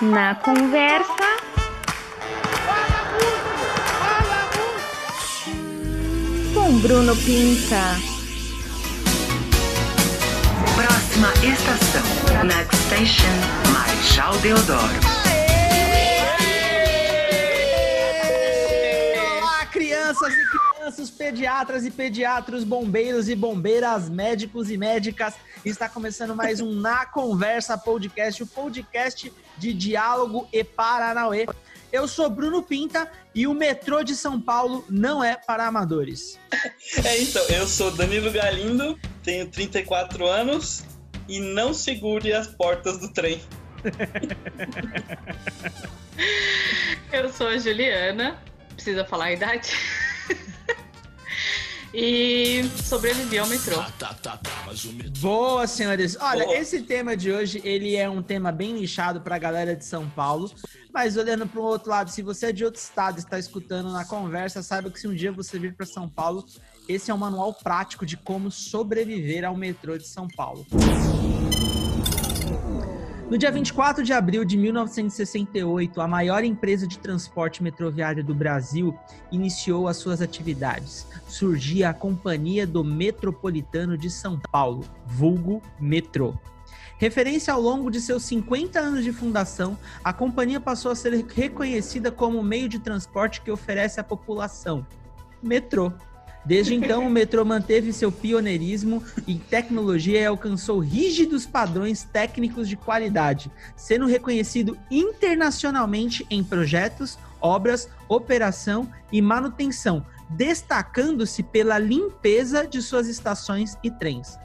Na 0.00 0.32
conversa. 0.36 1.26
Com 6.54 6.78
Bruno 6.78 7.16
Pinta. 7.16 7.96
Próxima 10.76 11.32
estação. 11.42 12.44
Next 12.44 12.76
station, 12.86 13.72
Marechal 13.72 14.36
Deodoro. 14.38 14.78
Olá, 19.40 19.66
crianças 19.66 20.32
e 20.32 20.44
crianças, 20.46 20.57
pediatras 21.06 21.86
e 21.86 21.90
pediatras, 21.90 22.64
bombeiros 22.64 23.28
e 23.28 23.36
bombeiras, 23.36 24.08
médicos 24.08 24.68
e 24.70 24.76
médicas. 24.76 25.34
Está 25.64 25.88
começando 25.88 26.34
mais 26.34 26.60
um 26.60 26.72
Na 26.72 27.06
Conversa 27.06 27.78
Podcast, 27.78 28.42
o 28.42 28.46
podcast 28.46 29.32
de 29.56 29.72
diálogo 29.72 30.48
e 30.52 30.64
Paranauê. 30.64 31.46
Eu 31.92 32.08
sou 32.08 32.28
Bruno 32.28 32.62
Pinta 32.62 33.08
e 33.32 33.46
o 33.46 33.54
metrô 33.54 34.02
de 34.02 34.16
São 34.16 34.40
Paulo 34.40 34.84
não 34.90 35.22
é 35.22 35.36
para 35.36 35.66
amadores. 35.66 36.36
É, 37.04 37.22
então, 37.22 37.42
eu 37.48 37.66
sou 37.68 37.92
Danilo 37.92 38.32
Galindo, 38.32 38.98
tenho 39.22 39.48
34 39.48 40.26
anos 40.26 40.82
e 41.28 41.38
não 41.38 41.72
segure 41.72 42.32
as 42.32 42.48
portas 42.48 42.98
do 42.98 43.12
trem. 43.12 43.40
Eu 47.12 47.32
sou 47.32 47.46
a 47.48 47.56
Juliana, 47.56 48.42
precisa 48.74 49.04
falar 49.04 49.26
a 49.26 49.32
idade. 49.32 49.70
E 51.92 52.64
sobrevivi 52.82 53.38
ao 53.38 53.46
metrô. 53.46 53.82
Boa, 55.20 55.66
senhores. 55.66 56.16
Olha, 56.20 56.44
Boa. 56.44 56.56
esse 56.56 56.82
tema 56.82 57.16
de 57.16 57.32
hoje, 57.32 57.60
ele 57.64 57.96
é 57.96 58.08
um 58.08 58.22
tema 58.22 58.52
bem 58.52 58.74
nichado 58.74 59.20
para 59.20 59.36
a 59.36 59.38
galera 59.38 59.74
de 59.74 59.84
São 59.84 60.08
Paulo. 60.08 60.50
Mas 60.92 61.16
olhando 61.16 61.46
para 61.46 61.60
o 61.60 61.64
outro 61.64 61.90
lado, 61.90 62.10
se 62.10 62.22
você 62.22 62.46
é 62.46 62.52
de 62.52 62.64
outro 62.64 62.80
estado 62.80 63.16
e 63.16 63.20
está 63.20 63.38
escutando 63.38 63.90
na 63.90 64.04
conversa, 64.04 64.62
saiba 64.62 64.90
que 64.90 64.98
se 64.98 65.08
um 65.08 65.14
dia 65.14 65.32
você 65.32 65.58
vir 65.58 65.74
para 65.74 65.86
São 65.86 66.08
Paulo, 66.08 66.44
esse 66.88 67.10
é 67.10 67.14
um 67.14 67.18
manual 67.18 67.52
prático 67.54 68.04
de 68.04 68.16
como 68.16 68.50
sobreviver 68.50 69.44
ao 69.44 69.56
metrô 69.56 69.96
de 69.96 70.06
São 70.06 70.26
Paulo. 70.28 70.66
No 73.30 73.36
dia 73.36 73.52
24 73.52 74.02
de 74.02 74.14
abril 74.14 74.42
de 74.42 74.56
1968, 74.56 76.00
a 76.00 76.08
maior 76.08 76.42
empresa 76.44 76.86
de 76.86 76.98
transporte 76.98 77.62
metroviário 77.62 78.24
do 78.24 78.34
Brasil 78.34 78.98
iniciou 79.30 79.86
as 79.86 79.98
suas 79.98 80.22
atividades. 80.22 81.06
Surgia 81.28 81.90
a 81.90 81.94
Companhia 81.94 82.66
do 82.66 82.82
Metropolitano 82.82 83.98
de 83.98 84.08
São 84.08 84.40
Paulo, 84.50 84.82
vulgo 85.04 85.60
Metrô. 85.78 86.34
Referência 86.96 87.52
ao 87.52 87.60
longo 87.60 87.90
de 87.90 88.00
seus 88.00 88.22
50 88.22 88.80
anos 88.80 89.04
de 89.04 89.12
fundação, 89.12 89.76
a 90.02 90.10
companhia 90.10 90.58
passou 90.58 90.90
a 90.90 90.96
ser 90.96 91.12
reconhecida 91.26 92.10
como 92.10 92.38
o 92.38 92.42
meio 92.42 92.66
de 92.66 92.78
transporte 92.78 93.42
que 93.42 93.50
oferece 93.50 94.00
à 94.00 94.04
população 94.04 94.86
metrô. 95.42 95.92
Desde 96.44 96.74
então, 96.74 97.06
o 97.06 97.10
metrô 97.10 97.44
manteve 97.44 97.92
seu 97.92 98.10
pioneirismo 98.10 99.02
em 99.26 99.38
tecnologia 99.38 100.20
e 100.20 100.26
alcançou 100.26 100.78
rígidos 100.78 101.44
padrões 101.44 102.04
técnicos 102.04 102.68
de 102.68 102.76
qualidade, 102.76 103.50
sendo 103.76 104.06
reconhecido 104.06 104.78
internacionalmente 104.90 106.26
em 106.30 106.42
projetos, 106.42 107.18
obras, 107.40 107.88
operação 108.08 108.88
e 109.12 109.20
manutenção, 109.20 110.04
destacando-se 110.30 111.42
pela 111.42 111.78
limpeza 111.78 112.66
de 112.66 112.80
suas 112.80 113.08
estações 113.08 113.76
e 113.82 113.90
trens. 113.90 114.38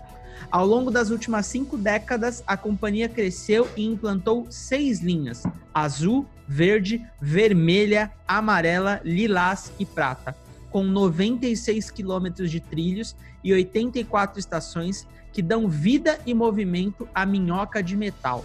Ao 0.52 0.66
longo 0.66 0.92
das 0.92 1.10
últimas 1.10 1.46
cinco 1.46 1.78
décadas, 1.78 2.44
a 2.46 2.56
companhia 2.58 3.10
cresceu 3.10 3.68
e 3.76 3.86
implantou 3.86 4.46
seis 4.50 5.00
linhas: 5.00 5.44
azul, 5.74 6.26
verde, 6.48 7.04
vermelha, 7.22 8.12
amarela, 8.28 9.02
lilás 9.04 9.72
e 9.80 9.86
prata, 9.86 10.36
com 10.74 10.84
96 10.84 11.92
quilômetros 11.92 12.50
de 12.50 12.60
trilhos 12.60 13.16
e 13.44 13.54
84 13.54 14.40
estações 14.40 15.08
que 15.32 15.40
dão 15.40 15.70
vida 15.70 16.20
e 16.26 16.34
movimento 16.34 17.08
à 17.14 17.28
minhoca 17.28 17.84
de 17.84 17.96
metal. 17.96 18.44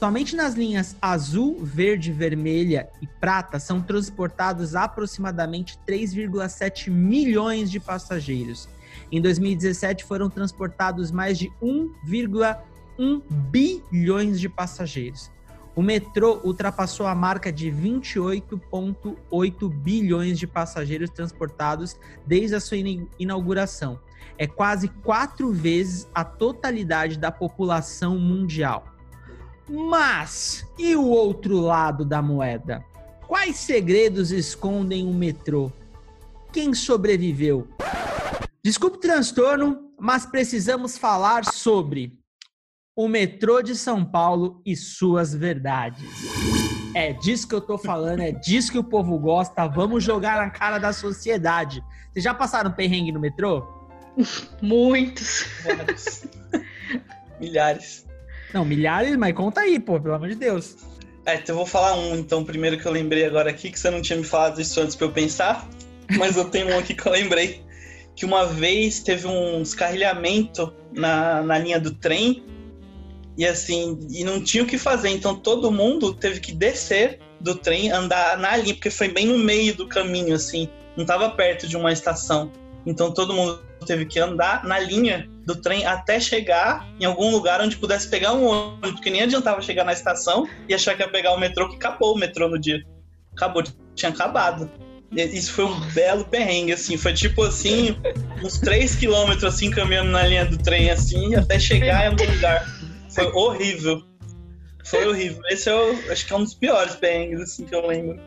Somente 0.00 0.34
nas 0.34 0.54
linhas 0.54 0.96
azul, 1.02 1.58
verde, 1.62 2.12
vermelha 2.12 2.88
e 3.02 3.06
prata 3.06 3.58
são 3.58 3.82
transportados 3.82 4.74
aproximadamente 4.74 5.78
3,7 5.86 6.90
milhões 6.90 7.70
de 7.70 7.78
passageiros. 7.78 8.68
Em 9.12 9.20
2017 9.20 10.02
foram 10.04 10.30
transportados 10.30 11.10
mais 11.10 11.38
de 11.38 11.50
1,1 11.62 13.22
bilhões 13.50 14.40
de 14.40 14.48
passageiros. 14.48 15.30
O 15.76 15.82
metrô 15.82 16.40
ultrapassou 16.42 17.06
a 17.06 17.14
marca 17.14 17.52
de 17.52 17.70
28,8 17.70 19.68
bilhões 19.68 20.38
de 20.38 20.46
passageiros 20.46 21.10
transportados 21.10 21.96
desde 22.26 22.56
a 22.56 22.60
sua 22.60 22.78
ina- 22.78 23.06
inauguração. 23.18 24.00
É 24.38 24.46
quase 24.46 24.88
quatro 24.88 25.52
vezes 25.52 26.08
a 26.14 26.24
totalidade 26.24 27.18
da 27.18 27.30
população 27.30 28.18
mundial. 28.18 28.86
Mas 29.68 30.66
e 30.78 30.96
o 30.96 31.04
outro 31.06 31.60
lado 31.60 32.04
da 32.06 32.22
moeda? 32.22 32.82
Quais 33.26 33.56
segredos 33.56 34.30
escondem 34.30 35.06
o 35.06 35.12
metrô? 35.12 35.70
Quem 36.52 36.72
sobreviveu? 36.72 37.68
Desculpe 38.62 38.96
o 38.96 39.00
transtorno, 39.00 39.90
mas 39.98 40.24
precisamos 40.24 40.96
falar 40.96 41.44
sobre 41.44 42.18
o 42.96 43.06
metrô 43.06 43.60
de 43.60 43.76
São 43.76 44.02
Paulo 44.02 44.62
e 44.64 44.74
suas 44.74 45.34
verdades. 45.34 46.02
É 46.94 47.12
disso 47.12 47.46
que 47.46 47.54
eu 47.54 47.60
tô 47.60 47.76
falando, 47.76 48.22
é 48.22 48.32
disso 48.32 48.72
que 48.72 48.78
o 48.78 48.84
povo 48.84 49.18
gosta. 49.18 49.66
Vamos 49.68 50.02
jogar 50.02 50.38
na 50.38 50.48
cara 50.48 50.78
da 50.78 50.94
sociedade. 50.94 51.84
Vocês 52.10 52.24
já 52.24 52.32
passaram 52.32 52.72
perrengue 52.72 53.12
no 53.12 53.20
metrô? 53.20 53.62
Muitos. 54.62 55.44
Vários. 55.62 56.24
Milhares. 57.38 58.06
Não, 58.54 58.64
milhares, 58.64 59.14
mas 59.16 59.34
conta 59.34 59.60
aí, 59.60 59.78
pô, 59.78 60.00
pelo 60.00 60.14
amor 60.14 60.28
de 60.30 60.36
Deus. 60.36 60.76
É, 61.26 61.34
então 61.34 61.54
eu 61.54 61.58
vou 61.58 61.66
falar 61.66 61.94
um, 61.94 62.16
então, 62.16 62.42
primeiro 62.42 62.78
que 62.78 62.86
eu 62.86 62.92
lembrei 62.92 63.26
agora 63.26 63.50
aqui, 63.50 63.70
que 63.70 63.78
você 63.78 63.90
não 63.90 64.00
tinha 64.00 64.16
me 64.16 64.24
falado 64.24 64.58
isso 64.58 64.80
antes 64.80 64.96
pra 64.96 65.06
eu 65.06 65.12
pensar, 65.12 65.68
mas 66.16 66.38
eu 66.38 66.48
tenho 66.48 66.74
um 66.74 66.78
aqui 66.78 66.94
que 66.94 67.04
eu 67.04 67.12
lembrei. 67.12 67.62
Que 68.14 68.24
uma 68.24 68.46
vez 68.46 69.00
teve 69.00 69.26
um 69.26 69.60
descarrilhamento 69.60 70.72
na, 70.94 71.42
na 71.42 71.58
linha 71.58 71.78
do 71.78 71.90
trem, 71.90 72.42
e 73.36 73.44
assim, 73.44 73.98
e 74.10 74.24
não 74.24 74.42
tinha 74.42 74.62
o 74.62 74.66
que 74.66 74.78
fazer, 74.78 75.10
então 75.10 75.34
todo 75.34 75.70
mundo 75.70 76.14
teve 76.14 76.40
que 76.40 76.52
descer 76.52 77.18
do 77.40 77.54
trem, 77.54 77.90
andar 77.90 78.38
na 78.38 78.56
linha, 78.56 78.74
porque 78.74 78.90
foi 78.90 79.08
bem 79.08 79.26
no 79.26 79.38
meio 79.38 79.74
do 79.74 79.86
caminho, 79.86 80.34
assim, 80.34 80.68
não 80.96 81.04
tava 81.04 81.28
perto 81.30 81.68
de 81.68 81.76
uma 81.76 81.92
estação. 81.92 82.50
Então 82.86 83.12
todo 83.12 83.34
mundo 83.34 83.60
teve 83.84 84.06
que 84.06 84.18
andar 84.18 84.64
na 84.64 84.78
linha 84.78 85.28
do 85.44 85.54
trem 85.54 85.84
até 85.84 86.18
chegar 86.18 86.88
em 86.98 87.04
algum 87.04 87.30
lugar 87.30 87.60
onde 87.60 87.76
pudesse 87.76 88.08
pegar 88.08 88.32
um 88.32 88.46
ônibus, 88.46 88.92
porque 88.92 89.10
nem 89.10 89.22
adiantava 89.22 89.60
chegar 89.60 89.84
na 89.84 89.92
estação 89.92 90.48
e 90.68 90.74
achar 90.74 90.96
que 90.96 91.02
ia 91.02 91.08
pegar 91.08 91.32
o 91.32 91.38
metrô, 91.38 91.68
que 91.68 91.76
acabou 91.76 92.14
o 92.14 92.18
metrô 92.18 92.48
no 92.48 92.58
dia. 92.58 92.82
Acabou, 93.34 93.62
tinha 93.94 94.10
acabado. 94.10 94.70
Isso 95.12 95.52
foi 95.52 95.66
um 95.66 95.80
belo 95.92 96.24
perrengue, 96.24 96.72
assim, 96.72 96.96
foi 96.96 97.12
tipo 97.12 97.42
assim, 97.44 97.96
uns 98.42 98.58
3 98.58 98.96
quilômetros 98.96 99.44
assim, 99.44 99.70
caminhando 99.70 100.10
na 100.10 100.26
linha 100.26 100.44
do 100.44 100.58
trem, 100.58 100.90
assim, 100.90 101.34
até 101.36 101.58
chegar 101.58 102.04
em 102.04 102.08
algum 102.08 102.32
lugar. 102.32 102.66
Foi 103.16 103.32
horrível. 103.32 104.02
Foi 104.84 105.06
horrível. 105.06 105.42
Esse 105.48 105.68
é 105.68 105.74
o, 105.74 106.12
acho 106.12 106.26
que 106.26 106.32
é 106.32 106.36
um 106.36 106.44
dos 106.44 106.54
piores 106.54 106.94
perrengues, 106.94 107.40
assim, 107.40 107.64
que 107.64 107.74
eu 107.74 107.86
lembro. 107.86 108.20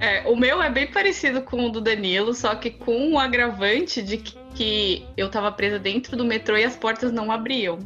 É, 0.00 0.28
o 0.28 0.36
meu 0.36 0.62
é 0.62 0.70
bem 0.70 0.86
parecido 0.86 1.42
com 1.42 1.66
o 1.66 1.70
do 1.70 1.80
Danilo, 1.80 2.34
só 2.34 2.54
que 2.54 2.70
com 2.70 3.14
o 3.14 3.18
agravante 3.18 4.02
de 4.02 4.18
que, 4.18 4.36
que 4.54 5.06
eu 5.16 5.30
tava 5.30 5.50
presa 5.50 5.78
dentro 5.78 6.16
do 6.16 6.24
metrô 6.24 6.56
e 6.56 6.64
as 6.64 6.76
portas 6.76 7.10
não 7.10 7.32
abriam. 7.32 7.78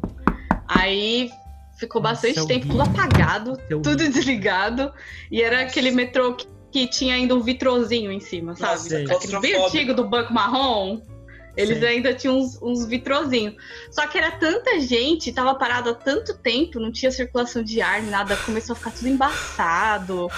Aí 0.67 1.31
ficou 1.77 2.03
Nossa, 2.03 2.27
bastante 2.27 2.41
é 2.41 2.55
tempo 2.55 2.69
tudo 2.69 2.83
apagado, 2.83 3.59
É 3.61 3.69
tudo 3.69 3.97
desligado. 3.97 4.93
E 5.31 5.41
era 5.43 5.61
aquele 5.63 5.91
metrô 5.91 6.35
que, 6.35 6.47
que 6.71 6.87
tinha 6.87 7.15
ainda 7.15 7.35
um 7.35 7.41
vitrozinho 7.41 8.11
em 8.11 8.21
cima, 8.21 8.57
sabe? 8.57 8.73
Nossa, 8.73 8.87
Aquele 8.97 8.99
bem 8.99 9.07
claustrofóbico. 9.07 9.67
antigo 9.67 9.95
do 9.95 10.05
Banco 10.05 10.33
Marrom. 10.33 11.01
Eles 11.57 11.79
Sim. 11.79 11.85
ainda 11.87 12.15
tinham 12.15 12.39
uns, 12.39 12.59
uns 12.63 12.87
vitrozinhos. 12.87 13.55
Só 13.91 14.07
que 14.07 14.17
era 14.19 14.31
tanta 14.33 14.81
gente, 14.81 15.33
tava 15.33 15.55
parado 15.55 15.91
há 15.91 15.95
tanto 15.95 16.35
tempo, 16.39 16.81
não 16.81 16.91
tinha 16.91 17.11
circulação 17.11 17.63
de 17.63 17.81
ar, 17.83 18.03
nada, 18.03 18.37
começou 18.39 18.73
a 18.73 18.77
ficar 18.77 18.91
tudo 18.91 19.09
embaçado. 19.09 20.31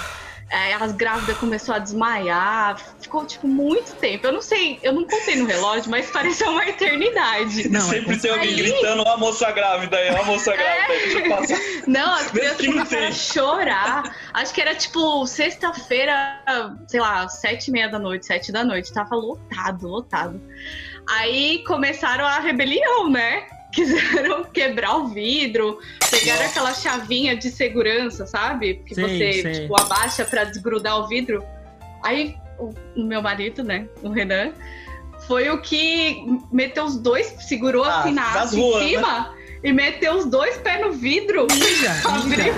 É, 0.50 0.74
as 0.74 0.92
grávidas 0.92 1.36
começou 1.38 1.74
a 1.74 1.78
desmaiar, 1.78 2.78
ficou 3.00 3.24
tipo 3.24 3.48
muito 3.48 3.94
tempo. 3.96 4.26
Eu 4.26 4.32
não 4.32 4.42
sei, 4.42 4.78
eu 4.82 4.92
não 4.92 5.02
contei 5.04 5.36
no 5.36 5.46
relógio, 5.46 5.90
mas 5.90 6.10
pareceu 6.10 6.50
uma 6.50 6.68
eternidade. 6.68 7.68
Não, 7.70 7.80
é 7.80 7.82
Sempre 7.82 8.18
tem 8.20 8.30
alguém 8.30 8.50
Aí- 8.50 8.56
gritando, 8.56 9.02
ó 9.06 9.14
a 9.14 9.16
moça 9.16 9.50
grávida 9.50 9.96
aí, 9.96 10.10
ó 10.10 10.20
a 10.20 10.24
moça 10.24 10.52
grávida 10.54 10.92
aí, 10.92 10.98
deixa 11.00 11.18
eu 11.18 11.28
passar. 11.36 11.58
Não, 11.88 12.14
as 12.14 12.30
crianças 12.30 12.66
começaram 12.66 13.06
a 13.08 13.12
chorar. 13.12 14.16
Acho 14.34 14.52
que 14.54 14.60
era 14.60 14.74
tipo 14.74 15.26
sexta-feira, 15.26 16.40
sei 16.88 17.00
lá, 17.00 17.26
sete 17.28 17.68
e 17.68 17.70
meia 17.72 17.88
da 17.88 17.98
noite, 17.98 18.26
sete 18.26 18.52
da 18.52 18.62
noite. 18.62 18.92
Tava 18.92 19.16
lotado, 19.16 19.88
lotado. 19.88 20.40
Aí 21.08 21.62
começaram 21.66 22.24
a 22.24 22.38
rebelião, 22.40 23.10
né? 23.10 23.44
quiseram 23.74 24.44
quebrar 24.44 24.96
o 24.98 25.08
vidro, 25.08 25.80
pegaram 26.08 26.46
aquela 26.46 26.72
chavinha 26.72 27.36
de 27.36 27.50
segurança, 27.50 28.24
sabe? 28.24 28.74
Que 28.86 28.94
Sim, 28.94 29.02
você 29.02 29.32
sim. 29.32 29.52
tipo, 29.52 29.80
abaixa 29.80 30.24
pra 30.24 30.44
desgrudar 30.44 30.96
o 31.00 31.08
vidro. 31.08 31.44
Aí 32.02 32.36
o, 32.58 32.72
meu 32.96 33.20
marido, 33.20 33.64
né, 33.64 33.88
o 34.02 34.10
Renan, 34.10 34.52
foi 35.26 35.50
o 35.50 35.60
que 35.60 36.24
meteu 36.52 36.84
os 36.84 36.96
dois, 36.96 37.34
segurou 37.48 37.84
Ah, 37.84 38.00
assim 38.00 38.12
na 38.12 38.30
asa 38.40 38.56
em 38.56 38.72
né? 38.72 38.78
cima 38.86 39.34
e 39.62 39.72
meteu 39.72 40.14
os 40.14 40.26
dois 40.26 40.56
pés 40.58 40.80
no 40.80 40.92
vidro. 40.92 41.46
Ninja, 41.50 41.92
Abriu. 42.08 42.54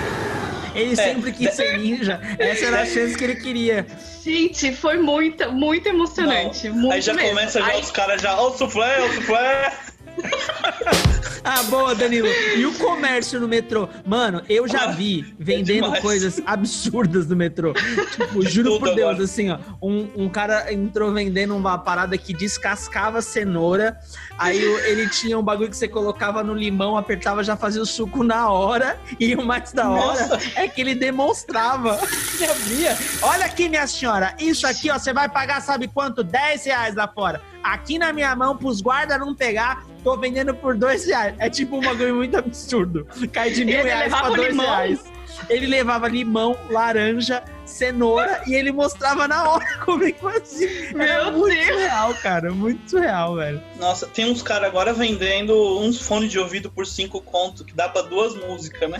Ele 0.77 0.93
É, 0.93 0.95
sempre 0.95 1.31
quis 1.31 1.53
ser 1.53 1.77
ninja. 1.79 2.19
Essa 2.37 2.65
era 2.65 2.81
a 2.81 2.85
chance 2.85 3.17
que 3.17 3.23
ele 3.23 3.35
queria. 3.35 3.85
Gente, 4.23 4.71
foi 4.73 4.97
muito, 4.97 5.51
muito 5.51 5.87
emocionante. 5.87 6.69
muito 6.69 6.93
Aí 6.93 7.01
já 7.01 7.13
mesmo. 7.13 7.29
começa 7.29 7.59
já 7.59 7.65
Aí- 7.67 7.81
os 7.81 7.91
caras 7.91 8.21
já, 8.21 8.39
ó, 8.39 8.49
o 8.49 8.57
suflé, 8.57 9.01
ó, 9.01 9.05
o 9.05 9.13
suflé. 9.13 9.73
Ah, 11.49 11.63
boa, 11.63 11.95
Danilo. 11.95 12.27
E 12.57 12.65
o 12.65 12.73
comércio 12.73 13.39
no 13.39 13.47
metrô? 13.47 13.87
Mano, 14.05 14.41
eu 14.49 14.67
já 14.67 14.87
vi 14.87 15.33
vendendo 15.39 15.85
demais. 15.85 16.01
coisas 16.01 16.41
absurdas 16.45 17.25
no 17.27 17.37
metrô. 17.37 17.73
Tipo, 17.73 18.41
juro 18.41 18.71
Tudo 18.71 18.79
por 18.79 18.95
Deus, 18.95 19.11
agora. 19.11 19.23
assim, 19.23 19.49
ó. 19.49 19.57
Um, 19.81 20.09
um 20.17 20.29
cara 20.29 20.73
entrou 20.73 21.13
vendendo 21.13 21.55
uma 21.55 21.77
parada 21.77 22.17
que 22.17 22.33
descascava 22.33 23.21
cenoura. 23.21 23.97
Aí 24.37 24.61
ele 24.61 25.09
tinha 25.09 25.39
um 25.39 25.41
bagulho 25.41 25.69
que 25.69 25.77
você 25.77 25.87
colocava 25.87 26.43
no 26.43 26.53
limão, 26.53 26.97
apertava, 26.97 27.41
já 27.45 27.55
fazia 27.55 27.81
o 27.81 27.85
suco 27.85 28.23
na 28.25 28.49
hora. 28.49 28.99
E 29.17 29.33
o 29.33 29.45
mais 29.45 29.71
da 29.71 29.89
hora 29.89 30.27
Nossa. 30.27 30.39
é 30.53 30.67
que 30.67 30.81
ele 30.81 30.95
demonstrava. 30.95 31.97
Ele 32.37 32.51
abria. 32.51 32.97
Olha 33.21 33.45
aqui, 33.45 33.67
minha 33.67 33.87
senhora. 33.87 34.35
Isso 34.37 34.67
aqui, 34.67 34.91
ó, 34.91 34.99
você 34.99 35.11
vai 35.11 35.27
pagar, 35.27 35.59
sabe 35.61 35.87
quanto? 35.87 36.23
10 36.23 36.65
reais 36.65 36.93
lá 36.95 37.07
fora. 37.07 37.41
Aqui 37.73 37.97
na 37.99 38.13
minha 38.13 38.35
mão, 38.35 38.55
pros 38.55 38.81
guardas 38.81 39.19
não 39.19 39.35
pegar, 39.35 39.85
tô 40.03 40.15
vendendo 40.17 40.53
por 40.55 40.75
dois 40.75 41.05
reais. 41.05 41.35
É 41.37 41.49
tipo 41.49 41.77
um 41.77 41.81
bagulho 41.81 42.15
muito 42.15 42.37
absurdo. 42.37 43.05
Cai 43.33 43.49
de 43.51 43.65
mil 43.65 43.77
Ele 43.79 43.89
reais 43.89 44.13
pra 44.13 44.31
o 44.31 44.35
dois 44.35 44.49
limão? 44.49 44.65
reais. 44.65 45.03
Ele 45.49 45.67
levava 45.67 46.07
limão, 46.07 46.57
laranja, 46.69 47.43
cenoura 47.65 48.41
e 48.47 48.55
ele 48.55 48.71
mostrava 48.71 49.27
na 49.27 49.49
hora 49.49 49.65
como 49.85 50.03
é 50.03 50.11
que 50.11 50.19
fazia. 50.21 50.89
Era 50.97 51.23
Meu 51.25 51.33
muito 51.39 51.55
Deus. 51.55 51.67
surreal, 51.67 52.13
cara. 52.15 52.51
Muito 52.51 52.89
surreal, 52.89 53.35
velho. 53.35 53.61
Nossa, 53.79 54.07
tem 54.07 54.31
uns 54.31 54.41
caras 54.41 54.67
agora 54.69 54.93
vendendo 54.93 55.53
uns 55.79 56.01
fones 56.01 56.31
de 56.31 56.39
ouvido 56.39 56.71
por 56.71 56.87
cinco 56.87 57.21
conto, 57.21 57.63
que 57.65 57.73
dá 57.73 57.87
pra 57.89 58.01
duas 58.01 58.33
músicas, 58.35 58.89
né? 58.89 58.97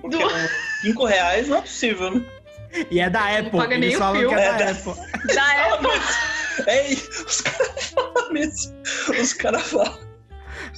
Porque 0.00 0.16
Duas. 0.16 0.50
cinco 0.80 1.04
reais 1.04 1.48
não 1.48 1.58
é 1.58 1.60
possível, 1.60 2.10
né? 2.12 2.24
E 2.90 3.00
é 3.00 3.08
da 3.08 3.38
Apple. 3.38 3.50
paga 3.50 3.78
nem 3.78 3.84
Eles 3.90 3.96
o 3.96 3.98
falam 3.98 4.20
fio. 4.20 4.28
que 4.30 4.34
é 4.34 4.38
É 4.44 4.52
da 4.52 4.58
da- 4.58 4.70
Apple. 4.70 5.34
Da 5.34 5.54
época. 5.68 6.00
É, 6.66 6.92
os 6.92 7.40
caras 7.40 7.84
falam 7.94 8.32
mesmo. 8.32 8.74
Os 9.20 9.32
caras 9.34 9.62
falam. 9.62 10.08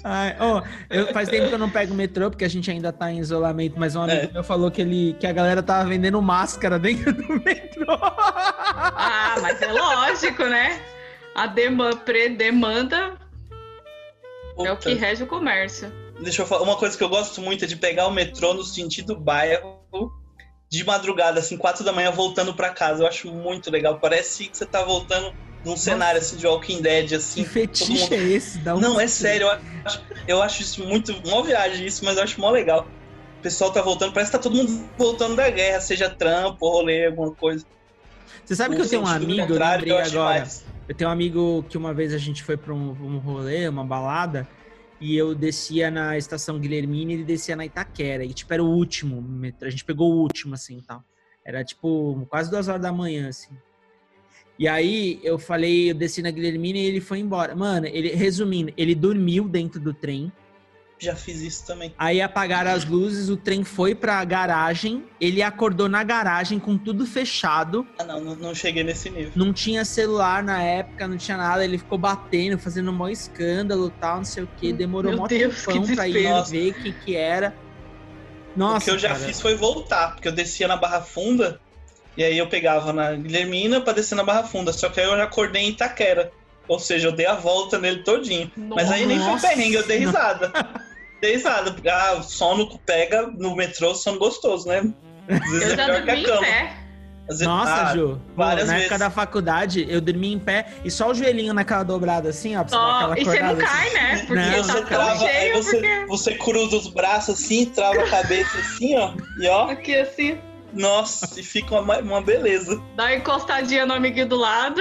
Ai, 0.05 0.37
ó, 0.39 0.63
eu- 0.89 1.13
faz 1.13 1.29
tempo 1.29 1.49
que 1.49 1.55
eu 1.55 1.59
não 1.59 1.71
pego 1.71 1.93
o 1.93 1.97
metrô, 1.97 2.31
porque 2.31 2.45
a 2.45 2.49
gente 2.49 2.71
ainda 2.71 2.93
tá 2.93 3.11
em 3.11 3.19
isolamento, 3.19 3.75
mas 3.79 3.97
um 3.97 4.03
amigo 4.03 4.27
É. 4.27 4.33
meu 4.33 4.45
falou 4.45 4.71
que, 4.71 4.81
ele, 4.83 5.15
que 5.19 5.27
a 5.27 5.33
galera 5.33 5.63
tava 5.63 5.89
vendendo 5.89 6.21
máscara 6.23 6.79
dentro 6.79 7.13
do 7.13 7.29
metrô. 7.45 7.87
Ah, 9.03 9.37
mas 9.43 9.61
é 9.61 9.73
lógico, 9.73 10.45
né? 10.45 10.81
A 11.35 11.47
demanda, 11.47 12.01
demanda 12.37 13.17
é 14.65 14.73
o 14.73 14.77
que 14.77 14.95
rege 14.95 15.23
o 15.23 15.27
comércio. 15.27 15.93
Deixa 16.23 16.43
eu 16.43 16.47
falar. 16.47 16.63
Uma 16.63 16.77
coisa 16.77 16.97
que 16.97 17.03
eu 17.05 17.09
gosto 17.09 17.41
muito 17.41 17.65
é 17.65 17.69
de 17.69 17.77
pegar 17.77 18.07
o 18.07 18.11
metrô 18.13 18.55
no 18.55 18.63
sentido 18.63 19.17
bairro 19.19 19.81
de 20.71 20.85
madrugada, 20.85 21.41
assim, 21.41 21.57
quatro 21.57 21.85
da 21.85 21.93
manhã, 21.93 22.11
voltando 22.11 22.55
pra 22.55 22.71
casa. 22.71 23.03
Eu 23.03 23.07
acho 23.09 23.31
muito 23.33 23.71
legal. 23.71 23.99
Parece 23.99 24.49
que 24.49 24.57
você 24.57 24.65
tá 24.67 24.83
voltando 24.85 25.33
num 25.65 25.77
cenário 25.77 26.21
assim 26.21 26.37
de 26.37 26.47
Walking 26.47 26.81
Dead, 26.83 27.09
Que 27.09 27.15
assim. 27.17 27.45
fetiche 27.45 27.93
mundo- 28.03 28.13
é 28.15 28.19
esse? 28.37 28.59
Dá 28.59 28.75
um- 28.77 28.81
Não, 28.81 29.01
é 29.01 29.07
sério, 29.07 29.47
eu 29.47 29.51
acho, 29.85 30.03
eu 30.27 30.43
acho 30.43 30.63
isso 30.63 30.85
muito. 30.87 31.13
Mó 31.27 31.43
viagem 31.43 31.87
isso, 31.87 32.05
mas 32.05 32.17
eu 32.17 32.23
acho 32.23 32.41
mó 32.41 32.51
legal. 32.51 32.89
O 33.39 33.43
pessoal 33.43 33.73
tá 33.73 33.81
voltando, 33.83 34.13
parece 34.13 34.31
que 34.31 34.37
tá 34.37 34.43
todo 34.43 34.55
mundo 34.57 34.91
voltando 34.99 35.37
da 35.37 35.49
guerra, 35.49 35.81
seja 35.81 36.11
trampo, 36.11 36.69
rolê, 36.69 37.07
alguma 37.07 37.35
coisa. 37.35 37.65
Você 38.45 38.55
sabe 38.55 38.77
que 38.77 38.83
eu 38.83 38.89
tenho 38.89 39.03
um 39.03 39.07
amigo, 39.07 39.55
eu 39.55 39.59
lembrei 39.59 39.93
acho 39.99 40.11
agora. 40.19 40.49
Eu 40.89 40.95
tenho 40.95 41.09
um 41.09 41.13
amigo 41.13 41.63
que 41.71 41.79
uma 41.79 41.95
vez 41.95 42.13
a 42.13 42.19
gente 42.19 42.43
foi 42.43 42.57
pra 42.57 42.75
um, 42.75 42.91
um 42.91 43.19
rolê, 43.19 43.69
uma 43.69 43.85
balada, 43.85 44.47
e 45.01 45.17
eu 45.17 45.35
descia 45.35 45.91
na 45.91 46.19
estação 46.19 46.59
Guilhermina 46.59 47.13
e 47.13 47.15
ele 47.15 47.25
descia 47.25 47.57
na 47.57 47.65
Itaquera. 47.65 48.25
E, 48.25 48.35
tipo, 48.35 48.53
era 48.53 48.63
o 48.63 48.69
último. 48.69 49.25
A 49.63 49.71
gente 49.71 49.85
pegou 49.85 50.13
o 50.13 50.19
último, 50.21 50.55
assim, 50.55 50.79
e 50.79 50.83
tal. 50.83 51.03
Era, 51.45 51.65
tipo, 51.65 52.27
quase 52.29 52.51
duas 52.51 52.69
horas 52.69 52.83
da 52.83 52.93
manhã, 52.93 53.29
assim. 53.29 53.57
E 54.61 54.69
aí, 54.69 55.19
eu 55.25 55.39
falei, 55.39 55.91
eu 55.91 55.95
desci 55.95 56.21
na 56.21 56.31
Guilhermina 56.31 56.79
e 56.79 56.85
ele 56.85 57.01
foi 57.01 57.19
embora. 57.19 57.57
Mano, 57.57 57.87
ele, 57.87 58.11
resumindo, 58.11 58.71
ele 58.77 58.95
dormiu 58.95 59.49
dentro 59.49 59.81
do 59.81 59.95
trem. 59.95 60.31
Já 60.99 61.17
fiz 61.17 61.41
isso 61.41 61.67
também. 61.67 61.95
Aí 61.97 62.21
apagaram 62.21 62.71
as 62.71 62.85
luzes, 62.85 63.31
o 63.31 63.39
trem 63.39 63.65
foi 63.65 63.95
pra 63.95 64.23
garagem. 64.23 65.03
Ele 65.19 65.41
acordou 65.41 65.89
na 65.89 66.05
garagem 66.05 66.59
com 66.59 66.77
tudo 66.77 67.07
fechado. 67.07 67.87
Ah, 67.99 68.05
não, 68.05 68.21
não, 68.21 68.37
não 68.37 68.55
cheguei 68.55 68.85
nesse 68.85 69.09
nível. 69.09 69.33
Não 69.35 69.51
tinha 69.51 69.83
celular 69.83 70.43
na 70.43 70.63
época, 70.63 71.09
não 71.09 71.17
tinha 71.17 71.39
nada. 71.39 71.65
Ele 71.65 71.79
ficou 71.79 71.97
batendo, 71.97 72.59
fazendo 72.59 72.91
um 72.91 72.95
maior 72.95 73.13
escândalo 73.13 73.91
tal, 73.99 74.19
não 74.19 74.27
sei 74.27 74.43
o 74.43 74.49
que. 74.59 74.75
Demorou 74.75 75.11
Meu 75.13 75.21
mó 75.23 75.27
Deus, 75.27 75.65
tempão 75.65 75.87
que 75.87 75.95
pra 75.95 76.07
ir 76.07 76.13
desespero. 76.13 76.45
ver 76.45 76.71
o 76.71 76.75
que 76.75 76.93
que 76.93 77.17
era. 77.17 77.55
Nossa, 78.55 78.77
o 78.77 78.85
que 78.85 78.91
eu 78.91 78.99
já 78.99 79.09
cara. 79.09 79.21
fiz 79.21 79.41
foi 79.41 79.55
voltar, 79.55 80.13
porque 80.13 80.29
eu 80.29 80.33
descia 80.33 80.69
na 80.69 80.77
Barra 80.77 81.01
Funda, 81.01 81.63
e 82.17 82.25
aí 82.25 82.37
eu 82.39 82.47
pegava 82.49 82.93
na 82.93 83.13
Guilhermina 83.13 83.81
pra 83.81 83.93
descer 83.93 84.15
na 84.15 84.25
Barra 84.25 84.45
Funda. 84.45 84.73
Só 84.73 84.89
que 84.89 85.01
aí 85.01 85.07
eu 85.07 85.17
já 85.17 85.25
acordei 85.25 85.63
em 85.63 85.69
Itaquera. 85.71 86.31
Ou 86.69 86.79
seja, 86.79 87.09
eu 87.09 87.13
dei 87.13 87.27
a 87.27 87.35
volta 87.35 87.79
nele 87.79 88.03
todinho. 88.05 88.51
Mas 88.57 88.91
aí 88.91 89.05
nem 89.07 89.19
foi 89.19 89.27
Nossa. 89.29 89.49
perrengue, 89.49 89.75
eu 89.75 89.87
dei 89.87 89.99
risada. 89.99 90.53
dei 91.21 91.33
risada. 91.35 91.75
Ah, 91.91 92.15
o 92.19 92.23
sono 92.23 92.79
pega 92.87 93.27
no 93.27 93.57
metrô, 93.57 93.95
sono 93.95 94.19
gostoso, 94.19 94.69
né? 94.69 94.83
Às 95.29 95.51
vezes 95.51 95.63
Eu 95.69 95.73
é 95.73 95.77
já 95.77 95.85
pior 95.87 96.01
que 96.03 96.07
dormi 96.07 96.11
a 96.11 96.15
em 96.17 96.25
cama. 96.25 96.41
vezes- 97.29 97.47
Nossa, 97.47 97.73
ah, 97.91 97.95
Ju. 97.97 98.21
Pô, 98.29 98.43
várias 98.43 98.67
na 98.69 98.75
época 98.75 98.89
vezes. 98.89 98.99
da 98.99 99.11
faculdade, 99.11 99.87
eu 99.89 100.01
dormia 100.01 100.33
em 100.35 100.39
pé 100.39 100.67
e 100.85 100.91
só 100.91 101.11
o 101.11 101.15
joelhinho 101.15 101.55
naquela 101.55 101.83
dobrada 101.85 102.29
assim, 102.31 102.57
ó. 102.57 102.65
Pra 102.65 102.97
aquela 102.97 103.19
E 103.21 103.25
você 103.25 103.41
não 103.41 103.57
cai, 103.57 103.87
assim. 103.87 103.95
né? 103.95 104.25
Porque 104.27 104.35
Não, 104.35 104.51
tá 104.53 104.63
você 104.63 104.73
tão 104.73 104.85
trava, 104.85 105.13
aí 105.13 105.19
cheio, 105.33 105.55
você, 105.63 105.77
porque... 105.77 106.07
você 106.07 106.35
cruza 106.35 106.77
os 106.77 106.89
braços 106.89 107.35
assim, 107.43 107.67
trava 107.67 108.01
a 108.01 108.11
cabeça 108.11 108.59
assim, 108.59 108.97
ó. 108.97 109.13
E 109.41 109.47
ó, 109.49 109.71
Aqui 109.71 109.95
assim, 109.97 110.39
nossa, 110.73 111.39
e 111.39 111.43
fica 111.43 111.81
uma, 111.81 111.99
uma 111.99 112.23
beleza. 112.23 112.81
dá 112.97 113.05
uma 113.05 113.15
encostadinha 113.15 113.85
no 113.87 113.95
amiguinho 113.95 114.27
do 114.29 114.37
lado. 114.37 114.81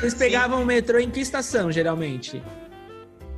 Vocês 0.00 0.14
pegavam 0.14 0.62
o 0.62 0.66
metrô 0.66 0.98
em 0.98 1.10
que 1.10 1.20
estação, 1.20 1.70
geralmente? 1.72 2.42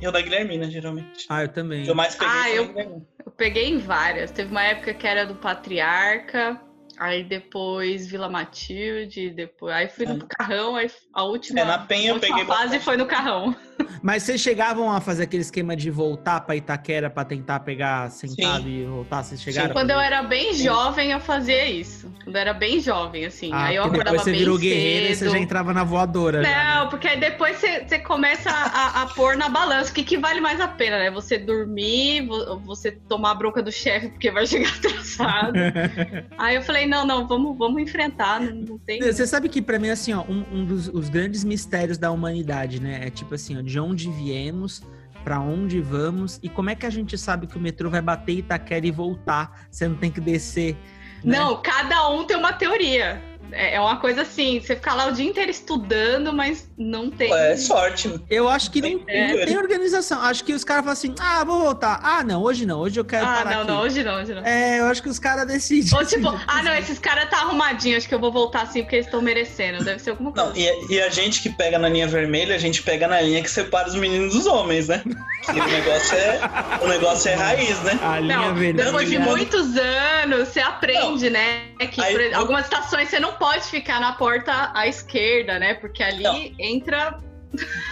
Eu 0.01 0.11
da 0.11 0.21
Guilhermina, 0.21 0.69
geralmente. 0.69 1.25
Ah, 1.29 1.41
eu 1.43 1.47
também. 1.49 1.87
Eu 1.87 1.95
mais 1.95 2.15
peguei 2.15 2.33
Ah, 2.35 2.49
eu-. 2.51 3.05
Eu 3.25 3.31
peguei 3.31 3.65
em 3.69 3.79
várias. 3.79 4.29
Teve 4.31 4.51
uma 4.51 4.63
época 4.63 4.93
que 4.93 5.07
era 5.07 5.25
do 5.25 5.35
Patriarca, 5.35 6.61
aí 6.99 7.23
depois 7.23 8.05
Vila 8.07 8.29
Matilde, 8.29 9.31
depois. 9.31 9.73
Aí 9.75 9.89
fui 9.89 10.05
no 10.05 10.25
carrão, 10.27 10.75
aí 10.75 10.89
a 11.13 11.23
última, 11.23 11.59
É, 11.61 11.65
na 11.65 11.79
Penha 11.79 12.11
a 12.11 12.11
eu 12.11 12.13
última 12.15 12.35
peguei 12.35 12.45
fase 12.47 12.63
bastante. 12.63 12.83
foi 12.83 12.97
no 12.97 13.05
carrão. 13.07 13.55
Mas 14.01 14.23
vocês 14.23 14.39
chegavam 14.41 14.91
a 14.91 15.01
fazer 15.01 15.23
aquele 15.23 15.41
esquema 15.41 15.75
de 15.75 15.89
voltar 15.89 16.41
pra 16.41 16.55
Itaquera 16.55 17.09
pra 17.09 17.25
tentar 17.25 17.59
pegar 17.61 18.09
sentado 18.11 18.63
Sim. 18.63 18.81
e 18.81 18.85
voltar? 18.85 19.23
Vocês 19.23 19.41
chegaram? 19.41 19.71
a 19.71 19.73
Quando 19.73 19.89
eu 19.91 19.99
era 19.99 20.21
bem 20.23 20.53
jovem, 20.53 21.11
eu 21.11 21.19
fazia 21.19 21.65
isso. 21.69 22.11
Quando 22.23 22.35
eu 22.35 22.41
era 22.41 22.53
bem 22.53 22.79
jovem, 22.79 23.25
assim. 23.25 23.51
Ah, 23.53 23.65
aí 23.65 23.75
eu 23.75 23.83
acordava 23.83 24.05
depois 24.11 24.21
você 24.23 24.31
bem 24.31 24.39
virou 24.39 24.57
guerreira 24.57 25.09
e 25.11 25.15
você 25.15 25.29
já 25.29 25.37
entrava 25.39 25.73
na 25.73 25.83
voadora. 25.83 26.43
já, 26.43 26.49
né? 26.49 26.75
Não, 26.75 26.89
porque 26.89 27.07
aí 27.07 27.19
depois 27.19 27.57
você, 27.57 27.85
você 27.87 27.99
começa 27.99 28.49
a, 28.49 29.01
a 29.01 29.05
pôr 29.07 29.35
na 29.35 29.49
balança 29.49 29.91
o 29.91 29.93
que, 29.93 30.03
que 30.03 30.17
vale 30.17 30.39
mais 30.39 30.59
a 30.61 30.67
pena, 30.67 30.97
né? 30.99 31.09
Você 31.11 31.37
dormir, 31.37 32.27
vo- 32.27 32.59
você 32.59 32.91
tomar 32.91 33.31
a 33.31 33.35
bronca 33.35 33.61
do 33.63 33.71
chefe 33.71 34.09
porque 34.09 34.29
vai 34.31 34.45
chegar 34.45 34.69
atrasado. 34.77 35.53
aí 36.37 36.55
eu 36.55 36.61
falei, 36.61 36.85
não, 36.85 37.05
não, 37.05 37.27
vamos, 37.27 37.57
vamos 37.57 37.81
enfrentar, 37.81 38.39
não, 38.41 38.53
não 38.55 38.77
tem... 38.79 39.01
Você 39.01 39.25
sabe 39.25 39.49
que 39.49 39.61
pra 39.61 39.79
mim, 39.79 39.89
assim, 39.89 40.13
ó, 40.13 40.21
um, 40.21 40.45
um 40.51 40.65
dos 40.65 40.87
os 40.87 41.09
grandes 41.09 41.43
mistérios 41.43 41.97
da 41.97 42.11
humanidade, 42.11 42.81
né? 42.81 43.01
É 43.03 43.09
tipo 43.09 43.35
assim, 43.35 43.57
ó, 43.57 43.61
de 43.67 43.79
onde 43.79 44.09
viemos, 44.09 44.81
pra 45.23 45.41
onde 45.41 45.81
vamos 45.81 46.39
e 46.41 46.47
como 46.47 46.69
é 46.69 46.75
que 46.75 46.85
a 46.85 46.89
gente 46.89 47.17
sabe 47.17 47.47
que 47.47 47.57
o 47.57 47.59
metrô 47.59 47.89
vai 47.89 48.01
bater 48.01 48.37
Itaquera 48.37 48.87
e 48.87 48.91
voltar? 48.91 49.67
Você 49.69 49.85
não 49.87 49.95
tem 49.97 50.09
que 50.09 50.21
descer. 50.21 50.77
né? 51.21 51.37
Não, 51.37 51.61
cada 51.61 52.07
um 52.09 52.23
tem 52.23 52.37
uma 52.37 52.53
teoria. 52.53 53.21
É 53.51 53.77
é 53.77 53.81
uma 53.81 53.97
coisa 53.97 54.23
assim, 54.23 54.59
você 54.59 54.75
fica 54.75 54.93
lá 54.93 55.07
o 55.07 55.11
dia 55.11 55.25
inteiro 55.25 55.51
estudando, 55.51 56.33
mas 56.33 56.67
não 56.77 57.09
tem. 57.11 57.31
É 57.31 57.55
sorte. 57.55 58.19
Eu 58.29 58.49
acho 58.49 58.71
que 58.71 58.81
não, 58.81 59.01
É. 59.07 59.33
não 59.33 59.45
tem 59.45 59.57
organização. 59.57 60.21
Acho 60.21 60.43
que 60.43 60.53
os 60.53 60.63
caras 60.63 60.81
falam 60.83 60.93
assim: 60.93 61.13
ah, 61.19 61.43
vou 61.43 61.59
voltar. 61.61 61.99
Ah, 62.03 62.23
não, 62.23 62.41
hoje 62.41 62.65
não, 62.65 62.79
hoje 62.79 62.99
eu 62.99 63.05
quero 63.05 63.25
ah, 63.25 63.33
parar 63.35 63.51
não, 63.51 63.61
aqui. 63.61 63.71
não, 63.71 63.79
hoje 63.81 64.03
não, 64.03 64.21
hoje 64.21 64.33
não. 64.33 64.43
É, 64.43 64.79
eu 64.79 64.85
acho 64.85 65.01
que 65.03 65.09
os 65.09 65.19
caras 65.19 65.45
decidem. 65.47 65.97
Ou 65.97 66.05
tipo, 66.05 66.27
ah, 66.47 66.63
não, 66.63 66.73
esses 66.73 66.97
caras 66.99 67.29
tá 67.29 67.37
arrumadinho, 67.37 67.97
acho 67.97 68.07
que 68.07 68.15
eu 68.15 68.19
vou 68.19 68.31
voltar 68.31 68.63
assim 68.63 68.81
porque 68.81 68.95
eles 68.95 69.05
estão 69.07 69.21
merecendo. 69.21 69.83
Deve 69.83 69.99
ser 69.99 70.11
alguma 70.11 70.31
coisa. 70.31 70.49
Não, 70.49 70.55
e, 70.57 70.93
e 70.93 71.01
a 71.01 71.09
gente 71.09 71.41
que 71.41 71.49
pega 71.49 71.77
na 71.77 71.89
linha 71.89 72.07
vermelha, 72.07 72.55
a 72.55 72.59
gente 72.59 72.81
pega 72.81 73.07
na 73.07 73.21
linha 73.21 73.41
que 73.43 73.49
separa 73.49 73.87
os 73.87 73.95
meninos 73.95 74.33
dos 74.33 74.45
homens, 74.47 74.87
né? 74.87 75.03
Que 75.43 75.51
o 75.51 75.67
negócio 75.67 76.17
é, 76.17 76.39
o 76.81 76.87
negócio 76.87 77.29
é 77.29 77.35
raiz, 77.35 77.79
né? 77.83 77.99
A 78.01 78.19
linha 78.19 78.37
Não, 78.37 78.43
vermelha. 78.55 78.85
depois 78.85 79.09
de 79.09 79.19
Não. 79.19 79.25
muitos 79.27 79.77
anos, 79.77 80.47
você 80.49 80.59
aprende, 80.59 81.29
né? 81.29 81.67
Que 81.91 82.01
Aí, 82.01 82.13
por 82.13 82.33
algumas 82.35 82.65
estações 82.65 83.09
você 83.09 83.19
não 83.19 83.33
pode 83.37 83.65
ficar 83.65 83.99
na 83.99 84.13
porta 84.13 84.71
à 84.73 84.87
esquerda, 84.87 85.57
né? 85.59 85.73
Porque 85.75 86.03
ali 86.03 86.23
Não. 86.23 86.35
entra 86.59 87.17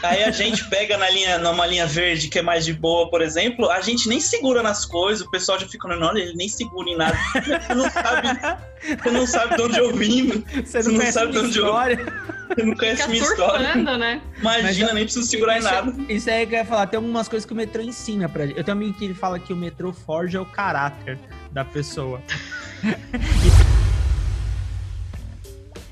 Aí 0.04 0.22
a 0.24 0.32
gente 0.32 0.70
pega 0.70 0.98
na 0.98 1.10
linha, 1.10 1.38
numa 1.40 1.66
linha 1.66 1.88
verde 1.88 2.28
que 2.28 2.38
é 2.38 2.42
mais 2.42 2.66
de 2.66 2.74
boa, 2.74 3.10
por 3.10 3.22
exemplo, 3.22 3.72
a 3.72 3.80
gente 3.80 4.08
nem 4.10 4.20
segura 4.20 4.62
nas 4.62 4.86
coisas, 4.86 5.26
o 5.26 5.32
pessoal 5.32 5.58
já 5.58 5.66
fica 5.66 5.88
olhando, 5.88 6.06
olha, 6.06 6.20
ele 6.20 6.36
nem 6.36 6.48
segura 6.50 6.90
em 6.90 6.98
nada. 6.98 7.18
Você 7.34 7.74
não 7.74 7.90
sabe, 7.90 8.28
você 9.02 9.12
não 9.12 9.26
sabe 9.26 9.56
de 9.56 9.62
onde 9.64 9.80
eu 9.80 9.96
vim, 9.96 10.44
Você 10.64 10.80
não, 10.84 10.90
não 10.92 10.96
conhece 11.00 11.14
sabe 11.14 11.32
de 11.32 11.38
onde 11.40 11.58
eu- 11.58 11.66
história. 11.66 11.96
você 12.50 12.64
não 12.64 12.76
conhece 12.76 12.98
Fica 12.98 13.08
minha 13.14 13.24
história. 13.24 13.76
né? 13.98 14.22
Imagina, 14.40 14.94
nem 14.94 15.04
preciso 15.06 15.26
segurar 15.26 15.56
em 15.56 15.60
isso, 15.60 15.72
nada. 15.72 15.96
Isso 16.10 16.30
aí 16.30 16.46
que 16.46 16.54
eu 16.54 16.60
ia 16.60 16.66
falar, 16.66 16.88
tem 16.88 16.98
algumas 16.98 17.28
coisas 17.30 17.46
que 17.48 17.54
o 17.54 17.56
metrô 17.56 17.82
ensina 17.82 18.28
pra 18.28 18.46
gente. 18.46 18.58
Eu 18.58 18.64
tenho 18.64 18.78
um 18.78 18.82
amigo 18.82 18.98
que 19.00 19.06
ele 19.06 19.14
fala 19.16 19.40
que 19.40 19.54
o 19.54 19.56
metrô 19.56 19.94
forja 19.94 20.42
o 20.42 20.46
caráter 20.46 21.18
da 21.52 21.64
pessoa. 21.64 22.22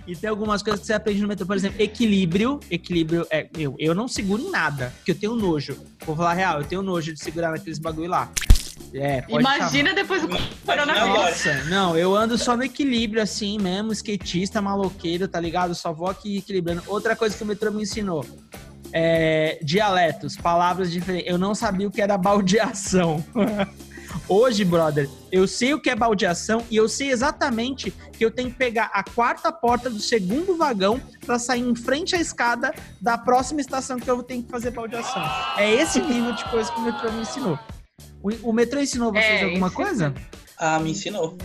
E, 0.08 0.16
tem 0.16 0.30
algumas 0.30 0.62
coisas 0.62 0.82
que 0.82 0.88
você 0.88 0.94
aprende 0.94 1.22
no 1.22 1.28
metrô, 1.28 1.46
por 1.46 1.56
exemplo, 1.56 1.82
equilíbrio. 1.82 2.60
Equilíbrio 2.70 3.26
é. 3.30 3.48
Eu, 3.58 3.76
eu 3.80 3.96
não 3.96 4.08
seguro 4.08 4.42
em 4.42 4.50
nada, 4.50 4.94
porque 4.98 5.12
eu 5.12 5.16
tenho 5.16 5.36
nojo. 5.36 5.78
Vou 6.06 6.16
falar 6.16 6.34
real, 6.34 6.60
eu 6.60 6.68
tenho 6.68 6.82
nojo 6.82 7.14
de 7.14 7.20
segurar 7.24 7.52
naqueles 7.52 7.80
bagulho 7.80 8.10
lá. 8.10 8.30
É, 8.94 9.24
Imagina 9.30 9.94
depois 9.94 10.22
do 10.22 10.28
Imagina 10.28 10.50
coronavírus. 10.66 11.08
nossa, 11.08 11.64
não, 11.66 11.98
eu 11.98 12.16
ando 12.16 12.38
só 12.38 12.56
no 12.56 12.64
equilíbrio 12.64 13.22
assim 13.22 13.58
mesmo, 13.60 13.92
skatista, 13.92 14.62
maloqueiro, 14.62 15.28
tá 15.28 15.40
ligado? 15.40 15.74
Só 15.74 15.92
vou 15.94 16.08
aqui 16.08 16.38
equilibrando. 16.38 16.84
Outra 16.88 17.16
coisa 17.16 17.36
que 17.36 17.44
o 17.44 17.46
metrô 17.46 17.72
me 17.72 17.84
ensinou. 17.84 18.26
É, 18.92 19.58
dialetos, 19.64 20.36
palavras 20.38 20.92
diferentes. 20.92 21.30
Eu 21.30 21.38
não 21.38 21.56
sabia 21.56 21.88
o 21.88 21.92
que 21.92 22.02
era 22.02 22.18
baldeação. 22.18 23.24
Hoje, 24.28 24.64
brother, 24.64 25.10
eu 25.32 25.48
sei 25.48 25.74
o 25.74 25.82
que 25.82 25.90
é 25.90 25.96
baldeação 25.96 26.66
e 26.72 26.78
eu 26.78 26.88
sei 26.88 27.12
exatamente 27.12 27.92
que 28.18 28.24
eu 28.24 28.32
tenho 28.32 28.50
que 28.50 28.56
pegar 28.56 28.90
a 28.94 29.04
quarta 29.04 29.52
porta 29.52 29.90
do 29.90 30.00
segundo 30.00 30.56
vagão 30.56 31.02
pra 31.26 31.38
sair 31.38 31.62
em 31.62 31.76
frente 31.76 32.16
à 32.16 32.22
escada 32.22 32.74
da 33.02 33.18
próxima 33.18 33.60
estação 33.60 34.00
que 34.00 34.10
eu 34.10 34.24
tenho 34.24 34.44
que 34.44 34.50
fazer 34.50 34.72
baldeação. 34.72 35.22
É 35.58 35.70
esse 35.74 36.00
nível 36.02 36.34
de 36.34 36.44
coisa 36.46 36.72
que 36.72 36.80
o 36.80 36.84
metrô 36.84 37.12
me 37.12 37.22
ensinou. 37.22 37.60
O, 38.22 38.50
o 38.50 38.54
metrô 38.54 38.80
ensinou 38.80 39.12
vocês 39.12 39.42
É, 39.42 39.44
alguma 39.44 39.70
coisa? 39.70 40.14
Ah, 40.58 40.80
me 40.80 40.92
ensinou. 40.92 41.38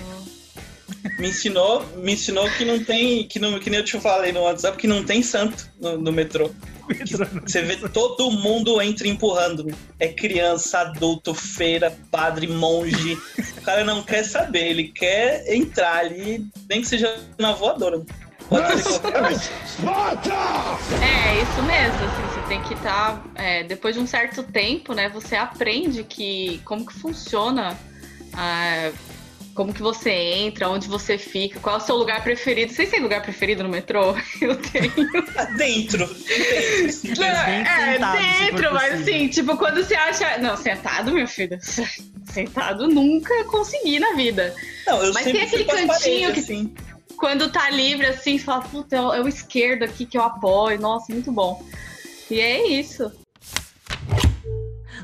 Me 1.18 1.28
ensinou, 1.28 1.84
me 1.96 2.12
ensinou 2.12 2.48
que 2.52 2.64
não 2.64 2.82
tem, 2.82 3.26
que, 3.26 3.38
não, 3.38 3.58
que 3.58 3.68
nem 3.68 3.80
eu 3.80 3.84
te 3.84 3.98
falei 4.00 4.32
no 4.32 4.42
WhatsApp, 4.42 4.78
que 4.78 4.86
não 4.86 5.04
tem 5.04 5.22
santo 5.22 5.68
no, 5.80 5.98
no 5.98 6.12
metrô. 6.12 6.50
Você 7.46 7.62
vê 7.62 7.76
todo 7.88 8.30
mundo 8.30 8.80
entra 8.80 9.06
empurrando. 9.06 9.66
É 9.98 10.08
criança, 10.08 10.80
adulto, 10.80 11.34
feira, 11.34 11.96
padre, 12.10 12.46
monge. 12.46 13.18
O 13.58 13.62
cara 13.62 13.84
não 13.84 14.02
quer 14.02 14.24
saber, 14.24 14.68
ele 14.68 14.88
quer 14.88 15.44
entrar 15.52 15.98
ali, 15.98 16.46
nem 16.68 16.80
que 16.80 16.88
seja 16.88 17.18
na 17.38 17.52
voadora. 17.52 18.02
Coisa. 18.48 19.00
É, 21.02 21.42
isso 21.42 21.62
mesmo, 21.64 22.04
assim, 22.04 22.22
você 22.32 22.48
tem 22.48 22.62
que 22.62 22.74
estar. 22.74 23.22
depois 23.68 23.94
de 23.94 24.00
um 24.00 24.06
certo 24.06 24.42
tempo, 24.42 24.94
né? 24.94 25.10
Você 25.10 25.36
aprende 25.36 26.02
que 26.02 26.60
como 26.64 26.86
que 26.86 26.94
funciona, 26.94 27.78
ah, 28.32 28.90
como 29.58 29.74
que 29.74 29.82
você 29.82 30.10
entra, 30.10 30.68
onde 30.68 30.86
você 30.86 31.18
fica, 31.18 31.58
qual 31.58 31.74
é 31.74 31.78
o 31.78 31.82
seu 31.82 31.96
lugar 31.96 32.22
preferido. 32.22 32.72
Vocês 32.72 32.88
têm 32.90 33.00
lugar 33.00 33.22
preferido 33.22 33.64
no 33.64 33.68
metrô? 33.68 34.14
Eu 34.40 34.54
tenho. 34.54 34.92
Dentro. 35.56 36.06
Dentro, 36.06 37.16
bem 37.16 37.60
é, 37.62 37.92
sentado, 37.92 38.18
dentro, 38.18 38.72
mas 38.72 38.92
possível. 38.92 39.14
assim, 39.16 39.28
tipo, 39.28 39.56
quando 39.56 39.82
você 39.82 39.96
acha. 39.96 40.38
Não, 40.38 40.56
sentado, 40.56 41.10
meu 41.10 41.26
filho. 41.26 41.58
Sentado 42.32 42.86
nunca 42.86 43.42
consegui 43.46 43.98
na 43.98 44.12
vida. 44.12 44.54
Não, 44.86 45.02
eu 45.02 45.12
Mas 45.12 45.24
sempre 45.24 45.40
tem 45.40 45.48
aquele 45.48 45.64
cantinho 45.64 45.88
paredes, 46.28 46.46
que- 46.46 46.52
assim. 46.52 46.74
Quando 47.16 47.50
tá 47.50 47.68
livre, 47.68 48.06
assim, 48.06 48.38
você 48.38 48.44
fala, 48.44 48.62
puta, 48.62 48.94
é 48.94 48.98
é 48.98 49.20
o 49.20 49.26
esquerdo 49.26 49.82
aqui 49.82 50.06
que 50.06 50.16
eu 50.16 50.22
apoio. 50.22 50.80
Nossa, 50.80 51.12
muito 51.12 51.32
bom. 51.32 51.60
E 52.30 52.38
é 52.38 52.64
isso. 52.68 53.10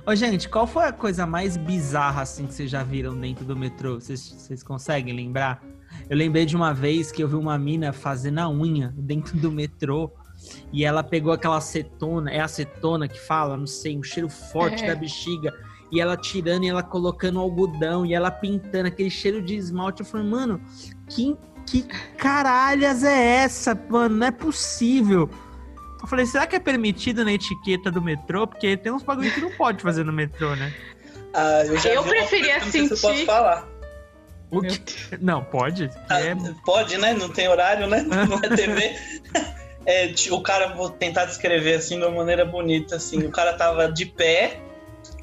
Ô, 0.06 0.14
gente, 0.14 0.50
qual 0.50 0.66
foi 0.66 0.84
a 0.84 0.92
coisa 0.92 1.26
mais 1.26 1.56
bizarra 1.56 2.22
assim 2.22 2.46
que 2.46 2.52
vocês 2.52 2.70
já 2.70 2.82
viram 2.82 3.18
dentro 3.18 3.42
do 3.42 3.56
metrô? 3.56 3.94
Vocês, 3.94 4.20
vocês 4.20 4.62
conseguem 4.62 5.16
lembrar? 5.16 5.62
Eu 6.10 6.16
lembrei 6.16 6.44
de 6.44 6.54
uma 6.54 6.74
vez 6.74 7.10
que 7.10 7.22
eu 7.22 7.28
vi 7.28 7.36
uma 7.36 7.56
mina 7.56 7.90
fazendo 7.90 8.40
a 8.40 8.50
unha 8.50 8.92
dentro 8.98 9.34
do 9.38 9.50
metrô 9.50 10.12
e 10.70 10.84
ela 10.84 11.02
pegou 11.02 11.32
aquela 11.32 11.56
acetona, 11.56 12.30
é 12.30 12.40
acetona 12.40 13.08
que 13.08 13.18
fala, 13.18 13.56
não 13.56 13.66
sei, 13.66 13.96
um 13.96 14.02
cheiro 14.02 14.28
forte 14.28 14.84
É. 14.84 14.88
da 14.88 14.94
bexiga. 14.94 15.54
E 15.90 16.00
ela 16.00 16.18
tirando 16.18 16.64
e 16.64 16.68
ela 16.68 16.82
colocando 16.82 17.38
algodão 17.38 18.04
e 18.04 18.12
ela 18.12 18.30
pintando 18.30 18.88
aquele 18.88 19.10
cheiro 19.10 19.40
de 19.40 19.54
esmalte. 19.54 20.00
Eu 20.00 20.06
falei, 20.06 20.26
mano, 20.26 20.60
que, 21.08 21.34
que 21.64 21.82
caralhas 22.18 23.04
é 23.04 23.36
essa, 23.36 23.74
mano? 23.88 24.16
Não 24.16 24.26
é 24.26 24.30
possível. 24.30 25.30
Eu 26.04 26.08
falei, 26.08 26.26
será 26.26 26.46
que 26.46 26.54
é 26.54 26.60
permitido 26.60 27.24
na 27.24 27.32
etiqueta 27.32 27.90
do 27.90 28.02
metrô? 28.02 28.46
Porque 28.46 28.76
tem 28.76 28.92
uns 28.92 29.02
bagulho 29.02 29.32
que 29.32 29.40
não 29.40 29.50
pode 29.50 29.82
fazer 29.82 30.04
no 30.04 30.12
metrô, 30.12 30.54
né? 30.54 30.70
Ah, 31.32 31.62
eu 31.64 31.78
já 31.78 31.88
Eu 31.94 32.04
preferia 32.04 32.60
que 32.60 32.60
eu 32.60 32.64
não 32.66 32.70
sei 32.70 32.86
se 32.86 32.92
eu 32.92 32.96
sentir- 32.98 33.00
posso 33.00 33.24
falar. 33.24 33.66
O 34.50 34.60
que- 34.60 34.82
Não, 35.18 35.42
pode. 35.42 35.88
Ah, 36.10 36.20
É... 36.20 36.36
Pode, 36.66 36.98
né? 36.98 37.14
Não 37.14 37.30
tem 37.30 37.48
horário, 37.48 37.86
né? 37.86 38.02
Não 38.02 38.36
é 38.38 38.54
TV. 38.54 38.94
É, 39.86 40.14
o 40.30 40.40
cara, 40.40 40.68
vou 40.74 40.88
tentar 40.88 41.26
descrever 41.26 41.74
assim 41.74 41.98
de 41.98 42.06
uma 42.06 42.16
maneira 42.16 42.42
bonita, 42.46 42.96
assim. 42.96 43.18
O 43.26 43.30
cara 43.30 43.52
tava 43.52 43.92
de 43.92 44.06
pé, 44.06 44.58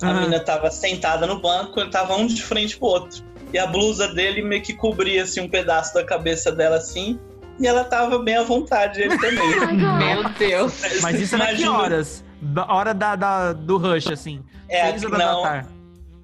a 0.03 0.07
Aham. 0.11 0.21
mina 0.21 0.39
tava 0.39 0.69
sentada 0.69 1.25
no 1.25 1.41
banco, 1.41 1.79
ele 1.79 1.89
tava 1.89 2.15
um 2.15 2.27
de 2.27 2.39
frente 2.43 2.77
pro 2.77 2.87
outro. 2.89 3.23
E 3.51 3.57
a 3.57 3.65
blusa 3.65 4.07
dele 4.13 4.43
meio 4.43 4.61
que 4.61 4.73
cobria 4.75 5.23
assim 5.23 5.41
um 5.41 5.49
pedaço 5.49 5.95
da 5.95 6.03
cabeça 6.03 6.51
dela 6.51 6.75
assim. 6.77 7.19
E 7.61 7.67
ela 7.67 7.83
tava 7.83 8.17
bem 8.19 8.35
à 8.37 8.43
vontade, 8.43 9.01
ele 9.01 9.17
também. 9.17 9.59
Meu 9.99 10.23
Deus. 10.29 10.73
Mas 11.01 11.19
isso 11.19 11.35
era 11.35 11.53
que 11.55 11.67
horas? 11.67 12.23
Hora 12.67 12.93
da, 12.93 13.15
da- 13.15 13.53
do 13.53 13.77
rush, 13.77 14.07
assim. 14.07 14.43
É, 14.67 14.89
Seis 14.89 15.03
horas 15.05 15.19
não, 15.19 15.41
da 15.43 15.49
tarde. 15.49 15.69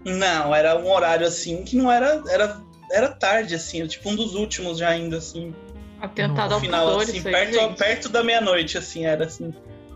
não, 0.06 0.56
era 0.56 0.76
um 0.78 0.90
horário 0.92 1.28
assim 1.28 1.64
que 1.64 1.76
não 1.76 1.92
era. 1.92 2.24
Era, 2.30 2.58
era 2.92 3.10
tarde, 3.10 3.54
assim, 3.54 3.86
tipo 3.86 4.10
um 4.10 4.16
dos 4.16 4.34
últimos 4.34 4.80
já 4.80 4.90
ainda, 4.90 5.18
assim. 5.18 5.54
Atentado 6.02 6.50
No 6.50 6.56
ao 6.56 6.60
final, 6.62 6.86
pudor, 6.88 7.02
assim, 7.04 7.18
isso 7.18 7.28
aí, 7.28 7.34
perto, 7.34 7.74
perto 7.76 8.10
da 8.10 8.24
meia-noite, 8.24 8.78
assim, 8.78 9.06
era 9.06 9.26
assim. 9.26 9.54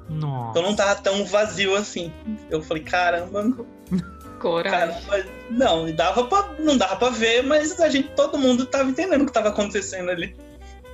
Nossa. 0.09 0.49
Então 0.51 0.61
não 0.63 0.75
tava 0.75 0.95
tão 0.95 1.25
vazio 1.25 1.75
assim. 1.75 2.11
Eu 2.49 2.61
falei, 2.61 2.83
caramba, 2.83 3.51
Coragem. 4.39 4.79
caramba. 4.79 5.25
Não, 5.49 5.91
dava 5.93 6.23
pra, 6.25 6.49
não 6.59 6.77
dava 6.77 6.95
pra 6.97 7.09
ver, 7.09 7.43
mas 7.43 7.79
a 7.79 7.89
gente, 7.89 8.09
todo 8.09 8.37
mundo 8.37 8.65
tava 8.65 8.89
entendendo 8.89 9.21
o 9.21 9.25
que 9.25 9.31
tava 9.31 9.49
acontecendo 9.49 10.09
ali. 10.09 10.35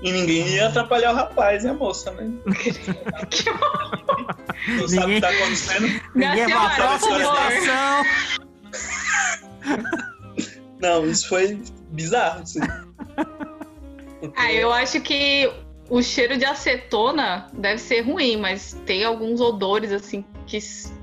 E 0.01 0.11
ninguém 0.11 0.47
ia 0.47 0.67
atrapalhar 0.67 1.11
o 1.11 1.15
rapaz 1.15 1.63
e 1.63 1.67
a 1.67 1.73
moça, 1.73 2.11
né? 2.11 2.31
Que 3.29 3.45
Não 4.73 4.87
sabe 4.87 5.11
o 5.11 5.15
que 5.15 5.21
tá 5.21 5.29
acontecendo. 5.29 6.01
Ninguém 6.13 6.45
pra 6.45 6.69
por 6.69 6.75
próxima 6.75 7.17
estação. 7.19 8.03
Não, 10.79 11.07
isso 11.07 11.27
foi 11.27 11.59
bizarro, 11.91 12.41
assim. 12.41 12.59
Ah, 14.35 14.51
eu 14.51 14.71
acho 14.71 15.01
que 15.01 15.51
o 15.89 16.01
cheiro 16.01 16.37
de 16.37 16.45
acetona 16.45 17.47
deve 17.53 17.79
ser 17.79 18.01
ruim, 18.01 18.37
mas 18.37 18.73
tem 18.85 19.03
alguns 19.03 19.39
odores 19.41 19.91
assim 19.91 20.23
que, 20.45 20.59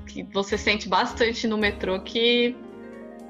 que 0.07 0.23
você 0.33 0.57
sente 0.57 0.87
bastante 0.87 1.47
no 1.47 1.57
metrô 1.57 1.99
que 1.99 2.55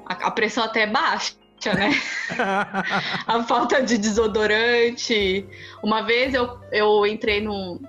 a, 0.06 0.28
a 0.28 0.30
pressão 0.30 0.64
até 0.64 0.82
é 0.82 0.86
baixa, 0.86 1.34
né? 1.74 1.90
a 3.26 3.42
falta 3.44 3.82
de 3.82 3.98
desodorante. 3.98 5.46
Uma 5.82 6.02
vez 6.02 6.34
eu, 6.34 6.58
eu 6.72 7.06
entrei 7.06 7.40
num. 7.40 7.80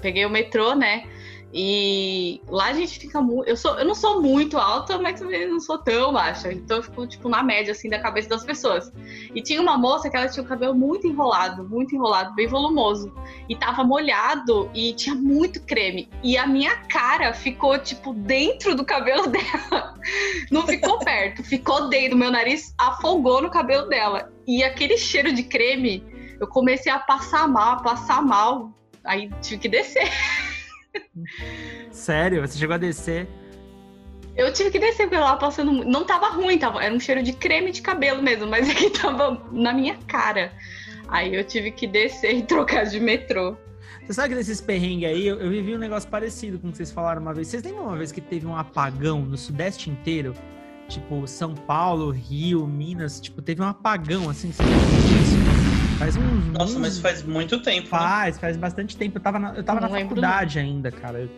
Peguei 0.00 0.24
o 0.24 0.30
metrô, 0.30 0.74
né? 0.74 1.04
E 1.52 2.40
lá 2.48 2.66
a 2.66 2.72
gente 2.72 3.00
fica 3.00 3.20
muito. 3.20 3.48
Eu, 3.48 3.56
sou, 3.56 3.76
eu 3.76 3.84
não 3.84 3.94
sou 3.94 4.22
muito 4.22 4.56
alta, 4.56 4.98
mas 4.98 5.18
também 5.18 5.48
não 5.48 5.58
sou 5.58 5.78
tão 5.78 6.12
baixa. 6.12 6.52
Então 6.52 6.76
eu 6.76 6.82
fico, 6.82 7.06
tipo, 7.06 7.28
na 7.28 7.42
média, 7.42 7.72
assim, 7.72 7.88
da 7.88 7.98
cabeça 7.98 8.28
das 8.28 8.44
pessoas. 8.44 8.92
E 9.34 9.42
tinha 9.42 9.60
uma 9.60 9.76
moça 9.76 10.08
que 10.08 10.16
ela 10.16 10.28
tinha 10.28 10.44
o 10.44 10.46
cabelo 10.46 10.74
muito 10.74 11.08
enrolado, 11.08 11.68
muito 11.68 11.94
enrolado, 11.94 12.34
bem 12.34 12.46
volumoso. 12.46 13.12
E 13.48 13.56
tava 13.56 13.82
molhado 13.82 14.70
e 14.72 14.92
tinha 14.92 15.14
muito 15.14 15.60
creme. 15.62 16.08
E 16.22 16.38
a 16.38 16.46
minha 16.46 16.76
cara 16.84 17.32
ficou, 17.32 17.76
tipo, 17.78 18.14
dentro 18.14 18.76
do 18.76 18.84
cabelo 18.84 19.26
dela. 19.28 19.94
Não 20.52 20.64
ficou 20.66 21.00
perto, 21.00 21.42
ficou 21.42 21.88
dentro. 21.88 22.16
Meu 22.16 22.30
nariz 22.30 22.72
afogou 22.78 23.42
no 23.42 23.50
cabelo 23.50 23.88
dela. 23.88 24.32
E 24.46 24.62
aquele 24.62 24.96
cheiro 24.96 25.32
de 25.32 25.42
creme, 25.42 26.04
eu 26.38 26.46
comecei 26.46 26.92
a 26.92 27.00
passar 27.00 27.48
mal, 27.48 27.72
a 27.72 27.82
passar 27.82 28.22
mal. 28.22 28.70
Aí 29.04 29.28
tive 29.40 29.62
que 29.62 29.68
descer. 29.68 30.08
Sério? 31.90 32.40
Você 32.42 32.58
chegou 32.58 32.74
a 32.74 32.78
descer? 32.78 33.28
Eu 34.36 34.52
tive 34.52 34.70
que 34.70 34.78
descer 34.78 35.04
porque 35.04 35.16
eu 35.16 35.20
tava 35.20 35.38
passando. 35.38 35.84
Não 35.84 36.04
tava 36.04 36.28
ruim, 36.28 36.58
tava, 36.58 36.82
era 36.82 36.94
um 36.94 37.00
cheiro 37.00 37.22
de 37.22 37.32
creme 37.32 37.72
de 37.72 37.82
cabelo 37.82 38.22
mesmo, 38.22 38.46
mas 38.46 38.68
aqui 38.70 38.90
tava 38.98 39.42
na 39.52 39.72
minha 39.72 39.96
cara. 40.06 40.52
Aí 41.08 41.34
eu 41.34 41.44
tive 41.44 41.70
que 41.72 41.86
descer 41.86 42.34
e 42.36 42.42
trocar 42.42 42.86
de 42.86 43.00
metrô. 43.00 43.56
Você 44.06 44.14
sabe 44.14 44.30
que 44.30 44.34
desses 44.36 44.60
perrengues 44.60 45.08
aí, 45.08 45.26
eu, 45.26 45.38
eu 45.40 45.50
vivi 45.50 45.74
um 45.74 45.78
negócio 45.78 46.08
parecido 46.08 46.58
com 46.58 46.68
o 46.68 46.70
que 46.70 46.78
vocês 46.78 46.90
falaram 46.90 47.20
uma 47.20 47.34
vez. 47.34 47.48
Vocês 47.48 47.62
lembram 47.62 47.84
uma 47.84 47.96
vez 47.96 48.10
que 48.10 48.20
teve 48.20 48.46
um 48.46 48.56
apagão 48.56 49.20
no 49.20 49.36
Sudeste 49.36 49.90
inteiro? 49.90 50.34
Tipo, 50.88 51.26
São 51.28 51.54
Paulo, 51.54 52.10
Rio, 52.10 52.66
Minas, 52.66 53.20
tipo, 53.20 53.40
teve 53.40 53.62
um 53.62 53.66
apagão, 53.66 54.28
assim, 54.28 54.50
você? 54.52 54.62
Faz 56.00 56.16
uns... 56.16 56.46
Nossa, 56.46 56.78
mas 56.78 56.98
faz 56.98 57.22
muito 57.22 57.60
tempo, 57.60 57.82
né? 57.82 58.00
Faz, 58.00 58.38
faz 58.38 58.56
bastante 58.56 58.96
tempo. 58.96 59.18
Eu 59.18 59.22
tava 59.22 59.38
na, 59.38 59.54
eu 59.54 59.62
tava 59.62 59.82
Não 59.82 59.90
na 59.90 60.00
faculdade 60.00 60.58
ainda, 60.58 60.90
cara. 60.90 61.20
Eu 61.20 61.30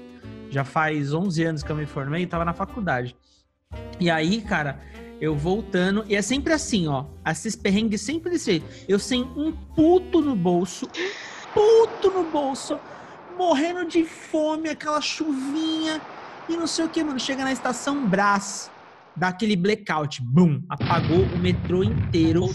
Já 0.50 0.62
faz 0.62 1.12
11 1.12 1.42
anos 1.42 1.62
que 1.64 1.72
eu 1.72 1.74
me 1.74 1.84
formei 1.84 2.22
e 2.22 2.26
tava 2.28 2.44
na 2.44 2.52
faculdade. 2.52 3.16
E 3.98 4.08
aí, 4.08 4.40
cara, 4.40 4.78
eu 5.20 5.34
voltando, 5.34 6.04
e 6.06 6.14
é 6.14 6.22
sempre 6.22 6.52
assim, 6.52 6.86
ó. 6.86 7.06
Esses 7.28 7.56
perrengues 7.56 8.02
sempre 8.02 8.30
desse 8.30 8.52
jeito. 8.52 8.66
Eu 8.86 9.00
sem 9.00 9.24
um 9.36 9.50
puto 9.50 10.20
no 10.20 10.36
bolso, 10.36 10.88
puto 11.52 12.12
no 12.12 12.30
bolso, 12.30 12.78
morrendo 13.36 13.84
de 13.84 14.04
fome, 14.04 14.68
aquela 14.68 15.00
chuvinha 15.00 16.00
e 16.48 16.56
não 16.56 16.68
sei 16.68 16.84
o 16.84 16.88
que, 16.88 17.02
mano. 17.02 17.18
Chega 17.18 17.42
na 17.42 17.50
estação 17.50 18.06
Brás, 18.06 18.70
dá 19.16 19.26
aquele 19.26 19.56
blackout, 19.56 20.22
bum, 20.22 20.62
apagou 20.68 21.24
o 21.24 21.38
metrô 21.38 21.82
inteiro. 21.82 22.48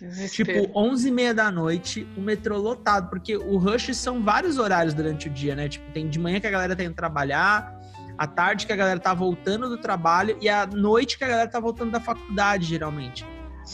Desespero. 0.00 0.62
Tipo, 0.62 0.78
11 0.78 1.08
e 1.08 1.10
meia 1.10 1.34
da 1.34 1.50
noite, 1.50 2.06
o 2.16 2.20
metrô 2.20 2.56
lotado, 2.58 3.08
porque 3.10 3.36
o 3.36 3.56
rush 3.56 3.94
são 3.96 4.22
vários 4.22 4.58
horários 4.58 4.94
durante 4.94 5.28
o 5.28 5.30
dia, 5.30 5.54
né? 5.54 5.68
Tipo, 5.68 5.90
tem 5.92 6.08
de 6.08 6.18
manhã 6.18 6.40
que 6.40 6.46
a 6.46 6.50
galera 6.50 6.76
tá 6.76 6.84
indo 6.84 6.94
trabalhar, 6.94 7.78
à 8.16 8.26
tarde 8.26 8.66
que 8.66 8.72
a 8.72 8.76
galera 8.76 8.98
tá 8.98 9.14
voltando 9.14 9.68
do 9.68 9.78
trabalho 9.78 10.36
e 10.40 10.48
à 10.48 10.66
noite 10.66 11.16
que 11.16 11.24
a 11.24 11.28
galera 11.28 11.48
tá 11.48 11.60
voltando 11.60 11.92
da 11.92 12.00
faculdade, 12.00 12.66
geralmente. 12.66 13.24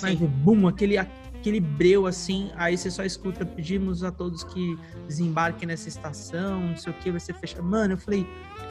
Mas, 0.02 0.18
bum, 0.18 0.66
aquele, 0.66 0.98
aquele 0.98 1.60
breu 1.60 2.06
assim, 2.06 2.50
aí 2.56 2.76
você 2.76 2.90
só 2.90 3.04
escuta, 3.04 3.46
pedimos 3.46 4.02
a 4.02 4.10
todos 4.10 4.44
que 4.44 4.78
desembarquem 5.06 5.68
nessa 5.68 5.88
estação, 5.88 6.60
não 6.60 6.76
sei 6.76 6.92
o 6.92 6.96
que, 6.96 7.10
vai 7.10 7.20
ser 7.20 7.34
fechado. 7.34 7.62
Mano, 7.62 7.94
eu 7.94 7.98
falei, 7.98 8.26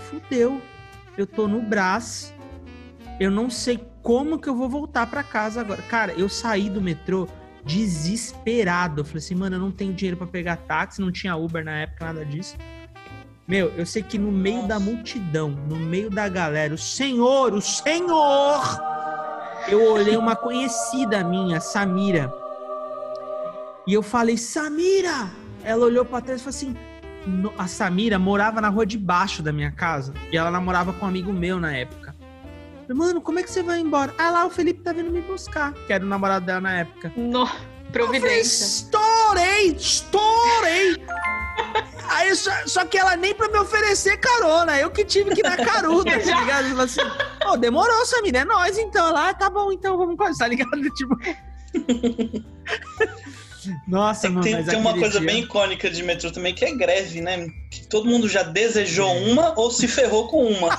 fudeu, 0.10 0.62
eu 1.18 1.26
tô 1.26 1.48
no 1.48 1.62
Brás, 1.62 2.34
eu 3.20 3.32
não 3.32 3.50
sei 3.50 3.84
como 4.02 4.38
que 4.38 4.50
eu 4.50 4.56
vou 4.56 4.68
voltar 4.68 5.08
pra 5.08 5.24
casa 5.24 5.62
agora. 5.62 5.82
Cara, 5.84 6.14
eu 6.14 6.28
saí 6.28 6.70
do 6.70 6.82
metrô 6.82 7.28
desesperado. 7.66 9.02
Eu 9.02 9.06
falei 9.06 9.20
assim, 9.20 9.36
mano, 9.36 9.56
eu 9.56 9.60
não 9.60 9.72
tenho 9.72 9.94
dinheiro 9.94 10.18
pra 10.18 10.28
pegar 10.28 10.58
táxi, 10.58 11.02
não 11.02 11.12
tinha 11.12 11.36
Uber 11.36 11.64
na 11.64 11.72
época, 11.80 12.06
nada 12.06 12.26
disso. 12.26 12.56
Meu, 13.48 13.72
eu 13.78 13.86
sei 13.86 14.02
que 14.02 14.18
no 14.18 14.32
meio 14.32 14.58
Nossa. 14.58 14.68
da 14.70 14.80
multidão, 14.80 15.50
no 15.50 15.76
meio 15.76 16.10
da 16.10 16.28
galera, 16.30 16.74
o 16.74 16.78
Senhor, 16.78 17.54
o 17.54 17.62
Senhor! 17.62 18.62
Eu 19.68 19.92
olhei 19.94 20.16
uma 20.18 20.36
conhecida 20.36 21.24
minha, 21.24 21.60
Samira. 21.60 22.34
E 23.88 23.94
eu 23.94 24.02
falei, 24.02 24.38
Samira! 24.38 25.30
Ela 25.64 25.86
olhou 25.86 26.04
pra 26.04 26.20
trás 26.22 26.42
e 26.42 26.44
falou 26.44 26.56
assim: 26.56 26.76
"No- 27.26 27.54
a 27.58 27.68
Samira 27.68 28.20
morava 28.20 28.60
na 28.60 28.68
rua 28.70 28.86
de 28.86 28.98
baixo 28.98 29.42
da 29.42 29.52
minha 29.54 29.72
casa. 29.72 30.14
E 30.32 30.38
ela 30.38 30.52
namorava 30.52 30.92
com 30.92 31.06
um 31.06 31.08
amigo 31.10 31.32
meu 31.32 31.58
na 31.60 31.74
época. 31.76 32.03
Mano, 32.90 33.22
como 33.22 33.40
é 33.40 33.44
que 33.44 33.52
você 33.52 33.62
vai 33.64 33.80
embora? 33.80 34.14
Ah, 34.18 34.30
lá 34.32 34.46
o 34.46 34.50
Felipe 34.50 34.82
tá 34.82 34.92
vindo 34.94 35.12
me 35.12 35.22
buscar, 35.22 35.74
que 35.88 35.94
era 35.94 36.04
o 36.04 36.08
namorado 36.08 36.46
dela 36.46 36.62
na 36.62 36.80
época. 36.80 37.12
No... 37.16 37.42
Eu 37.42 37.48
falei, 37.48 38.20
Providência. 38.20 38.66
estourei, 38.66 39.68
estourei. 39.76 41.06
Aí, 42.10 42.36
só, 42.36 42.52
só 42.66 42.86
que 42.86 42.98
ela 42.98 43.16
nem 43.16 43.34
pra 43.36 43.48
me 43.50 43.58
oferecer 43.60 44.18
carona, 44.18 44.78
eu 44.80 44.90
que 44.92 45.06
tive 45.06 45.34
que 45.36 45.42
na 45.44 45.56
caruda, 45.58 46.12
tá 46.12 46.18
ligado? 46.42 46.68
Ela 46.72 46.84
assim, 46.84 47.02
pô, 47.42 47.56
demorou, 47.56 48.06
Samira, 48.06 48.40
é 48.40 48.46
nóis 48.46 48.78
então. 48.80 49.08
Ela, 49.10 49.30
ah, 49.30 49.34
tá 49.34 49.50
bom, 49.50 49.72
então 49.72 49.96
vamos 49.98 50.16
quase, 50.18 50.38
tá 50.40 50.48
ligado? 50.48 50.72
Tipo. 50.96 51.16
Nossa, 53.88 54.30
mano, 54.30 54.44
tem, 54.44 54.56
mas 54.56 54.66
tem 54.66 54.78
uma 54.78 54.94
coisa 54.94 55.20
dia- 55.20 55.28
bem 55.28 55.44
icônica 55.44 55.90
de 55.90 56.04
metrô 56.04 56.32
também, 56.32 56.54
que 56.54 56.66
é 56.66 56.72
greve, 56.76 57.22
né? 57.22 57.48
Que 57.72 57.88
todo 57.88 58.10
mundo 58.10 58.28
já 58.28 58.44
desejou 58.44 59.10
É. 59.10 59.32
uma 59.32 59.54
ou 59.58 59.72
se 59.72 59.88
ferrou 59.88 60.28
com 60.28 60.44
uma. 60.46 60.70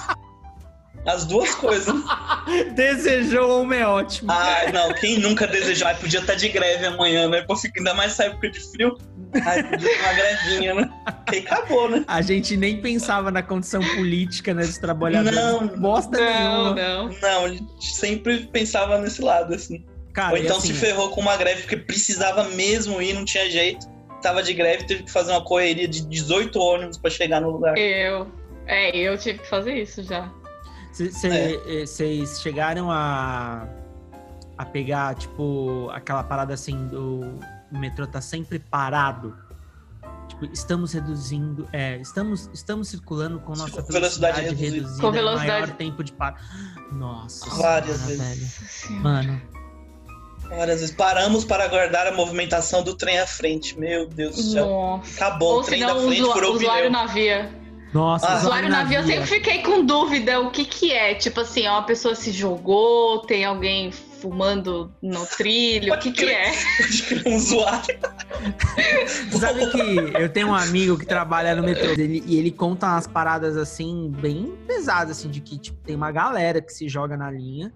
As 1.06 1.24
duas 1.26 1.54
coisas. 1.54 1.94
Desejou 2.74 3.62
uma 3.62 3.76
é 3.76 3.86
ótimo. 3.86 4.30
Ai, 4.32 4.72
não, 4.72 4.92
quem 4.94 5.18
nunca 5.18 5.46
desejou? 5.46 5.86
Ai, 5.86 5.94
podia 5.96 6.20
estar 6.20 6.34
de 6.34 6.48
greve 6.48 6.86
amanhã, 6.86 7.28
né? 7.28 7.42
Pô, 7.42 7.56
fica 7.56 7.80
ainda 7.80 7.94
mais 7.94 8.12
essa 8.12 8.24
época 8.24 8.50
de 8.50 8.60
frio. 8.60 8.96
Ai, 9.44 9.62
podia 9.64 9.88
ter 9.88 10.00
uma 10.00 10.12
grevinha, 10.12 10.74
né? 10.74 10.90
Aí 11.30 11.38
acabou, 11.40 11.90
né? 11.90 12.04
A 12.06 12.22
gente 12.22 12.56
nem 12.56 12.80
pensava 12.80 13.30
na 13.30 13.42
condição 13.42 13.82
política 13.94 14.54
né, 14.54 14.62
dos 14.62 14.78
trabalhadores. 14.78 15.38
Não. 15.38 15.66
bosta 15.68 16.16
Não, 16.18 16.24
nenhuma. 16.24 16.74
não. 16.74 17.08
Não, 17.20 17.44
a 17.44 17.48
gente 17.48 17.84
sempre 17.94 18.46
pensava 18.46 18.98
nesse 18.98 19.20
lado, 19.20 19.54
assim. 19.54 19.84
Cara, 20.12 20.32
Ou 20.32 20.38
e 20.38 20.42
então 20.42 20.56
assim, 20.56 20.68
se 20.68 20.74
ferrou 20.74 21.10
com 21.10 21.20
uma 21.20 21.36
greve 21.36 21.62
porque 21.62 21.76
precisava 21.76 22.44
mesmo 22.50 23.02
ir, 23.02 23.12
não 23.14 23.24
tinha 23.24 23.50
jeito. 23.50 23.86
Tava 24.22 24.42
de 24.42 24.54
greve, 24.54 24.86
teve 24.86 25.02
que 25.02 25.10
fazer 25.10 25.32
uma 25.32 25.44
correria 25.44 25.86
de 25.88 26.06
18 26.06 26.58
ônibus 26.58 26.96
pra 26.96 27.10
chegar 27.10 27.40
no 27.40 27.50
lugar. 27.50 27.76
Eu. 27.76 28.26
É, 28.66 28.96
eu 28.96 29.18
tive 29.18 29.40
que 29.40 29.48
fazer 29.48 29.74
isso 29.74 30.02
já. 30.02 30.32
É. 31.00 31.86
Vocês 31.86 32.40
chegaram 32.40 32.90
a, 32.90 33.66
a 34.56 34.64
pegar, 34.64 35.14
tipo, 35.14 35.88
aquela 35.92 36.22
parada 36.22 36.54
assim 36.54 36.86
do 36.86 37.20
o 37.72 37.78
metrô 37.78 38.06
tá 38.06 38.20
sempre 38.20 38.58
parado. 38.58 39.36
Tipo, 40.28 40.46
estamos 40.46 40.92
reduzindo, 40.92 41.68
é, 41.72 41.96
estamos, 41.98 42.48
estamos 42.52 42.88
circulando 42.88 43.38
com 43.40 43.50
nossa 43.54 43.82
Com 43.82 43.92
velocidade 43.92 44.36
velocidade, 44.40 44.40
reduzida. 44.40 44.74
reduzida, 44.76 45.00
Com 45.02 45.12
velocidade- 45.12 45.48
maior 45.62 45.70
tempo 45.76 46.04
de 46.04 46.12
par. 46.12 46.40
Nossa, 46.92 47.50
Várias 47.50 47.96
senhora, 47.98 48.16
vezes. 48.28 48.84
velho. 48.88 49.00
Mano, 49.02 49.42
Várias 50.48 50.80
vezes 50.80 50.94
paramos 50.94 51.44
para 51.44 51.64
aguardar 51.64 52.06
a 52.06 52.12
movimentação 52.12 52.82
do 52.84 52.94
trem 52.94 53.18
à 53.18 53.26
frente. 53.26 53.78
Meu 53.78 54.06
Deus 54.06 54.36
do 54.36 54.42
céu. 54.42 54.66
Nossa. 54.66 55.14
Acabou, 55.24 55.54
Ou 55.54 55.60
o 55.60 55.62
trem 55.64 55.80
da 55.80 55.94
o 55.96 56.00
frente 56.06 56.20
usua- 56.20 56.34
furou 56.34 56.52
o 56.52 56.56
usuário 56.56 56.90
na 56.90 57.06
via. 57.06 57.50
Nossa, 57.94 58.26
Ah. 58.28 58.38
Usuário 58.38 58.68
na 58.68 58.82
via, 58.84 58.98
eu 58.98 59.06
sempre 59.06 59.26
fiquei 59.26 59.62
com 59.62 59.84
dúvida 59.86 60.40
o 60.40 60.50
que 60.50 60.64
que 60.64 60.92
é. 60.92 61.14
Tipo 61.14 61.40
assim, 61.40 61.66
ó, 61.66 61.74
uma 61.78 61.86
pessoa 61.86 62.14
se 62.14 62.32
jogou, 62.32 63.20
tem 63.20 63.44
alguém 63.44 63.92
fumando 63.92 64.92
no 65.02 65.24
trilho, 65.26 65.94
o 65.94 65.98
que 65.98 66.10
que 66.12 66.24
é? 66.24 66.50
Um 67.26 67.36
usuário. 67.36 67.98
Sabe 69.38 69.70
que 69.70 69.78
eu 70.18 70.28
tenho 70.32 70.48
um 70.48 70.54
amigo 70.54 70.98
que 70.98 71.06
trabalha 71.06 71.54
no 71.54 71.62
metrô 71.62 71.90
ele- 71.90 72.22
e 72.26 72.36
ele 72.36 72.50
conta 72.50 72.86
umas 72.86 73.06
paradas 73.06 73.56
assim, 73.56 74.10
bem 74.10 74.56
pesadas, 74.66 75.18
assim, 75.18 75.30
de 75.30 75.40
que 75.40 75.58
tipo, 75.58 75.78
tem 75.84 75.94
uma 75.94 76.10
galera 76.10 76.60
que 76.60 76.72
se 76.72 76.88
joga 76.88 77.16
na 77.16 77.30
linha. 77.30 77.72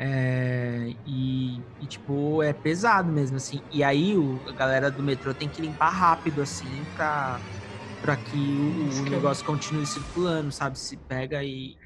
É, 0.00 0.90
e, 1.04 1.64
e, 1.80 1.86
tipo, 1.88 2.40
é 2.42 2.52
pesado 2.52 3.10
mesmo, 3.12 3.36
assim. 3.36 3.62
E 3.70 3.82
aí 3.82 4.16
o, 4.16 4.44
a 4.48 4.52
galera 4.52 4.90
do 4.92 5.02
metrô 5.02 5.34
tem 5.34 5.48
que 5.48 5.60
limpar 5.60 5.90
rápido, 5.90 6.40
assim, 6.40 6.86
pra, 6.94 7.40
pra 8.00 8.16
que 8.16 8.58
o, 8.58 8.64
o 8.64 9.04
eu- 9.04 9.10
negócio 9.10 9.44
continue 9.44 9.86
circulando, 9.86 10.50
sabe? 10.52 10.78
Se 10.78 10.96
pega 10.96 11.42
e. 11.44 11.76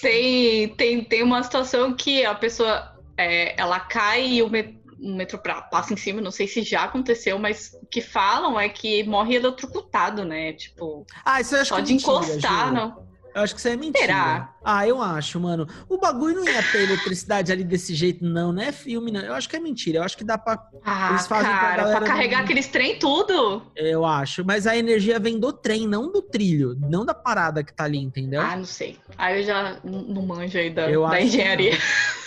Tem, 0.00 0.68
tem, 0.76 1.04
tem 1.04 1.22
uma 1.22 1.42
situação 1.42 1.94
que 1.94 2.24
a 2.24 2.34
pessoa 2.34 2.86
é, 3.16 3.58
ela 3.60 3.80
cai 3.80 4.26
e 4.26 4.42
o, 4.42 4.50
me- 4.50 4.80
o 5.00 5.16
metrô 5.16 5.38
pra- 5.38 5.62
passa 5.62 5.92
em 5.94 5.96
cima, 5.96 6.20
não 6.20 6.30
sei 6.30 6.46
se 6.46 6.62
já 6.62 6.84
aconteceu, 6.84 7.38
mas 7.38 7.70
o 7.82 7.86
que 7.86 8.00
falam 8.00 8.58
é 8.58 8.68
que 8.68 9.04
morre 9.04 9.36
eletrocutado, 9.36 10.24
né? 10.24 10.52
Tipo, 10.52 11.06
Ah, 11.24 11.40
isso 11.40 11.54
eu 11.54 11.60
acho 11.62 11.68
só 11.68 11.76
que 11.76 11.80
é 11.80 11.84
de 11.84 11.92
mentira, 11.92 12.12
encostar, 12.12 12.68
Ju. 12.68 12.74
não. 12.74 13.05
Eu 13.36 13.42
acho 13.42 13.52
que 13.54 13.60
isso 13.60 13.68
é 13.68 13.76
mentira. 13.76 14.06
Será? 14.06 14.54
Ah, 14.64 14.88
eu 14.88 15.02
acho, 15.02 15.38
mano. 15.38 15.68
O 15.90 15.98
bagulho 15.98 16.36
não 16.36 16.44
ia 16.48 16.62
ter 16.72 16.84
eletricidade 16.84 17.52
ali 17.52 17.62
desse 17.62 17.94
jeito, 17.94 18.24
não. 18.24 18.50
Não 18.50 18.62
é 18.62 18.72
filme, 18.72 19.12
não. 19.12 19.20
Eu 19.20 19.34
acho 19.34 19.46
que 19.46 19.54
é 19.56 19.60
mentira. 19.60 19.98
Eu 19.98 20.02
acho 20.02 20.16
que 20.16 20.24
dá 20.24 20.38
pra. 20.38 20.58
Ah, 20.82 21.10
Eles 21.10 21.26
fazem 21.26 21.50
pra 21.50 21.60
cara, 21.60 21.76
galera 21.76 21.98
pra 21.98 22.06
carregar 22.08 22.38
não- 22.38 22.44
aqueles 22.44 22.66
trem 22.68 22.98
tudo. 22.98 23.62
Eu 23.76 24.06
acho. 24.06 24.42
Mas 24.42 24.66
a 24.66 24.74
energia 24.74 25.18
vem 25.18 25.38
do 25.38 25.52
trem, 25.52 25.86
não 25.86 26.10
do 26.10 26.22
trilho. 26.22 26.76
Não 26.80 27.04
da 27.04 27.12
parada 27.12 27.62
que 27.62 27.74
tá 27.74 27.84
ali, 27.84 27.98
entendeu? 27.98 28.40
Ah, 28.40 28.56
não 28.56 28.64
sei. 28.64 28.98
Aí 29.18 29.40
eu 29.40 29.44
já 29.44 29.76
não 29.84 30.22
manjo 30.22 30.56
aí 30.56 30.70
da, 30.70 30.90
Eu 30.90 31.06
da 31.06 31.20
engenharia. 31.20 31.76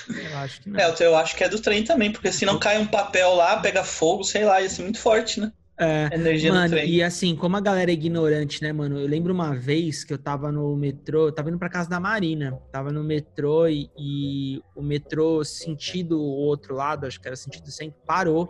Eu 0.10 0.38
acho 0.39 0.62
que 0.62 0.69
não. 0.72 0.80
É, 0.80 0.91
eu 1.02 1.15
acho 1.15 1.36
que 1.36 1.43
é 1.43 1.50
do 1.50 1.60
trem 1.62 1.84
também, 1.84 2.12
porque 2.12 2.32
se 2.32 2.43
não 2.43 2.58
cai 2.58 2.80
um 2.80 2.88
papel 2.88 3.36
lá, 3.36 3.58
pega 3.58 3.84
fogo, 3.84 4.24
sei 4.24 4.43
lá, 4.43 4.60
ia 4.60 4.67
ser 4.67 4.82
muito 4.82 4.98
forte, 5.00 5.39
né? 5.39 5.52
É. 5.80 6.10
Energia 6.13 6.54
Mano, 6.54 6.78
e 6.78 7.02
assim, 7.02 7.34
como 7.38 7.56
a 7.56 7.62
galera 7.62 7.89
é 7.89 7.94
ignorante, 7.94 8.62
né, 8.62 8.74
mano? 8.74 9.00
Eu 9.00 9.08
lembro 9.08 9.34
uma 9.34 9.56
vez 9.56 10.04
que 10.04 10.13
eu 10.13 10.18
tava 10.18 10.52
no 10.52 10.76
metrô, 10.76 11.28
eu 11.28 11.32
tava 11.32 11.50
indo 11.50 11.58
pra 11.58 11.70
casa 11.70 11.89
da 11.89 12.02
Marina. 12.02 12.60
Tava 12.70 12.92
no 12.92 13.02
metrô 13.02 13.65
e, 13.65 13.89
e 13.98 14.62
o 14.76 14.82
metrô 14.82 15.44
sentido 15.46 16.20
o 16.20 16.26
outro 16.26 16.76
lado, 16.76 17.06
acho 17.06 17.22
que 17.22 17.28
era 17.28 17.36
sentido 17.38 17.72
sempre, 17.72 17.98
parou. 18.06 18.48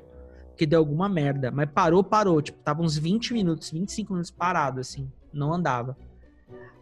Porque 0.47 0.65
deu 0.65 0.79
alguma 0.79 1.07
merda. 1.07 1.51
Mas 1.51 1.69
parou, 1.71 2.03
parou. 2.03 2.41
Tipo, 2.41 2.57
tava 2.63 2.81
uns 2.81 2.97
20 2.97 3.31
minutos, 3.31 3.69
25 3.69 4.11
minutos 4.11 4.31
parado, 4.31 4.79
assim. 4.79 5.09
Não 5.31 5.53
andava. 5.53 5.95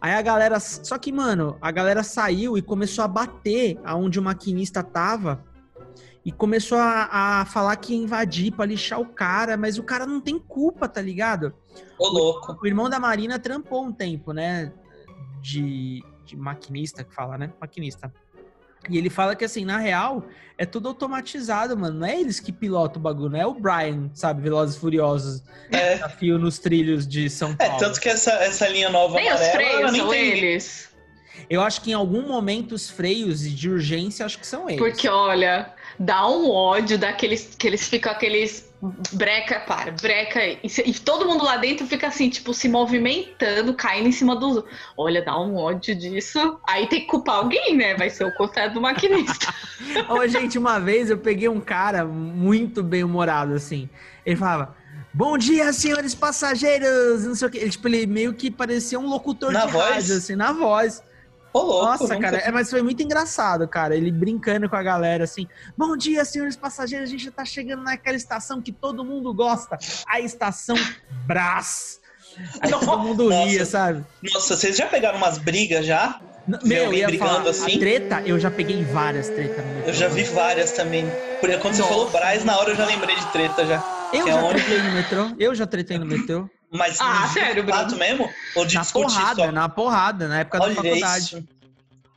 Aí 0.00 0.12
a 0.12 0.22
galera. 0.22 0.58
Só 0.58 0.96
que, 0.96 1.12
mano, 1.12 1.58
a 1.60 1.70
galera 1.70 2.02
saiu 2.02 2.56
e 2.56 2.62
começou 2.62 3.04
a 3.04 3.08
bater 3.08 3.78
aonde 3.84 4.18
o 4.18 4.22
maquinista 4.22 4.82
tava. 4.82 5.44
E 6.28 6.32
começou 6.32 6.76
a, 6.76 7.40
a 7.40 7.46
falar 7.46 7.74
que 7.76 7.94
ia 7.94 8.02
invadir 8.02 8.52
pra 8.52 8.66
lixar 8.66 9.00
o 9.00 9.06
cara, 9.06 9.56
mas 9.56 9.78
o 9.78 9.82
cara 9.82 10.04
não 10.04 10.20
tem 10.20 10.38
culpa, 10.38 10.86
tá 10.86 11.00
ligado? 11.00 11.54
Ô, 11.98 12.06
louco. 12.06 12.54
O 12.62 12.66
irmão 12.66 12.90
da 12.90 13.00
Marina 13.00 13.38
trampou 13.38 13.82
um 13.82 13.90
tempo, 13.90 14.34
né? 14.34 14.70
De, 15.40 16.04
de 16.26 16.36
maquinista, 16.36 17.02
que 17.02 17.14
fala, 17.14 17.38
né? 17.38 17.50
Maquinista. 17.58 18.12
E 18.90 18.98
ele 18.98 19.08
fala 19.08 19.34
que, 19.34 19.42
assim, 19.42 19.64
na 19.64 19.78
real, 19.78 20.22
é 20.58 20.66
tudo 20.66 20.88
automatizado, 20.88 21.74
mano. 21.78 22.00
Não 22.00 22.06
é 22.06 22.20
eles 22.20 22.38
que 22.40 22.52
pilotam 22.52 23.00
o 23.00 23.02
bagulho, 23.02 23.30
não 23.30 23.40
é 23.40 23.46
o 23.46 23.54
Brian, 23.54 24.10
sabe? 24.12 24.42
Velozes 24.42 24.76
e 24.76 24.80
Furiosos, 24.80 25.42
É, 25.72 25.94
desafio 25.94 26.38
nos 26.38 26.58
trilhos 26.58 27.08
de 27.08 27.30
São 27.30 27.52
é 27.52 27.68
Paulo. 27.68 27.78
tanto 27.78 27.98
que 27.98 28.08
essa, 28.10 28.32
essa 28.32 28.68
linha 28.68 28.90
nova 28.90 29.14
Nem 29.14 29.32
os 29.32 29.40
amarela, 29.40 29.62
ela 29.62 29.70
freios 29.70 29.92
nem 29.92 30.00
são 30.02 30.10
tem... 30.10 30.28
eles. 30.28 30.88
Eu 31.48 31.62
acho 31.62 31.80
que 31.80 31.90
em 31.92 31.94
algum 31.94 32.28
momento 32.28 32.72
os 32.72 32.90
freios 32.90 33.40
de 33.40 33.70
urgência, 33.70 34.26
acho 34.26 34.38
que 34.38 34.46
são 34.46 34.68
eles. 34.68 34.78
Porque, 34.78 35.08
olha, 35.08 35.72
dá 35.98 36.28
um 36.28 36.50
ódio 36.50 36.98
daqueles 36.98 37.54
que 37.58 37.66
eles 37.66 37.88
ficam 37.88 38.12
aqueles 38.12 38.68
breca, 39.12 39.60
para, 39.60 39.90
breca. 39.92 40.44
E, 40.44 40.60
e 40.86 40.94
todo 40.94 41.26
mundo 41.26 41.44
lá 41.44 41.56
dentro 41.56 41.86
fica 41.86 42.06
assim, 42.06 42.30
tipo, 42.30 42.54
se 42.54 42.68
movimentando, 42.68 43.74
caindo 43.74 44.08
em 44.08 44.12
cima 44.12 44.36
dos. 44.36 44.62
Olha, 44.96 45.22
dá 45.22 45.38
um 45.38 45.56
ódio 45.56 45.94
disso. 45.94 46.58
Aí 46.66 46.86
tem 46.86 47.00
que 47.00 47.06
culpar 47.06 47.36
alguém, 47.36 47.76
né? 47.76 47.94
Vai 47.96 48.10
ser 48.10 48.24
o 48.24 48.34
contrário 48.34 48.72
do 48.74 48.80
maquinista. 48.80 49.52
Ô, 50.08 50.26
gente, 50.28 50.58
uma 50.58 50.78
vez 50.78 51.10
eu 51.10 51.18
peguei 51.18 51.48
um 51.48 51.60
cara 51.60 52.04
muito 52.04 52.82
bem 52.82 53.02
humorado, 53.02 53.54
assim. 53.54 53.88
Ele 54.24 54.36
falava. 54.36 54.76
Bom 55.12 55.36
dia, 55.36 55.72
senhores 55.72 56.14
passageiros! 56.14 57.24
Não 57.24 57.34
sei 57.34 57.48
o 57.48 57.50
que. 57.50 57.58
Ele, 57.58 57.70
tipo, 57.70 57.88
ele 57.88 58.06
meio 58.06 58.34
que 58.34 58.50
parecia 58.50 59.00
um 59.00 59.08
locutor 59.08 59.50
Na 59.50 59.66
de 59.66 59.72
voz? 59.72 59.94
rádio, 59.94 60.16
assim, 60.16 60.36
na 60.36 60.52
voz. 60.52 61.02
Ô, 61.52 61.60
louco, 61.62 61.84
Nossa, 61.86 62.14
nunca- 62.14 62.30
cara, 62.30 62.36
é, 62.38 62.50
mas 62.52 62.68
foi 62.70 62.82
muito 62.82 63.02
engraçado, 63.02 63.66
cara. 63.66 63.96
Ele 63.96 64.12
brincando 64.12 64.68
com 64.68 64.76
a 64.76 64.82
galera, 64.82 65.24
assim. 65.24 65.46
Bom 65.76 65.96
dia, 65.96 66.24
senhores 66.24 66.56
passageiros. 66.56 67.08
A 67.08 67.10
gente 67.12 67.24
já 67.24 67.30
tá 67.30 67.44
chegando 67.44 67.82
naquela 67.82 68.16
estação 68.16 68.60
que 68.60 68.70
todo 68.70 69.04
mundo 69.04 69.32
gosta. 69.34 69.78
A 70.06 70.20
estação 70.20 70.76
Brás. 71.26 72.00
Aí 72.60 72.70
todo 72.70 72.98
mundo 72.98 73.28
ria, 73.28 73.58
Nossa. 73.60 73.64
sabe? 73.64 74.04
Nossa, 74.32 74.56
vocês 74.56 74.76
já 74.76 74.86
pegaram 74.86 75.18
umas 75.18 75.38
brigas 75.38 75.84
já? 75.86 76.20
Meu, 76.64 76.84
eu 76.94 77.06
brigando 77.08 77.18
falar, 77.18 77.50
assim? 77.50 77.78
treta, 77.78 78.22
eu 78.24 78.38
já 78.38 78.50
peguei 78.50 78.82
várias 78.84 79.28
tretas. 79.28 79.64
Eu 79.86 79.92
já 79.92 80.08
vi 80.08 80.22
várias 80.24 80.72
também. 80.72 81.04
Por 81.40 81.50
quando 81.58 81.74
você 81.74 81.82
falou 81.82 82.08
Braz, 82.10 82.44
na 82.44 82.56
hora 82.58 82.70
eu 82.70 82.76
já 82.76 82.86
lembrei 82.86 83.16
de 83.16 83.26
treta 83.32 83.66
já. 83.66 83.82
Eu 84.12 84.24
que 84.24 84.30
é 84.30 84.32
já 84.32 84.42
onde- 84.42 84.62
tretei 84.64 84.82
no 84.82 84.92
metrô. 84.92 85.30
Eu 85.38 85.54
já 85.54 85.66
tretei 85.66 85.98
no 85.98 86.06
metrô. 86.06 86.48
Mas 86.70 87.00
Ah, 87.00 87.26
sério, 87.28 87.66
fato 87.66 87.86
Bruno? 87.86 87.98
mesmo? 87.98 88.30
Ou 88.54 88.66
de 88.66 88.74
na 88.74 88.84
porrada, 88.84 89.46
só? 89.46 89.52
na 89.52 89.68
porrada, 89.68 90.28
na 90.28 90.40
época 90.40 90.58
da 90.58 90.64
Olha 90.66 90.74
faculdade. 90.74 91.24
isso. 91.24 91.44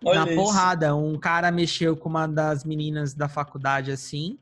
Olha 0.04 0.20
na 0.26 0.32
isso. 0.32 0.36
porrada, 0.36 0.96
um 0.96 1.18
cara 1.18 1.52
mexeu 1.52 1.96
com 1.96 2.10
uma 2.10 2.28
das 2.28 2.66
meninas 2.66 3.14
da 3.14 3.30
faculdade 3.30 3.92
assim. 3.92 4.38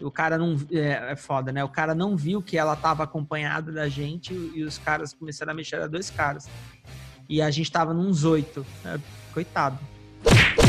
O 0.00 0.10
cara 0.10 0.38
não. 0.38 0.56
É, 0.72 1.12
é 1.12 1.16
foda, 1.16 1.52
né? 1.52 1.62
O 1.62 1.68
cara 1.68 1.94
não 1.94 2.16
viu 2.16 2.40
que 2.42 2.56
ela 2.56 2.74
tava 2.74 3.04
acompanhada 3.04 3.70
da 3.70 3.88
gente 3.88 4.32
e 4.54 4.64
os 4.64 4.78
caras 4.78 5.12
começaram 5.12 5.52
a 5.52 5.54
mexer, 5.54 5.76
era 5.76 5.88
dois 5.88 6.08
caras. 6.10 6.48
E 7.28 7.40
a 7.42 7.50
gente 7.50 7.70
tava 7.70 7.92
nos 7.94 8.24
oito. 8.24 8.66
né? 8.82 8.98
Coitado. 9.34 9.78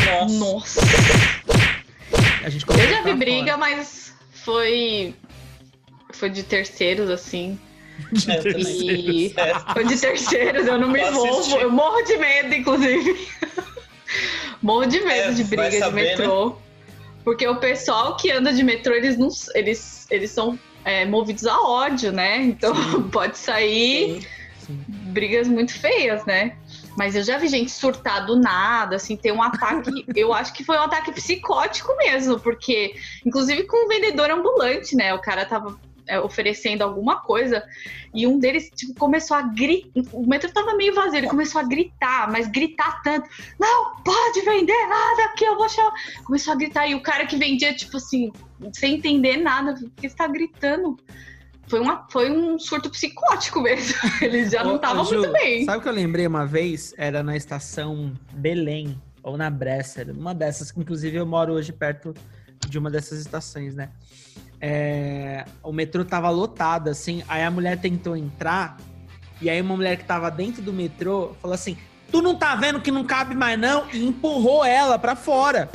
Nossa. 0.06 0.38
Nossa. 0.40 0.82
A 2.46 2.50
gente 2.50 2.66
Eu 2.70 2.90
já 2.90 3.02
vi 3.02 3.14
briga, 3.16 3.54
fora. 3.54 3.58
mas 3.58 4.14
foi. 4.32 5.16
Foi 6.12 6.30
de 6.30 6.44
terceiros, 6.44 7.10
assim. 7.10 7.58
É, 8.28 8.38
eu 8.38 8.44
também. 8.44 8.80
E. 8.82 9.34
É. 9.38 9.74
Foi 9.74 9.86
de 9.86 9.98
terceiros, 10.00 10.68
eu 10.68 10.78
não 10.78 10.90
me 10.90 11.00
Eu 11.02 11.10
envolvo. 11.10 11.40
assisti. 11.40 11.60
Eu 11.60 11.72
morro 11.72 12.02
de 12.04 12.18
medo, 12.18 12.54
inclusive. 12.54 13.28
morro 14.62 14.86
de 14.86 15.00
medo 15.02 15.32
É, 15.32 15.34
de 15.34 15.44
briga 15.44 15.70
de 15.70 15.80
saber, 15.80 16.04
né? 16.04 16.10
metrô. 16.18 16.58
Porque 17.24 17.48
o 17.48 17.56
pessoal 17.58 18.18
que 18.18 18.32
anda 18.32 18.52
de 18.52 18.64
metrô, 18.64 18.94
eles 18.94 19.18
não. 19.18 19.30
Eles, 19.56 20.06
eles 20.12 20.32
são 20.32 20.60
é, 20.86 21.06
movidos 21.06 21.46
a 21.46 21.60
ódio, 21.62 22.12
né? 22.12 22.38
Então 22.44 22.74
pode 23.12 23.38
sair 23.38 24.22
Sim. 24.22 24.28
Sim. 24.66 24.84
brigas 24.88 25.48
muito 25.48 25.74
feias, 25.74 26.26
né? 26.26 26.56
Mas 26.98 27.16
eu 27.16 27.24
já 27.24 27.38
vi 27.38 27.48
gente 27.48 27.72
surtar 27.72 28.26
do 28.26 28.36
nada, 28.36 28.98
assim, 28.98 29.16
ter 29.18 29.32
um 29.32 29.42
ataque. 29.42 30.06
eu 30.16 30.34
acho 30.34 30.54
que 30.54 30.64
foi 30.64 30.78
um 30.78 30.84
ataque 30.84 31.12
psicótico 31.12 31.96
mesmo, 31.98 32.40
porque, 32.40 32.96
inclusive 33.26 33.64
com 33.64 33.86
um 33.86 33.88
vendedor 33.88 34.30
ambulante, 34.30 34.96
né? 34.96 35.14
O 35.14 35.20
cara 35.20 35.46
tava 35.46 35.76
é, 36.08 36.20
oferecendo 36.20 36.82
alguma 36.82 37.22
coisa 37.22 37.64
e 38.14 38.28
um 38.28 38.40
deles, 38.40 38.70
tipo, 38.76 38.94
começou 38.94 39.36
a 39.36 39.42
gritar. 39.42 39.90
O 40.12 40.28
metrô 40.28 40.52
tava 40.52 40.76
meio 40.76 40.94
vazio, 40.94 41.18
ele 41.18 41.28
começou 41.28 41.60
a 41.60 41.64
gritar, 41.64 42.32
mas 42.32 42.48
gritar 42.48 43.02
tanto. 43.02 43.28
Não 43.60 43.96
pode 44.04 44.42
vender 44.42 44.88
nada 44.88 45.26
aqui, 45.26 45.46
eu 45.46 45.58
vou 45.58 45.68
chamar. 45.68 45.94
Começou 46.24 46.54
a 46.54 46.56
gritar 46.56 46.88
e 46.88 46.96
o 46.96 47.02
cara 47.02 47.26
que 47.26 47.38
vendia, 47.38 47.74
tipo 47.74 47.98
assim, 47.98 48.32
sem 48.74 48.96
entender 48.96 49.38
nada, 49.38 49.74
por 49.74 49.90
que 49.92 50.10
você 50.10 50.16
tá 50.16 50.28
gritando? 50.28 50.98
Foi, 51.68 51.80
uma, 51.80 52.08
foi 52.12 52.30
um 52.30 52.60
surto 52.60 52.90
psicótico 52.90 53.62
mesmo. 53.62 53.96
Ele 54.22 54.50
já 54.50 54.64
não 54.64 54.76
Ô, 54.76 54.80
tava 54.80 55.02
ô, 55.02 55.06
Ju, 55.06 55.20
muito 55.20 55.32
bem. 55.32 55.66
Sabe 55.66 55.78
o 55.78 55.82
que 55.82 55.88
eu 55.88 55.94
lembrei 55.94 56.28
uma 56.28 56.46
vez? 56.46 56.94
Era 56.98 57.24
na 57.24 57.36
estação 57.36 58.14
Belém, 58.34 59.02
ou 59.24 59.38
na 59.38 59.50
Bresser, 59.50 60.12
uma 60.12 60.36
dessas, 60.36 60.72
que 60.72 60.80
inclusive 60.80 61.18
eu 61.18 61.26
moro 61.26 61.54
hoje 61.54 61.72
perto 61.72 62.14
de 62.68 62.78
uma 62.78 62.92
dessas 62.92 63.20
estações, 63.20 63.74
né? 63.74 63.90
É, 64.66 65.44
o 65.62 65.74
metrô 65.74 66.06
tava 66.06 66.30
lotado, 66.30 66.90
assim, 66.90 67.22
aí 67.28 67.44
a 67.44 67.52
mulher 67.52 67.78
tentou 67.82 68.16
entrar, 68.16 68.78
e 69.42 69.50
aí 69.50 69.60
uma 69.60 69.76
mulher 69.76 69.98
que 69.98 70.06
tava 70.06 70.32
dentro 70.32 70.62
do 70.62 70.72
metrô 70.72 71.36
falou 71.42 71.54
assim: 71.54 71.78
Tu 72.10 72.22
não 72.22 72.34
tá 72.34 72.56
vendo 72.56 72.80
que 72.80 72.90
não 72.90 73.04
cabe 73.04 73.36
mais, 73.36 73.60
não? 73.60 73.86
E 73.92 74.08
empurrou 74.08 74.64
ela 74.64 74.98
pra 74.98 75.18
fora. 75.18 75.70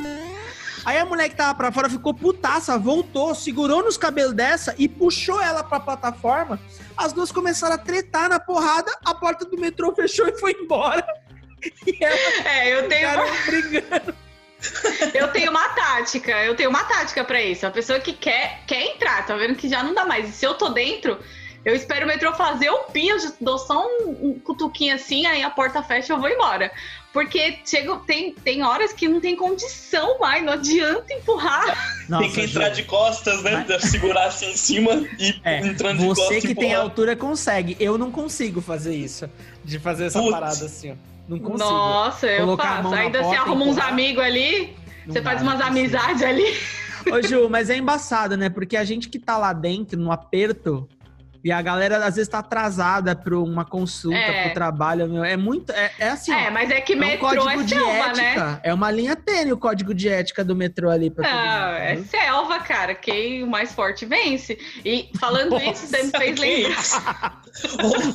Aí 0.83 0.97
a 0.97 1.05
mulher 1.05 1.29
que 1.29 1.35
tava 1.35 1.53
pra 1.53 1.71
fora 1.71 1.87
ficou 1.87 2.15
putaça, 2.15 2.79
voltou, 2.79 3.35
segurou 3.35 3.83
nos 3.83 3.95
cabelos 3.95 4.33
dessa 4.33 4.73
e 4.75 4.87
puxou 4.87 5.39
ela 5.39 5.63
pra 5.63 5.79
plataforma. 5.79 6.59
As 6.97 7.13
duas 7.13 7.31
começaram 7.31 7.75
a 7.75 7.77
tretar 7.77 8.27
na 8.27 8.39
porrada, 8.39 8.91
a 9.05 9.13
porta 9.13 9.45
do 9.45 9.55
metrô 9.55 9.93
fechou 9.93 10.27
e 10.27 10.39
foi 10.39 10.53
embora. 10.53 11.05
E 11.85 12.01
elas 12.01 12.45
É, 12.45 12.73
eu 12.73 12.87
tenho, 12.87 13.09
ficaram 13.09 13.27
brigando. 13.45 14.15
Eu 15.13 15.27
tenho 15.29 15.51
uma 15.51 15.69
tática. 15.69 16.31
Eu 16.43 16.55
tenho 16.55 16.69
uma 16.69 16.83
tática 16.83 17.23
pra 17.23 17.41
isso. 17.41 17.65
A 17.65 17.71
pessoa 17.71 17.99
que 17.99 18.13
quer, 18.13 18.61
quer 18.67 18.81
entrar, 18.95 19.25
tá 19.25 19.35
vendo 19.35 19.55
que 19.55 19.69
já 19.69 19.83
não 19.83 19.93
dá 19.93 20.05
mais. 20.05 20.29
E 20.29 20.31
se 20.31 20.45
eu 20.45 20.53
tô 20.53 20.69
dentro, 20.69 21.17
eu 21.63 21.75
espero 21.75 22.05
o 22.05 22.07
metrô 22.07 22.33
fazer 22.33 22.69
o 22.69 22.83
pi, 22.85 23.07
eu 23.07 23.17
dou 23.39 23.57
só 23.57 23.85
um, 23.85 24.29
um 24.29 24.39
cutuquinho 24.39 24.95
assim, 24.95 25.25
aí 25.25 25.43
a 25.43 25.49
porta 25.49 25.81
fecha 25.83 26.13
e 26.13 26.15
eu 26.15 26.19
vou 26.19 26.29
embora. 26.29 26.71
Porque 27.11 27.57
chega, 27.65 27.95
tem, 28.05 28.33
tem 28.33 28.63
horas 28.63 28.93
que 28.93 29.07
não 29.07 29.19
tem 29.19 29.35
condição 29.35 30.19
mais, 30.19 30.43
não 30.43 30.53
adianta 30.53 31.11
empurrar. 31.11 31.65
Nossa, 32.07 32.23
Tem 32.23 32.31
que 32.33 32.41
entrar 32.41 32.69
Ju, 32.69 32.75
de 32.75 32.83
costas, 32.83 33.41
né? 33.41 33.65
Segurar 33.79 34.27
assim 34.27 34.51
em 34.51 34.55
cima 34.57 34.91
e 35.17 35.41
É, 35.43 35.59
entrando 35.65 35.99
de 35.99 36.05
costas. 36.05 36.27
Você 36.27 36.41
que 36.41 36.53
tem 36.53 36.67
empurrar. 36.69 36.83
altura 36.83 37.15
consegue. 37.15 37.75
Eu 37.79 37.97
não 37.97 38.11
consigo 38.11 38.61
fazer 38.61 38.93
isso. 38.95 39.27
De 39.65 39.79
fazer 39.79 40.05
essa 40.05 40.19
Putz. 40.19 40.31
parada 40.31 40.65
assim, 40.65 40.91
ó. 40.91 40.95
Não 41.29 41.37
consigo. 41.37 41.69
Nossa, 41.69 42.27
eu 42.27 42.57
faço. 42.57 42.93
Ainda 42.93 43.19
você 43.19 43.35
porta, 43.35 43.41
arruma 43.41 43.65
uns 43.65 43.77
amigos 43.77 44.23
ali, 44.23 44.75
Não 45.05 45.13
você 45.13 45.21
faz 45.21 45.41
dá, 45.41 45.43
umas 45.43 45.61
amizades 45.61 46.23
ali. 46.23 46.57
Ô, 47.11 47.21
Ju, 47.21 47.47
mas 47.49 47.69
é 47.69 47.77
embaçado, 47.77 48.35
né? 48.35 48.49
Porque 48.49 48.75
a 48.75 48.83
gente 48.83 49.07
que 49.09 49.19
tá 49.19 49.37
lá 49.37 49.53
dentro, 49.53 49.99
no 49.99 50.11
aperto, 50.11 50.89
e 51.43 51.51
a 51.51 51.61
galera 51.61 52.05
às 52.05 52.15
vezes 52.15 52.27
tá 52.27 52.39
atrasada 52.39 53.15
pra 53.15 53.37
uma 53.37 53.63
consulta, 53.65 54.17
É. 54.17 54.43
pro 54.45 54.53
trabalho, 54.53 55.07
meu. 55.07 55.23
É 55.23 55.37
muito. 55.37 55.71
É, 55.71 55.91
é 55.99 56.09
assim, 56.09 56.31
É, 56.33 56.47
ó. 56.47 56.51
mas 56.51 56.69
é 56.69 56.81
que 56.81 56.93
É 56.93 56.95
um 56.95 56.99
metrô 56.99 57.27
código 57.27 57.49
é 57.49 57.63
de 57.63 57.69
selva, 57.75 57.91
ética. 58.09 58.45
né? 58.45 58.59
É 58.63 58.73
uma 58.73 58.91
linha 58.91 59.15
tênue 59.15 59.53
o 59.53 59.57
código 59.57 59.93
de 59.93 60.09
ética 60.09 60.43
do 60.43 60.55
metrô 60.55 60.89
ali 60.89 61.09
pra 61.09 61.23
Não, 61.31 61.75
é 61.77 61.95
né? 61.95 62.03
selva, 62.09 62.59
cara. 62.59 62.93
Quem 62.95 63.43
o 63.43 63.47
mais 63.47 63.73
forte 63.73 64.05
vence. 64.05 64.57
E 64.83 65.09
falando 65.19 65.55
isso, 65.57 65.87
você 65.87 66.03
me 66.03 66.11
fez 66.11 66.39
Que 66.39 66.45
lembrar. 66.45 67.39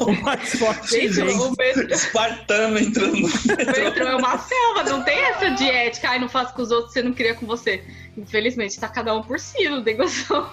O 0.01 0.13
mais 0.23 0.59
forte 0.59 0.89
Gente, 0.91 1.21
vence. 1.21 1.39
o 1.39 1.51
metrô, 1.59 1.95
Espartano 1.95 2.79
entrando 2.79 3.17
no 3.17 3.27
o 3.29 3.85
metrô 3.85 4.07
é 4.07 4.17
uma 4.17 4.39
selva, 4.39 4.85
não 4.85 5.03
tem 5.03 5.19
essa 5.19 5.51
de 5.51 5.69
ética. 5.69 6.11
Ai, 6.11 6.19
não 6.19 6.29
faço 6.29 6.55
com 6.55 6.63
os 6.63 6.71
outros, 6.71 6.93
você 6.93 7.03
não 7.03 7.13
queria 7.13 7.35
com 7.35 7.45
você. 7.45 7.83
Infelizmente, 8.17 8.79
tá 8.79 8.89
cada 8.89 9.15
um 9.15 9.23
por 9.23 9.39
si, 9.41 9.69
não 9.69 9.83
tem 9.83 9.97
noção. 9.97 10.49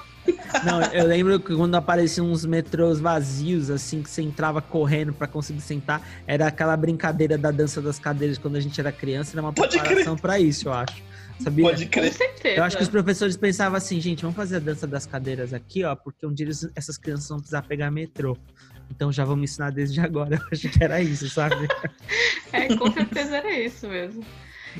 Não, 0.66 0.82
eu 0.92 1.06
lembro 1.08 1.40
que 1.40 1.56
quando 1.56 1.76
apareciam 1.76 2.30
uns 2.30 2.46
metrôs 2.46 3.00
vazios, 3.00 3.70
assim, 3.70 4.02
que 4.04 4.10
você 4.10 4.22
entrava 4.22 4.62
correndo 4.62 5.14
pra 5.14 5.26
conseguir 5.28 5.62
sentar, 5.62 6.02
era 6.28 6.48
aquela 6.48 6.76
brincadeira 6.76 7.38
da 7.38 7.52
dança 7.52 7.82
das 7.82 7.98
cadeiras 7.98 8.38
quando 8.38 8.56
a 8.58 8.60
gente 8.60 8.80
era 8.80 8.92
criança, 8.92 9.34
era 9.36 9.42
uma 9.42 9.54
Pode 9.54 9.78
preparação 9.80 10.16
pra 10.18 10.40
isso, 10.40 10.68
eu 10.68 10.74
acho. 10.74 11.02
Sabia? 11.40 11.66
Pode 11.66 11.86
Com 11.86 11.92
crer. 11.92 12.14
certeza. 12.14 12.56
Eu 12.58 12.64
acho 12.64 12.78
que 12.78 12.84
os 12.84 12.90
professores 12.90 13.36
pensavam 13.36 13.76
assim, 13.78 14.00
gente, 14.00 14.22
vamos 14.22 14.36
fazer 14.36 14.58
a 14.58 14.60
dança 14.60 14.86
das 14.86 15.06
cadeiras 15.08 15.54
aqui, 15.54 15.84
ó, 15.84 15.96
porque 15.96 16.26
um 16.26 16.34
dia 16.34 16.46
eles- 16.46 16.70
essas 16.76 16.98
crianças 16.98 17.28
vão 17.30 17.38
precisar 17.40 17.64
pegar 17.64 17.90
metrô. 17.90 18.38
Então 18.92 19.12
já 19.12 19.24
vamos 19.26 19.50
ensinar 19.50 19.72
desde 19.72 20.00
agora. 20.02 20.36
Eu 20.38 20.48
acho 20.52 20.70
que 20.70 20.84
era 20.84 21.02
isso, 21.02 21.28
sabe? 21.30 21.68
É, 22.54 22.76
com 22.76 22.92
certeza 22.92 23.38
era 23.38 23.58
isso 23.58 23.88
mesmo. 23.88 24.24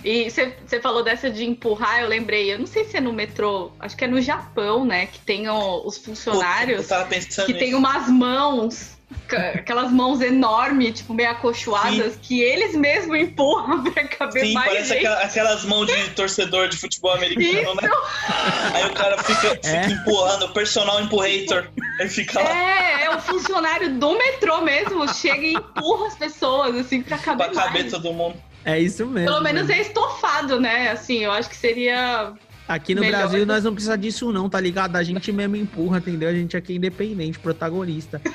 E 0.04 0.30
você 0.30 0.80
falou 0.82 1.04
dessa 1.04 1.30
de 1.30 1.44
empurrar, 1.46 2.02
eu 2.02 2.08
lembrei, 2.08 2.54
eu 2.54 2.60
não 2.60 2.66
sei 2.68 2.86
se 2.86 2.98
é 2.98 3.02
no 3.02 3.12
metrô, 3.14 3.72
acho 3.80 3.96
que 3.98 4.06
é 4.06 4.08
no 4.08 4.22
Japão, 4.22 4.86
né? 4.86 5.08
Que 5.08 5.20
tem 5.20 5.50
o- 5.50 5.86
os 5.86 5.98
funcionários 5.98 6.88
pensando 7.10 7.46
que 7.48 7.54
tem 7.54 7.68
nisso. 7.68 7.78
umas 7.78 8.08
mãos, 8.10 8.98
aquelas 9.54 9.92
mãos 9.92 10.22
enormes, 10.22 11.00
tipo, 11.00 11.14
meio 11.14 11.30
acolchoadas, 11.32 12.18
que 12.22 12.42
eles 12.42 12.74
mesmos 12.76 13.18
empurram 13.20 13.84
pra 13.92 14.08
caber 14.08 14.46
Sim, 14.46 14.54
mais 14.54 14.68
parece 14.68 14.90
gente. 14.90 14.98
aquela- 15.06 15.22
aquelas 15.24 15.66
mãos 15.66 15.88
de 15.88 16.10
torcedor 16.12 16.70
de 16.70 16.78
futebol 16.78 17.12
americano, 17.14 17.76
né? 17.76 17.90
Aí 18.74 18.86
o 18.86 18.94
cara 18.94 19.18
fica, 19.24 19.50
fica 19.56 19.68
É. 19.68 19.86
empurrando, 19.88 20.46
o 20.46 20.54
personal 20.54 21.02
empurrator. 21.02 21.70
Aí 22.00 22.08
fica 22.08 22.40
lá 22.42 22.50
É, 22.50 23.04
é 23.06 23.10
o 23.16 23.20
funcionário 23.20 23.94
do 24.00 24.18
metrô 24.18 24.62
mesmo, 24.62 25.08
chega 25.14 25.46
e 25.46 25.54
empurra 25.54 26.08
as 26.08 26.16
pessoas, 26.16 26.76
assim, 26.76 27.02
pra 27.02 27.18
caber 27.18 27.50
pra 27.52 27.64
caber 27.64 27.82
mais. 27.84 27.92
todo 27.92 28.14
mundo. 28.14 28.42
É 28.64 28.80
isso 28.80 29.06
mesmo. 29.08 29.28
Pelo 29.28 29.42
menos 29.42 29.68
né? 29.68 29.78
é 29.78 29.82
estofado, 29.82 30.60
né? 30.60 30.92
Assim, 30.92 31.20
eu 31.20 31.32
acho 31.32 31.50
que 31.50 31.56
seria. 31.56 32.34
Aqui 32.68 32.94
no 32.94 33.02
melhor. 33.02 33.22
Brasil 33.22 33.46
nós 33.46 33.64
não 33.64 33.74
precisamos 33.74 34.02
disso, 34.02 34.32
não, 34.32 34.50
tá 34.50 34.60
ligado? 34.60 34.96
A 34.96 35.04
gente 35.04 35.32
mesmo 35.32 35.56
empurra, 35.56 35.98
entendeu? 35.98 36.30
A 36.30 36.34
gente 36.34 36.56
é 36.56 36.60
aqui 36.60 36.74
é 36.74 36.76
independente, 36.76 37.40
protagonista. 37.40 38.22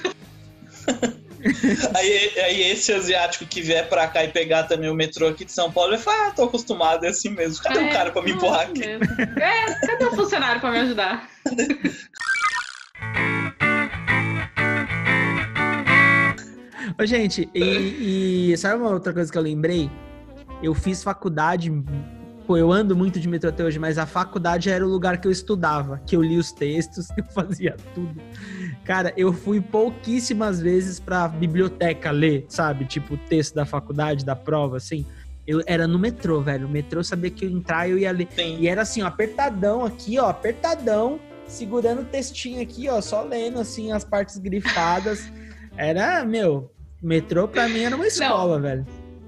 aí, 1.94 2.32
aí, 2.40 2.62
esse 2.72 2.92
asiático 2.92 3.46
que 3.46 3.62
vier 3.62 3.88
pra 3.88 4.08
cá 4.08 4.24
e 4.24 4.28
pegar 4.28 4.64
também 4.64 4.90
o 4.90 4.94
metrô 4.94 5.28
aqui 5.28 5.44
de 5.44 5.52
São 5.52 5.70
Paulo, 5.70 5.94
ele 5.94 6.02
fala, 6.02 6.28
ah, 6.28 6.30
tô 6.32 6.44
acostumado, 6.44 7.04
é 7.04 7.08
assim 7.08 7.30
mesmo. 7.30 7.62
Cadê 7.62 7.78
o 7.78 7.82
é, 7.82 7.84
um 7.84 7.92
cara 7.92 8.10
pra 8.10 8.22
me 8.22 8.32
é 8.32 8.34
empurrar 8.34 8.62
assim 8.62 8.72
aqui? 8.72 9.40
É, 9.40 9.86
cadê 9.86 10.04
o 10.04 10.08
um 10.08 10.16
funcionário 10.16 10.60
pra 10.60 10.70
me 10.70 10.78
ajudar? 10.80 11.28
Ô, 16.98 17.04
gente, 17.04 17.48
e, 17.54 18.52
e 18.52 18.56
sabe 18.56 18.80
uma 18.80 18.90
outra 18.90 19.12
coisa 19.12 19.30
que 19.30 19.36
eu 19.36 19.42
lembrei? 19.42 19.90
Eu 20.62 20.74
fiz 20.74 21.02
faculdade, 21.02 21.70
pô, 22.46 22.56
eu 22.56 22.72
ando 22.72 22.96
muito 22.96 23.20
de 23.20 23.28
metrô 23.28 23.50
até 23.50 23.64
hoje, 23.64 23.78
mas 23.78 23.98
a 23.98 24.06
faculdade 24.06 24.70
era 24.70 24.86
o 24.86 24.88
lugar 24.88 25.20
que 25.20 25.28
eu 25.28 25.32
estudava, 25.32 26.00
que 26.06 26.16
eu 26.16 26.22
li 26.22 26.38
os 26.38 26.52
textos, 26.52 27.08
que 27.08 27.20
eu 27.22 27.24
fazia 27.26 27.76
tudo. 27.94 28.20
Cara, 28.84 29.12
eu 29.16 29.32
fui 29.32 29.60
pouquíssimas 29.60 30.60
vezes 30.60 31.00
pra 31.00 31.28
biblioteca 31.28 32.10
ler, 32.10 32.46
sabe? 32.48 32.84
Tipo, 32.86 33.14
o 33.14 33.18
texto 33.18 33.54
da 33.54 33.66
faculdade, 33.66 34.24
da 34.24 34.36
prova, 34.36 34.76
assim. 34.76 35.04
Eu 35.46 35.62
era 35.66 35.86
no 35.86 35.98
metrô, 35.98 36.40
velho. 36.40 36.66
O 36.66 36.70
metrô 36.70 37.04
sabia 37.04 37.30
que 37.30 37.44
eu 37.44 37.50
ia 37.50 37.56
entrar 37.56 37.88
eu 37.88 37.98
ia 37.98 38.10
ler. 38.10 38.28
Sim. 38.34 38.58
E 38.58 38.66
era 38.66 38.82
assim, 38.82 39.02
ó, 39.02 39.06
apertadão 39.06 39.84
aqui, 39.84 40.18
ó, 40.18 40.28
apertadão, 40.28 41.20
segurando 41.46 42.02
o 42.02 42.04
textinho 42.04 42.60
aqui, 42.62 42.88
ó, 42.88 43.00
só 43.00 43.22
lendo, 43.22 43.60
assim, 43.60 43.92
as 43.92 44.04
partes 44.04 44.38
grifadas. 44.38 45.30
Era, 45.76 46.24
meu, 46.24 46.72
metrô 47.02 47.46
pra 47.46 47.68
mim 47.68 47.82
era 47.82 47.94
uma 47.94 48.06
escola, 48.06 48.58
velho. 48.58 48.86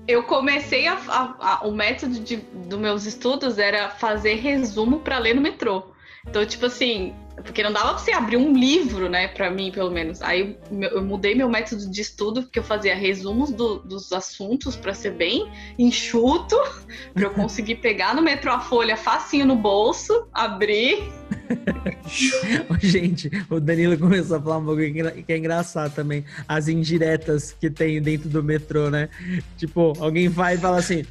Eu 0.08 0.22
comecei 0.22 0.86
a, 0.88 0.94
a- 0.94 1.36
a- 1.38 1.66
o 1.66 1.70
método 1.70 2.18
dos 2.18 2.78
meus 2.78 3.04
estudos 3.04 3.58
era 3.58 3.90
fazer 3.90 4.36
resumo 4.36 5.00
pra 5.00 5.18
ler 5.18 5.34
no 5.34 5.42
metrô. 5.42 5.82
Então, 6.26 6.44
tipo 6.46 6.64
assim, 6.66 7.14
porque 7.44 7.62
não 7.62 7.72
dava 7.72 7.90
pra 7.90 7.98
você 7.98 8.12
abrir 8.12 8.36
um 8.36 8.52
livro, 8.52 9.08
né, 9.08 9.28
pra 9.28 9.50
mim, 9.50 9.70
pelo 9.70 9.90
menos. 9.90 10.20
Aí 10.22 10.56
eu 10.92 11.02
mudei 11.02 11.34
meu 11.34 11.48
método 11.48 11.90
de 11.90 12.00
estudo, 12.00 12.42
porque 12.42 12.58
eu 12.58 12.62
fazia 12.62 12.94
resumos 12.94 13.50
do- 13.50 13.78
dos 13.80 14.12
assuntos 14.12 14.76
pra 14.76 14.92
ser 14.94 15.12
bem 15.12 15.50
enxuto, 15.78 16.56
pra 17.14 17.24
eu 17.24 17.30
conseguir 17.30 17.76
pegar 17.76 18.14
no 18.14 18.22
metrô 18.22 18.52
a 18.52 18.60
folha 18.60 18.96
facinho 18.96 19.46
no 19.46 19.56
bolso, 19.56 20.26
abrir. 20.32 21.10
Gente, 22.80 23.30
o 23.50 23.60
Danilo 23.60 23.96
começou 23.98 24.36
a 24.36 24.40
falar 24.42 24.58
um 24.58 24.64
bagulho 24.64 25.24
que 25.24 25.32
é 25.32 25.36
engraçado 25.38 25.94
também. 25.94 26.24
As 26.46 26.68
indiretas 26.68 27.52
que 27.52 27.70
tem 27.70 28.00
dentro 28.00 28.28
do 28.28 28.42
metrô, 28.42 28.90
né? 28.90 29.08
Tipo, 29.56 29.92
alguém 30.00 30.28
vai 30.28 30.54
e 30.54 30.58
fala 30.58 30.78
assim: 30.78 31.04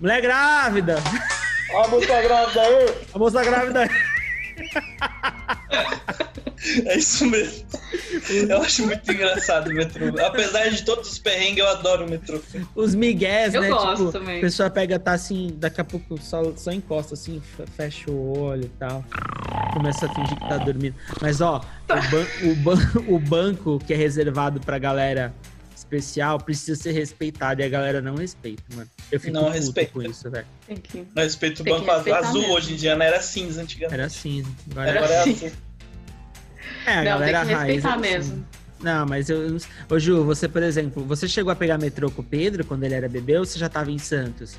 mulher 0.00 0.20
grávida! 0.20 0.96
A 1.72 1.88
moça 1.88 2.20
grávida 2.22 2.60
aí. 2.62 2.94
A 3.14 3.18
moça 3.18 3.44
grávida. 3.44 3.88
É 6.84 6.98
isso 6.98 7.24
mesmo. 7.26 7.64
Eu 8.28 8.60
acho 8.62 8.84
muito 8.86 9.10
engraçado 9.10 9.70
o 9.70 9.74
metrô. 9.74 10.06
Apesar 10.24 10.68
de 10.68 10.84
todos 10.84 11.10
os 11.10 11.18
perrengues, 11.18 11.58
eu 11.58 11.68
adoro 11.68 12.06
o 12.06 12.10
metrô. 12.10 12.38
Os 12.74 12.94
migués, 12.94 13.54
Eu 13.54 13.62
né? 13.62 13.68
gosto 13.68 13.96
tipo, 13.96 14.12
também. 14.12 14.38
a 14.38 14.40
pessoa 14.42 14.68
pega, 14.70 14.98
tá 14.98 15.12
assim, 15.12 15.54
daqui 15.56 15.80
a 15.80 15.84
pouco 15.84 16.18
só, 16.20 16.52
só 16.56 16.70
encosta 16.70 17.14
assim, 17.14 17.40
fe- 17.56 17.64
fecha 17.76 18.10
o 18.10 18.38
olho 18.38 18.64
e 18.64 18.68
tal. 18.78 19.02
Começa 19.72 20.04
a 20.06 20.14
fingir 20.14 20.38
que 20.38 20.48
tá 20.48 20.58
dormindo. 20.58 20.94
Mas 21.20 21.40
ó, 21.40 21.62
o, 21.88 22.10
ban- 22.10 22.50
o 22.52 22.54
ban- 22.56 22.92
o 23.08 23.18
banco 23.18 23.78
que 23.86 23.94
é 23.94 23.96
reservado 23.96 24.60
pra 24.60 24.78
galera 24.78 25.32
especial 25.90 26.38
precisa 26.38 26.80
ser 26.80 26.92
respeitado 26.92 27.60
e 27.60 27.64
a 27.64 27.68
galera 27.68 28.00
não 28.00 28.14
respeita, 28.14 28.62
mano. 28.74 28.88
Eu 29.10 29.18
fico 29.18 29.32
Não 29.34 29.44
puto 29.46 29.54
respeita. 29.54 29.92
com 29.92 30.02
isso, 30.02 30.30
velho. 30.30 30.46
Tem 30.66 30.76
que- 30.76 30.98
Eu 30.98 31.06
respeito 31.22 31.60
o 31.60 31.64
Tem 31.64 31.74
que 31.80 31.86
banco 31.86 32.12
azul, 32.14 32.40
mesmo. 32.40 32.54
hoje 32.54 32.72
em 32.72 32.76
dia, 32.76 32.94
não 32.94 33.04
era 33.04 33.20
cinza 33.20 33.60
antigamente. 33.62 33.94
Era 33.94 34.06
assim. 34.06 34.44
Agora 34.70 34.90
Agora 34.90 35.12
é, 35.12 35.16
é 35.16 35.20
assim. 35.20 35.32
azul. 35.46 35.50
é, 36.86 36.90
a 36.92 36.94
Não, 36.96 37.02
tem 37.02 37.04
galera 37.04 37.46
que 37.46 37.52
raiz. 37.52 37.74
respeitar 37.74 37.88
é 37.88 37.92
assim. 37.92 38.00
mesmo. 38.00 38.46
Não, 38.80 39.06
mas 39.06 39.28
eu. 39.28 39.50
não. 39.50 39.58
Ô, 39.90 39.98
Ju, 39.98 40.24
você, 40.24 40.48
por 40.48 40.62
exemplo, 40.62 41.04
você 41.04 41.28
chegou 41.28 41.52
a 41.52 41.56
pegar 41.56 41.76
metrô 41.76 42.10
com 42.10 42.22
o 42.22 42.24
Pedro 42.24 42.64
quando 42.64 42.84
ele 42.84 42.94
era 42.94 43.08
bebê 43.08 43.36
ou 43.38 43.44
você 43.44 43.58
já 43.58 43.68
tava 43.68 43.90
em 43.90 43.98
Santos? 43.98 44.56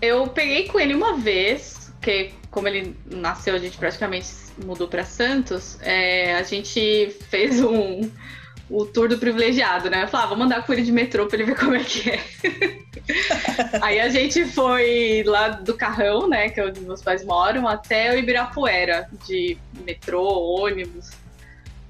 Eu 0.00 0.26
peguei 0.28 0.68
com 0.68 0.78
ele 0.78 0.94
uma 0.94 1.16
vez, 1.16 1.90
porque 1.98 2.32
como 2.50 2.68
ele 2.68 2.96
nasceu, 3.10 3.54
a 3.54 3.58
gente 3.58 3.76
praticamente 3.78 4.28
mudou 4.64 4.86
para 4.88 5.04
Santos. 5.04 5.78
é, 5.80 6.34
a 6.36 6.42
gente 6.42 7.12
fez 7.30 7.60
um 7.60 8.08
o 8.72 8.86
tour 8.86 9.06
do 9.06 9.18
privilegiado, 9.18 9.90
né? 9.90 10.04
Eu 10.04 10.08
falava, 10.08 10.28
ah, 10.28 10.34
vou 10.34 10.38
mandar 10.38 10.64
com 10.64 10.72
ele 10.72 10.82
de 10.82 10.90
metrô 10.90 11.26
pra 11.26 11.36
ele 11.36 11.44
ver 11.44 11.58
como 11.58 11.74
é 11.74 11.84
que 11.84 12.10
é. 12.10 12.20
Aí 13.82 14.00
a 14.00 14.08
gente 14.08 14.46
foi 14.46 15.22
lá 15.26 15.50
do 15.50 15.74
Carrão, 15.74 16.26
né? 16.26 16.48
Que 16.48 16.58
é 16.58 16.66
onde 16.66 16.80
meus 16.80 17.02
pais 17.02 17.22
moram, 17.22 17.68
até 17.68 18.14
o 18.14 18.18
Ibirapuera, 18.18 19.08
de 19.26 19.58
metrô, 19.84 20.24
ônibus. 20.58 21.10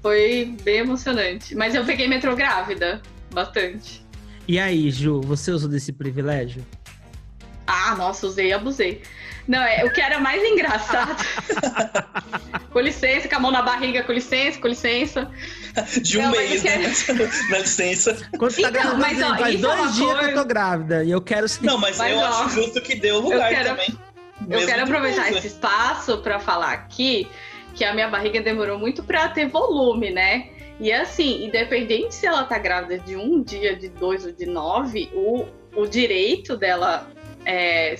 Foi 0.01 0.53
bem 0.61 0.79
emocionante. 0.79 1.55
Mas 1.55 1.73
eu 1.73 1.85
peguei 1.85 2.09
metrô 2.09 2.35
grávida, 2.35 3.01
bastante. 3.31 4.05
E 4.45 4.59
aí, 4.59 4.91
Ju, 4.91 5.21
você 5.21 5.51
usou 5.51 5.69
desse 5.69 5.93
privilégio? 5.93 6.65
Ah, 7.67 7.95
nossa, 7.95 8.27
usei 8.27 8.47
e 8.49 8.53
abusei. 8.53 9.01
Não, 9.47 9.61
é, 9.61 9.83
o 9.83 9.91
que 9.91 9.99
era 9.99 10.19
mais 10.19 10.41
engraçado. 10.43 11.15
com 12.71 12.79
licença, 12.79 13.27
com 13.27 13.35
a 13.35 13.39
mão 13.39 13.51
na 13.51 13.61
barriga, 13.61 14.03
com 14.03 14.11
licença, 14.13 14.59
com 14.59 14.67
licença. 14.67 15.29
De 16.01 16.17
um 16.19 16.23
Não, 16.23 16.31
mês, 16.31 16.55
eu 16.55 16.61
quero- 16.61 16.81
né? 16.83 17.31
Dá 17.49 17.59
licença. 17.59 18.29
Quando 18.37 18.51
você 18.51 18.61
tá 18.61 18.69
Então, 18.69 18.81
gravando, 18.81 19.01
mas, 19.01 19.21
ó, 19.21 19.37
faz 19.37 19.55
é 19.55 19.57
dois 19.57 19.95
dias 19.95 20.19
que 20.19 20.25
eu 20.25 20.33
tô 20.35 20.45
grávida 20.45 21.03
e 21.03 21.11
eu 21.11 21.21
quero. 21.21 21.45
Não, 21.61 21.77
mas, 21.77 21.97
Mas, 21.97 22.11
eu 22.11 22.19
ó, 22.19 22.25
acho 22.25 22.49
justo 22.51 22.81
que 22.81 23.11
o 23.11 23.19
lugar 23.19 23.49
quero- 23.49 23.69
também. 23.69 23.97
Eu 24.49 24.65
quero 24.65 24.83
aproveitar 24.83 25.31
esse 25.31 25.47
espaço 25.47 26.17
para 26.17 26.39
falar 26.39 26.73
aqui 26.73 27.27
que 27.73 27.83
a 27.83 27.93
minha 27.93 28.09
barriga 28.09 28.41
demorou 28.41 28.77
muito 28.77 29.01
para 29.03 29.27
ter 29.29 29.47
volume, 29.47 30.11
né? 30.11 30.49
E 30.79 30.91
assim, 30.91 31.45
independente 31.45 32.13
se 32.15 32.25
ela 32.25 32.43
tá 32.43 32.57
grávida 32.57 32.97
de 32.99 33.15
um 33.15 33.41
dia, 33.41 33.75
de 33.75 33.89
dois 33.89 34.25
ou 34.25 34.31
de 34.31 34.45
nove, 34.45 35.09
o, 35.13 35.45
o 35.75 35.85
direito 35.87 36.57
dela 36.57 37.07
é, 37.45 37.95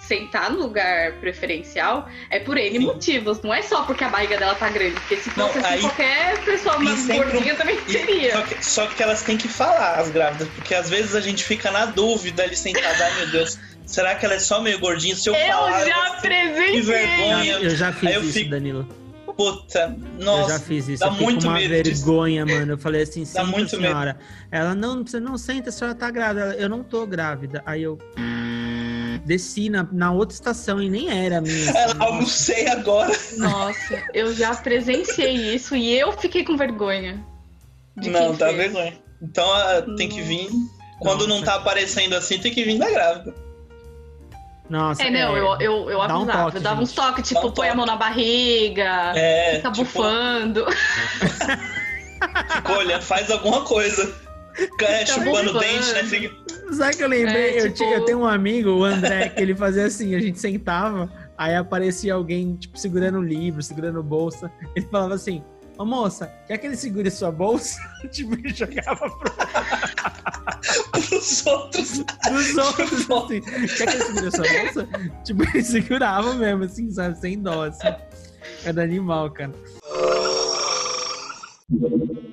sentar 0.00 0.50
no 0.50 0.58
lugar 0.60 1.12
preferencial 1.20 2.08
é 2.28 2.38
por 2.40 2.56
N 2.58 2.70
Sim. 2.78 2.78
motivos. 2.84 3.40
Não 3.42 3.54
é 3.54 3.62
só 3.62 3.82
porque 3.84 4.02
a 4.04 4.08
barriga 4.08 4.36
dela 4.36 4.54
tá 4.54 4.68
grande, 4.68 4.94
porque 4.94 5.16
se 5.16 5.30
Não, 5.38 5.46
fosse 5.48 5.58
assim, 5.58 5.68
aí- 5.74 5.80
qualquer 5.80 6.44
pessoa 6.44 6.78
mais 6.80 6.98
sempre 6.98 7.28
um- 7.28 7.30
gordinha 7.32 7.54
também 7.54 7.76
teria. 7.82 8.32
Só 8.32 8.42
que, 8.42 8.66
só 8.66 8.86
que 8.88 9.02
elas 9.02 9.22
têm 9.22 9.36
que 9.36 9.48
falar, 9.48 9.94
as 10.00 10.10
grávidas, 10.10 10.48
porque 10.48 10.74
às 10.74 10.90
vezes 10.90 11.14
a 11.14 11.20
gente 11.20 11.44
fica 11.44 11.70
na 11.70 11.86
dúvida 11.86 12.42
ali 12.42 12.56
sentada, 12.56 13.04
ai 13.04 13.14
meu 13.16 13.30
Deus, 13.30 13.58
será 13.86 14.14
que 14.16 14.24
ela 14.24 14.34
é 14.34 14.38
só 14.40 14.60
meio 14.60 14.78
gordinha? 14.80 15.14
Se 15.14 15.28
eu, 15.30 15.34
Eu 15.34 15.52
falar, 15.52 15.84
já 15.84 15.88
eu 15.96 16.02
apresentei! 16.14 16.72
que 16.72 16.80
vergonha. 16.80 17.52
Eu 17.60 17.70
já 17.76 17.92
fiz 17.92 18.08
Aí 18.08 18.14
eu 18.16 18.22
isso, 18.22 18.32
fico- 18.32 18.50
Danilo. 18.50 19.02
Puta, 19.34 19.96
eu 20.18 20.24
nossa, 20.26 20.50
já 20.52 20.58
fiz 20.60 20.88
isso. 20.88 21.00
dá 21.00 21.06
eu 21.06 21.12
muito 21.12 21.46
uma 21.48 21.54
medo 21.54 21.82
disso. 21.82 22.04
vergonha, 22.04 22.44
mano. 22.44 22.72
Eu 22.74 22.78
falei 22.78 23.02
assim, 23.02 23.20
Dá 23.22 23.26
senta, 23.26 23.44
muito 23.46 23.76
medo. 23.80 23.88
senhora. 23.88 24.18
Ela, 24.50 24.74
não, 24.74 25.02
você 25.06 25.18
não 25.18 25.38
senta, 25.38 25.70
a 25.70 25.72
senhora 25.72 25.94
tá 25.96 26.10
grávida. 26.10 26.40
Ela, 26.42 26.54
eu 26.56 26.68
não 26.68 26.82
tô 26.82 27.06
grávida. 27.06 27.62
Aí 27.64 27.82
eu 27.82 27.98
desci 29.24 29.68
na, 29.70 29.86
na 29.92 30.12
outra 30.12 30.34
estação 30.34 30.80
e 30.80 30.90
nem 30.90 31.10
era 31.10 31.38
a 31.38 31.40
minha. 31.40 31.70
assim. 31.70 31.78
ela 31.78 31.94
almocei 32.04 32.68
agora. 32.68 33.12
Nossa, 33.36 34.02
eu 34.14 34.34
já 34.34 34.54
presenciei 34.54 35.54
isso 35.54 35.74
e 35.76 35.92
eu 35.98 36.12
fiquei 36.12 36.44
com 36.44 36.56
vergonha. 36.56 37.24
não, 37.96 38.34
dá 38.34 38.46
fez. 38.46 38.58
vergonha. 38.58 38.98
Então 39.22 39.50
ah, 39.52 39.82
tem 39.96 40.08
que 40.08 40.20
vir. 40.20 40.48
Quando 41.00 41.26
não 41.26 41.42
tá 41.42 41.54
aparecendo 41.56 42.14
assim, 42.14 42.38
tem 42.38 42.52
que 42.52 42.64
vir 42.64 42.78
da 42.78 42.90
grávida. 42.90 43.34
Nossa, 44.70 45.02
É, 45.02 45.10
não, 45.10 45.36
eu, 45.36 45.60
eu, 45.60 45.90
eu 45.90 45.98
dá 45.98 46.18
um 46.18 46.22
avisava. 46.22 46.44
toque, 46.44 46.56
eu 46.56 46.62
dava 46.62 46.76
gente. 46.76 46.84
uns 46.84 46.92
toques, 46.92 47.28
tipo, 47.28 47.46
um 47.46 47.50
põe 47.50 47.68
a 47.68 47.74
mão 47.74 47.84
na 47.84 47.96
barriga, 47.96 49.12
É, 49.14 49.56
fica 49.56 49.70
tipo, 49.70 49.84
bufando. 49.84 50.64
fica 52.48 52.78
olhando, 52.78 53.02
faz 53.02 53.30
alguma 53.30 53.62
coisa. 53.62 54.12
É, 54.82 55.06
chupando 55.06 55.56
o 55.56 55.58
dente, 55.58 55.92
né? 55.94 56.04
Fica... 56.04 56.30
Sabe 56.72 56.96
que 56.96 57.04
eu 57.04 57.08
lembrei? 57.08 57.42
É, 57.42 57.58
eu, 57.58 57.62
tipo- 57.64 57.76
tinha- 57.76 57.96
eu 57.96 58.04
tenho 58.04 58.18
um 58.20 58.26
amigo, 58.26 58.70
o 58.70 58.84
André, 58.84 59.28
que 59.30 59.40
ele 59.42 59.54
fazia 59.54 59.86
assim, 59.86 60.14
a 60.14 60.20
gente 60.20 60.38
sentava, 60.40 61.10
aí 61.36 61.54
aparecia 61.54 62.14
alguém, 62.14 62.56
tipo, 62.56 62.78
segurando 62.78 63.18
um 63.18 63.22
livro, 63.22 63.62
segurando 63.62 64.02
bolsa. 64.02 64.50
Ele 64.74 64.86
falava 64.90 65.14
assim, 65.14 65.42
ô 65.78 65.84
moça, 65.84 66.32
quer 66.46 66.58
que 66.58 66.66
ele 66.66 66.76
segure 66.76 67.10
sua 67.10 67.30
bolsa? 67.30 67.78
tipo, 68.10 68.34
ele 68.34 68.48
jogava 68.54 69.08
pro, 69.10 69.32
Os 71.16 71.46
outros. 71.46 72.04
pros 72.22 72.56
outros, 72.56 73.10
assim, 73.10 73.40
quer 73.76 73.86
que 73.86 73.96
ele 73.96 74.04
segure 74.04 74.30
sua 74.30 74.44
bolsa? 74.62 74.88
Tipo, 75.24 75.42
ele 75.42 75.62
segurava 75.64 76.34
mesmo, 76.34 76.64
assim, 76.64 76.90
sabe, 76.90 77.18
sem 77.18 77.38
dó, 77.40 77.64
assim. 77.64 77.88
Era 78.64 78.82
animal, 78.82 79.30
cara. 79.30 79.52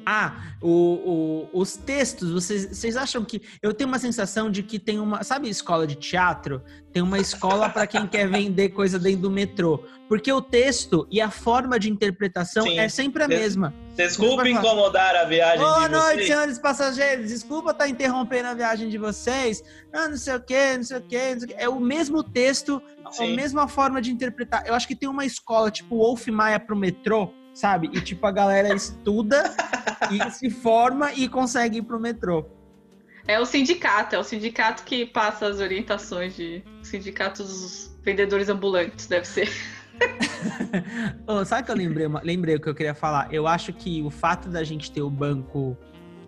Ah, 0.05 0.48
o, 0.61 1.47
o- 1.53 1.59
os 1.61 1.77
textos, 1.77 2.31
vocês, 2.31 2.65
vocês 2.77 2.97
acham 2.97 3.23
que. 3.23 3.41
Eu 3.61 3.73
tenho 3.73 3.87
uma 3.87 3.99
sensação 3.99 4.51
de 4.51 4.61
que 4.63 4.77
tem 4.77 4.99
uma. 4.99 5.23
Sabe, 5.23 5.49
escola 5.49 5.87
de 5.87 5.95
teatro? 5.95 6.61
Tem 6.91 7.01
uma 7.03 7.19
escola 7.19 7.69
para 7.69 7.85
quem 7.85 8.07
quer 8.07 8.27
vender 8.27 8.69
coisa 8.69 8.97
dentro 8.97 9.21
do 9.21 9.31
metrô. 9.31 9.83
Porque 10.07 10.31
o 10.33 10.41
texto 10.41 11.07
e 11.11 11.21
a 11.21 11.29
forma 11.29 11.79
de 11.79 11.87
interpretação 11.89 12.63
Sim. 12.63 12.79
é 12.79 12.89
sempre 12.89 13.23
a 13.23 13.27
Des- 13.27 13.39
mesma. 13.39 13.73
Desculpa 13.95 14.47
incomodar 14.49 15.15
a 15.15 15.25
viagem 15.25 15.59
Boa 15.59 15.87
de 15.87 15.91
noite, 15.91 16.13
vocês. 16.15 16.27
senhores 16.27 16.57
passageiros. 16.59 17.27
Desculpa 17.29 17.71
estar 17.71 17.87
interrompendo 17.87 18.47
a 18.47 18.53
viagem 18.55 18.89
de 18.89 18.97
vocês. 18.97 19.63
Ah, 19.93 20.07
não 20.07 20.17
sei 20.17 20.35
o 20.35 20.41
quê, 20.41 20.77
não 20.77 20.83
sei 20.83 20.97
o 20.97 21.01
quê. 21.01 21.31
Não 21.33 21.39
sei 21.41 21.45
o 21.45 21.47
quê. 21.49 21.55
É 21.59 21.69
o 21.69 21.79
mesmo 21.79 22.23
texto, 22.23 22.81
a 23.05 23.11
Sim. 23.11 23.35
mesma 23.35 23.67
forma 23.67 24.01
de 24.01 24.09
interpretar. 24.11 24.63
Eu 24.65 24.73
acho 24.73 24.87
que 24.87 24.95
tem 24.95 25.07
uma 25.07 25.25
escola, 25.25 25.69
tipo 25.69 25.95
Wolf 25.97 26.27
Maia 26.29 26.59
pro 26.59 26.75
metrô, 26.75 27.31
sabe? 27.59 27.89
E 27.93 28.01
tipo, 28.01 28.25
a 28.25 28.31
galera 28.31 28.73
estuda 28.73 29.53
e 30.09 30.19
se 30.31 30.49
forma 30.49 31.11
e 31.13 31.27
consegue 31.27 31.79
ir 31.79 31.81
pro 31.81 31.99
metrô. 31.99 32.45
É 33.27 33.39
o 33.39 33.45
sindicato, 33.45 34.15
é 34.15 34.19
o 34.19 34.23
sindicato 34.23 34.83
que 34.83 35.05
passa 35.05 35.47
as 35.47 35.59
orientações 35.59 36.35
de 36.35 36.63
o 36.81 36.85
sindicato 36.85 37.43
dos 37.43 37.95
vendedores 38.01 38.49
ambulantes, 38.49 39.07
deve 39.07 39.27
ser. 39.27 39.51
Ô, 41.27 41.43
sabe 41.43 41.63
o 41.63 41.65
que 41.65 41.71
eu 41.71 41.75
lembrei? 41.75 42.07
Lembrei 42.23 42.55
o 42.55 42.61
que 42.61 42.69
eu 42.69 42.73
queria 42.73 42.95
falar. 42.95 43.31
Eu 43.31 43.45
acho 43.45 43.73
que 43.73 44.01
o 44.01 44.09
fato 44.09 44.49
da 44.49 44.63
gente 44.63 44.89
ter 44.91 45.01
o 45.01 45.09
banco 45.09 45.77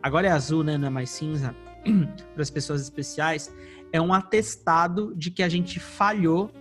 agora 0.03 0.27
é 0.27 0.31
azul, 0.31 0.63
né? 0.63 0.77
Não 0.77 0.87
é 0.87 0.91
mais 0.91 1.09
cinza, 1.09 1.55
para 2.33 2.43
as 2.43 2.49
pessoas 2.49 2.81
especiais, 2.81 3.51
é 3.93 4.01
um 4.01 4.13
atestado 4.13 5.13
de 5.15 5.31
que 5.31 5.41
a 5.41 5.49
gente 5.49 5.79
falhou 5.79 6.51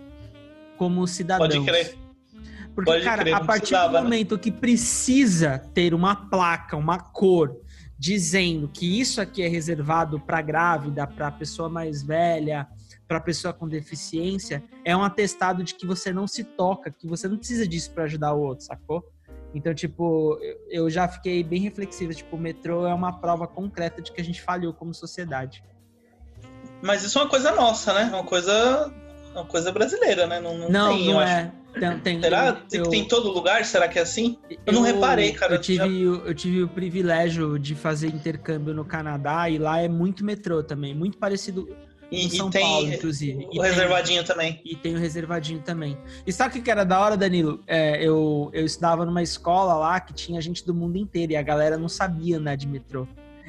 como 0.77 1.05
cidadãos. 1.05 1.53
Pode 1.53 1.65
crer. 1.65 1.97
Porque, 2.75 2.91
Pode 2.91 3.03
cara, 3.03 3.21
crer, 3.23 3.33
a 3.33 3.41
partir 3.41 3.73
do 3.75 3.91
né? 3.91 4.01
momento 4.01 4.37
que 4.39 4.51
precisa 4.51 5.59
ter 5.73 5.93
uma 5.93 6.15
placa, 6.15 6.77
uma 6.77 6.97
cor, 6.99 7.55
dizendo 7.97 8.67
que 8.67 8.99
isso 8.99 9.19
aqui 9.21 9.41
é 9.43 9.47
reservado 9.47 10.19
para 10.19 10.41
grávida, 10.41 11.05
para 11.05 11.29
pessoa 11.31 11.69
mais 11.69 12.01
velha, 12.01 12.67
para 13.07 13.19
pessoa 13.19 13.53
com 13.53 13.67
deficiência, 13.67 14.63
é 14.85 14.95
um 14.95 15.03
atestado 15.03 15.63
de 15.63 15.75
que 15.75 15.85
você 15.85 16.13
não 16.13 16.25
se 16.25 16.43
toca, 16.43 16.89
que 16.89 17.05
você 17.05 17.27
não 17.27 17.37
precisa 17.37 17.67
disso 17.67 17.91
para 17.91 18.05
ajudar 18.05 18.33
o 18.33 18.41
outro, 18.41 18.65
sacou? 18.65 19.03
Então, 19.53 19.73
tipo, 19.73 20.39
eu- 20.69 20.89
já 20.89 21.09
fiquei 21.09 21.43
bem 21.43 21.59
reflexivo. 21.59 22.13
Tipo, 22.13 22.37
o 22.37 22.39
metrô 22.39 22.87
é 22.87 22.93
uma 22.93 23.19
prova 23.19 23.45
concreta 23.45 24.01
de 24.01 24.09
que 24.11 24.21
a 24.21 24.23
gente 24.23 24.41
falhou 24.41 24.73
como 24.73 24.93
sociedade. 24.93 25.61
Mas 26.81 27.03
isso 27.03 27.19
é 27.19 27.21
uma 27.23 27.29
coisa 27.29 27.51
nossa, 27.51 27.93
né? 27.93 28.05
Uma 28.05 28.23
coisa, 28.23 28.91
uma 29.33 29.45
coisa 29.45 29.71
brasileira, 29.71 30.25
né? 30.25 30.39
Não, 30.39 30.57
não, 30.57 30.69
Não, 30.69 30.89
tem, 30.95 31.05
não 31.05 31.13
eu 31.13 31.19
acho. 31.19 31.51
Tem, 31.79 31.99
tem- 31.99 32.21
Será? 32.21 32.47
eu- 32.47 32.55
Tem, 32.67 32.79
eu- 32.79 32.89
tem 32.89 33.01
em 33.01 33.07
todo 33.07 33.29
lugar? 33.31 33.63
Será 33.65 33.87
que 33.87 33.97
é 33.97 34.01
assim? 34.01 34.37
Eu 34.65 34.73
não 34.73 34.81
reparei, 34.81 35.31
cara. 35.31 35.55
Eu 35.55 35.61
tive, 35.61 36.07
o- 36.07 36.25
eu 36.25 36.33
tive 36.33 36.63
o 36.63 36.67
privilégio 36.67 37.57
de 37.57 37.75
fazer 37.75 38.07
intercâmbio 38.07 38.73
no 38.73 38.83
Canadá 38.85 39.49
e 39.49 39.57
lá 39.57 39.79
é 39.79 39.87
muito 39.87 40.23
metrô 40.25 40.61
também, 40.61 40.93
muito 40.93 41.17
parecido 41.17 41.67
E, 42.11 42.21
com 42.21 42.27
e 42.27 42.37
São 42.37 42.49
tem 42.49 42.61
Paulo, 42.61 42.87
inclusive. 42.93 43.37
o 43.37 43.41
E 43.47 43.49
tem- 43.51 43.61
reservadinho 43.61 44.23
também. 44.25 44.61
E 44.65 44.75
tem 44.75 44.95
o 44.95 44.99
reservadinho 44.99 45.61
também. 45.61 45.97
E 46.27 46.31
sabe 46.33 46.49
o 46.49 46.53
que 46.53 46.61
que 46.61 46.69
era 46.69 46.83
da 46.83 46.99
hora, 46.99 47.15
Danilo? 47.15 47.63
É, 47.65 48.03
eu, 48.05 48.49
eu 48.53 48.65
estudava 48.65 49.05
numa 49.05 49.23
escola 49.23 49.73
lá 49.75 49.99
que 49.99 50.13
tinha 50.13 50.41
gente 50.41 50.65
do 50.65 50.73
mundo 50.73 50.97
inteiro 50.97 51.31
e 51.31 51.35
a 51.37 51.41
galera 51.41 51.77
não 51.77 51.87
sabia 51.87 52.37
andar 52.37 52.55
de 52.55 52.67
metrô. 52.67 53.07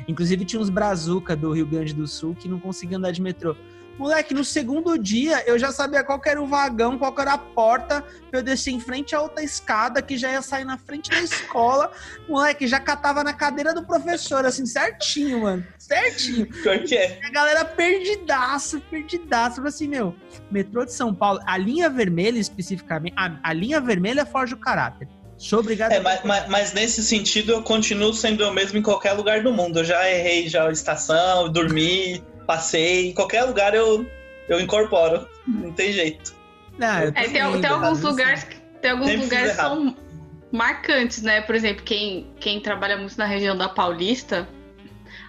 Inclusive 0.08 0.44
tinha 0.44 0.60
uns 0.60 0.70
brazuca 0.70 1.36
do 1.36 1.52
Rio 1.52 1.66
Grande 1.66 1.92
do 1.92 2.06
Sul 2.06 2.34
que 2.34 2.48
não 2.48 2.58
conseguiam 2.58 2.98
andar 2.98 3.10
de 3.12 3.20
metrô. 3.20 3.54
Moleque, 4.02 4.34
no 4.34 4.44
segundo 4.44 4.98
dia 4.98 5.44
eu 5.46 5.56
já 5.56 5.70
sabia 5.70 6.02
qual 6.02 6.18
que 6.20 6.28
era 6.28 6.42
o 6.42 6.46
vagão, 6.46 6.98
qual 6.98 7.14
que 7.14 7.20
era 7.20 7.34
a 7.34 7.38
porta, 7.38 8.02
pra 8.30 8.40
eu 8.40 8.42
descer 8.42 8.72
em 8.72 8.80
frente 8.80 9.14
a 9.14 9.20
outra 9.20 9.44
escada 9.44 10.02
que 10.02 10.16
já 10.16 10.32
ia 10.32 10.42
sair 10.42 10.64
na 10.64 10.76
frente 10.76 11.08
da 11.08 11.20
escola. 11.20 11.88
Moleque, 12.28 12.66
já 12.66 12.80
catava 12.80 13.22
na 13.22 13.32
cadeira 13.32 13.72
do 13.72 13.86
professor, 13.86 14.44
assim, 14.44 14.66
certinho, 14.66 15.42
mano. 15.42 15.64
Certinho. 15.78 16.48
É. 16.92 17.20
A 17.24 17.30
galera 17.30 17.64
perdidaço, 17.64 18.80
perdidaço. 18.90 19.56
Falei 19.56 19.68
assim, 19.68 19.86
meu, 19.86 20.16
metrô 20.50 20.84
de 20.84 20.92
São 20.92 21.14
Paulo, 21.14 21.38
a 21.46 21.56
linha 21.56 21.88
vermelha 21.88 22.40
especificamente, 22.40 23.14
a, 23.16 23.38
a 23.40 23.52
linha 23.52 23.80
vermelha 23.80 24.26
foge 24.26 24.54
o 24.54 24.58
caráter. 24.58 25.06
Sou 25.38 25.60
obrigado 25.60 25.92
É, 25.92 25.98
a... 25.98 26.00
mas, 26.02 26.20
mas- 26.24 26.48
mas 26.48 26.72
nesse 26.72 27.02
sentido 27.04 27.52
eu 27.52 27.62
continuo 27.62 28.12
sendo 28.12 28.42
eu 28.42 28.52
mesmo 28.52 28.78
em 28.78 28.82
qualquer 28.82 29.12
lugar 29.12 29.42
do 29.44 29.52
mundo. 29.52 29.78
Eu 29.80 29.84
já 29.84 30.10
errei 30.10 30.48
já 30.48 30.66
a 30.68 30.72
estação, 30.72 31.50
dormi, 31.50 32.22
passei. 32.46 33.10
Em 33.10 33.14
qualquer 33.14 33.44
lugar 33.44 33.74
eu, 33.74 34.06
eu 34.48 34.60
incorporo. 34.60 35.28
Não 35.46 35.72
tem 35.72 35.92
jeito. 35.92 36.34
Não, 36.78 37.00
eu 37.00 37.08
É, 37.08 37.12
tem, 37.12 37.60
tem 37.60 37.70
alguns 37.70 38.00
lugares 38.00 38.44
que 38.44 38.56
tem 38.80 38.90
alguns 38.90 39.08
Sempre 39.08 39.24
lugares 39.24 39.50
que 39.50 39.56
são 39.56 39.96
marcantes, 40.50 41.22
né? 41.22 41.40
Por 41.40 41.54
exemplo, 41.54 41.82
quem, 41.84 42.32
quem 42.38 42.60
trabalha 42.60 42.96
muito 42.96 43.16
na 43.16 43.24
região 43.24 43.56
da 43.56 43.68
Paulista 43.68 44.48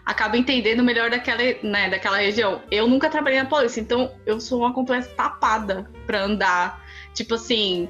acaba 0.06 0.38
entendendo 0.38 0.84
melhor 0.84 1.10
daquela, 1.10 1.42
né, 1.64 1.90
daquela 1.90 2.18
região. 2.18 2.62
Eu 2.70 2.88
nunca 2.88 3.10
trabalhei 3.10 3.40
na 3.42 3.48
Paulista, 3.48 3.80
então 3.80 4.12
eu 4.26 4.40
sou 4.40 4.60
uma 4.60 4.74
completa 4.74 5.08
tapada 5.16 5.90
pra 6.06 6.24
andar. 6.24 6.84
Tipo 7.14 7.36
assim, 7.36 7.90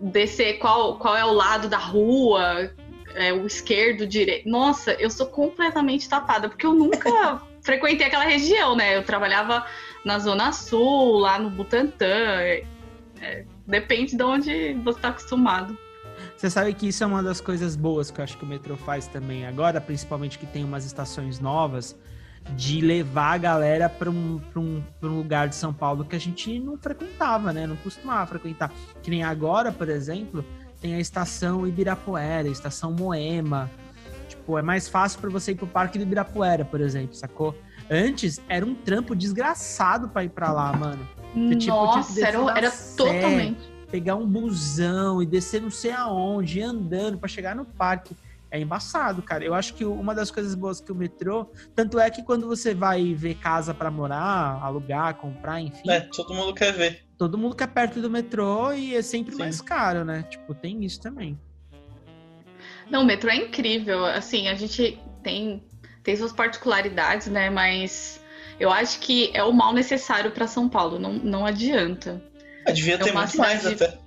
descer 0.00 0.58
qual, 0.58 0.98
qual 0.98 1.16
é 1.16 1.24
o 1.24 1.32
lado 1.32 1.68
da 1.68 1.78
rua, 1.78 2.70
é, 3.14 3.32
o 3.32 3.46
esquerdo, 3.46 4.02
o 4.02 4.06
direito. 4.06 4.48
Nossa, 4.48 4.92
eu 4.94 5.08
sou 5.08 5.26
completamente 5.26 6.08
tapada, 6.08 6.48
porque 6.48 6.66
eu 6.66 6.74
nunca 6.74 7.40
frequentei 7.62 8.06
aquela 8.06 8.24
região, 8.24 8.76
né? 8.76 8.96
Eu 8.96 9.02
trabalhava 9.02 9.66
na 10.04 10.18
Zona 10.18 10.52
Sul, 10.52 11.18
lá 11.18 11.38
no 11.38 11.50
Butantã. 11.50 12.06
é, 12.06 13.44
depende 13.66 14.16
de 14.16 14.22
onde 14.22 14.74
você 14.74 15.00
tá 15.00 15.08
acostumado. 15.08 15.76
Você 16.36 16.48
sabe 16.48 16.72
que 16.74 16.88
isso 16.88 17.04
é 17.04 17.06
uma 17.06 17.22
das 17.22 17.40
coisas 17.40 17.76
boas 17.76 18.10
que 18.10 18.20
eu 18.20 18.24
acho 18.24 18.36
que 18.36 18.44
o 18.44 18.46
metrô 18.46 18.76
faz 18.76 19.06
também 19.06 19.46
agora, 19.46 19.80
principalmente 19.80 20.38
que 20.38 20.46
tem 20.46 20.64
umas 20.64 20.84
estações 20.84 21.38
novas, 21.38 21.96
de 22.56 22.80
levar 22.80 23.34
a 23.34 23.38
galera 23.38 23.88
para 23.88 24.10
um, 24.10 24.40
um, 24.56 24.82
um 25.02 25.08
lugar 25.08 25.48
de 25.48 25.54
São 25.54 25.72
Paulo 25.72 26.04
que 26.04 26.16
a 26.16 26.18
gente 26.18 26.58
não 26.58 26.78
frequentava, 26.78 27.52
né? 27.52 27.66
Não 27.66 27.76
costumava 27.76 28.26
frequentar. 28.26 28.72
Que 29.02 29.10
nem 29.10 29.22
agora, 29.22 29.70
por 29.70 29.88
exemplo, 29.88 30.44
tem 30.80 30.94
a 30.94 31.00
estação 31.00 31.66
Ibirapuera, 31.66 32.48
a 32.48 32.50
estação 32.50 32.90
Moema. 32.90 33.70
Tipo, 34.50 34.58
é 34.58 34.62
mais 34.62 34.88
fácil 34.88 35.20
para 35.20 35.30
você 35.30 35.52
ir 35.52 35.54
pro 35.54 35.66
Parque 35.66 35.96
do 35.96 36.02
Ibirapuera, 36.02 36.64
por 36.64 36.80
exemplo, 36.80 37.14
sacou? 37.14 37.54
Antes 37.88 38.40
era 38.48 38.66
um 38.66 38.74
trampo 38.74 39.14
desgraçado 39.14 40.08
para 40.08 40.24
ir 40.24 40.30
para 40.30 40.50
lá, 40.50 40.72
mano. 40.72 41.06
Você, 41.34 41.54
tipo, 41.56 41.72
Nossa, 41.76 42.12
descer 42.12 42.34
era, 42.34 42.58
era 42.58 42.70
Sé. 42.70 42.96
totalmente. 42.96 43.60
pegar 43.92 44.16
um 44.16 44.26
busão 44.26 45.22
e 45.22 45.26
descer 45.26 45.62
não 45.62 45.70
sei 45.70 45.92
aonde, 45.92 46.58
ir 46.58 46.62
andando 46.62 47.16
pra 47.18 47.28
chegar 47.28 47.54
no 47.54 47.64
parque. 47.64 48.16
É 48.50 48.58
embaçado, 48.60 49.22
cara. 49.22 49.44
Eu 49.44 49.54
acho 49.54 49.74
que 49.74 49.84
uma 49.84 50.12
das 50.12 50.32
coisas 50.32 50.56
boas 50.56 50.80
que 50.80 50.90
o 50.90 50.94
metrô, 50.96 51.46
tanto 51.72 52.00
é 52.00 52.10
que 52.10 52.20
quando 52.24 52.48
você 52.48 52.74
vai 52.74 53.14
ver 53.14 53.36
casa 53.36 53.72
pra 53.72 53.88
morar, 53.92 54.60
alugar, 54.60 55.14
comprar, 55.14 55.60
enfim, 55.60 55.88
É, 55.88 56.00
todo 56.00 56.34
mundo 56.34 56.52
quer 56.52 56.72
ver. 56.72 57.04
todo 57.16 57.38
mundo 57.38 57.54
quer 57.54 57.68
perto 57.68 58.00
do 58.02 58.10
metrô 58.10 58.72
e 58.72 58.96
é 58.96 59.02
sempre 59.02 59.32
Sim. 59.34 59.38
mais 59.38 59.60
caro, 59.60 60.04
né? 60.04 60.24
Tipo, 60.28 60.52
tem 60.56 60.84
isso 60.84 61.00
também. 61.00 61.38
Não, 62.90 63.02
o 63.02 63.04
metrô 63.06 63.30
é 63.30 63.36
incrível. 63.36 64.04
Assim, 64.04 64.48
a 64.48 64.54
gente 64.54 64.98
tem, 65.22 65.62
tem 66.02 66.16
suas 66.16 66.32
particularidades, 66.32 67.28
né? 67.28 67.48
Mas 67.50 68.20
eu 68.58 68.70
acho 68.70 68.98
que 69.00 69.30
é 69.32 69.42
o 69.44 69.52
mal 69.52 69.72
necessário 69.72 70.30
para 70.32 70.46
São 70.46 70.68
Paulo. 70.68 70.98
Não, 70.98 71.12
não 71.12 71.46
adianta. 71.46 72.22
Ah, 72.66 72.72
devia 72.72 72.94
É 72.94 72.98
ter 72.98 73.10
uma 73.12 73.20
muito 73.22 73.38
mais 73.38 73.60
cidade- 73.60 73.84
até. 73.84 73.98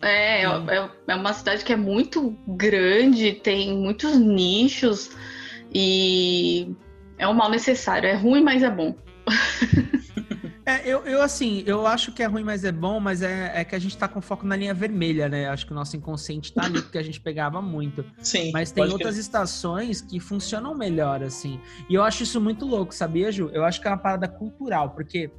É, 0.00 0.48
Hum. 0.48 0.70
é, 0.70 0.90
é 1.08 1.14
uma 1.16 1.32
cidade 1.32 1.64
que 1.64 1.72
é 1.72 1.76
muito 1.76 2.36
grande, 2.46 3.32
tem 3.32 3.76
muitos 3.76 4.16
nichos 4.16 5.10
e 5.74 6.68
é 7.18 7.26
o 7.26 7.34
mal 7.34 7.50
necessário. 7.50 8.08
É 8.08 8.14
ruim, 8.14 8.40
mas 8.42 8.62
é 8.62 8.70
bom. 8.70 8.94
É, 10.68 10.82
eu, 10.84 11.02
eu 11.06 11.22
assim, 11.22 11.64
eu 11.66 11.86
acho 11.86 12.12
que 12.12 12.22
é 12.22 12.26
ruim, 12.26 12.44
mas 12.44 12.62
é 12.62 12.70
bom, 12.70 13.00
mas 13.00 13.22
é, 13.22 13.52
é 13.54 13.64
que 13.64 13.74
a 13.74 13.78
gente 13.78 13.96
tá 13.96 14.06
com 14.06 14.20
foco 14.20 14.46
na 14.46 14.54
linha 14.54 14.74
vermelha, 14.74 15.26
né? 15.26 15.48
Acho 15.48 15.64
que 15.64 15.72
o 15.72 15.74
nosso 15.74 15.96
inconsciente 15.96 16.52
tá 16.52 16.66
ali, 16.66 16.82
porque 16.82 16.98
a 16.98 17.02
gente 17.02 17.18
pegava 17.18 17.62
muito. 17.62 18.04
Sim. 18.18 18.50
Mas 18.52 18.70
tem 18.70 18.84
outras 18.84 19.16
estações 19.16 20.02
que 20.02 20.20
funcionam 20.20 20.74
melhor, 20.74 21.22
assim. 21.22 21.58
E 21.88 21.94
eu 21.94 22.02
acho 22.02 22.22
isso 22.22 22.38
muito 22.38 22.66
louco, 22.66 22.94
sabia, 22.94 23.32
Ju? 23.32 23.48
Eu 23.50 23.64
acho 23.64 23.80
que 23.80 23.88
é 23.88 23.90
uma 23.90 23.96
parada 23.96 24.28
cultural, 24.28 24.90
porque 24.90 25.30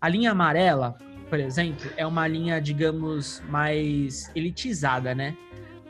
a 0.00 0.08
linha 0.08 0.30
amarela, 0.30 0.96
por 1.28 1.38
exemplo, 1.38 1.90
é 1.94 2.06
uma 2.06 2.26
linha, 2.26 2.58
digamos, 2.58 3.42
mais 3.46 4.34
elitizada, 4.34 5.14
né? 5.14 5.36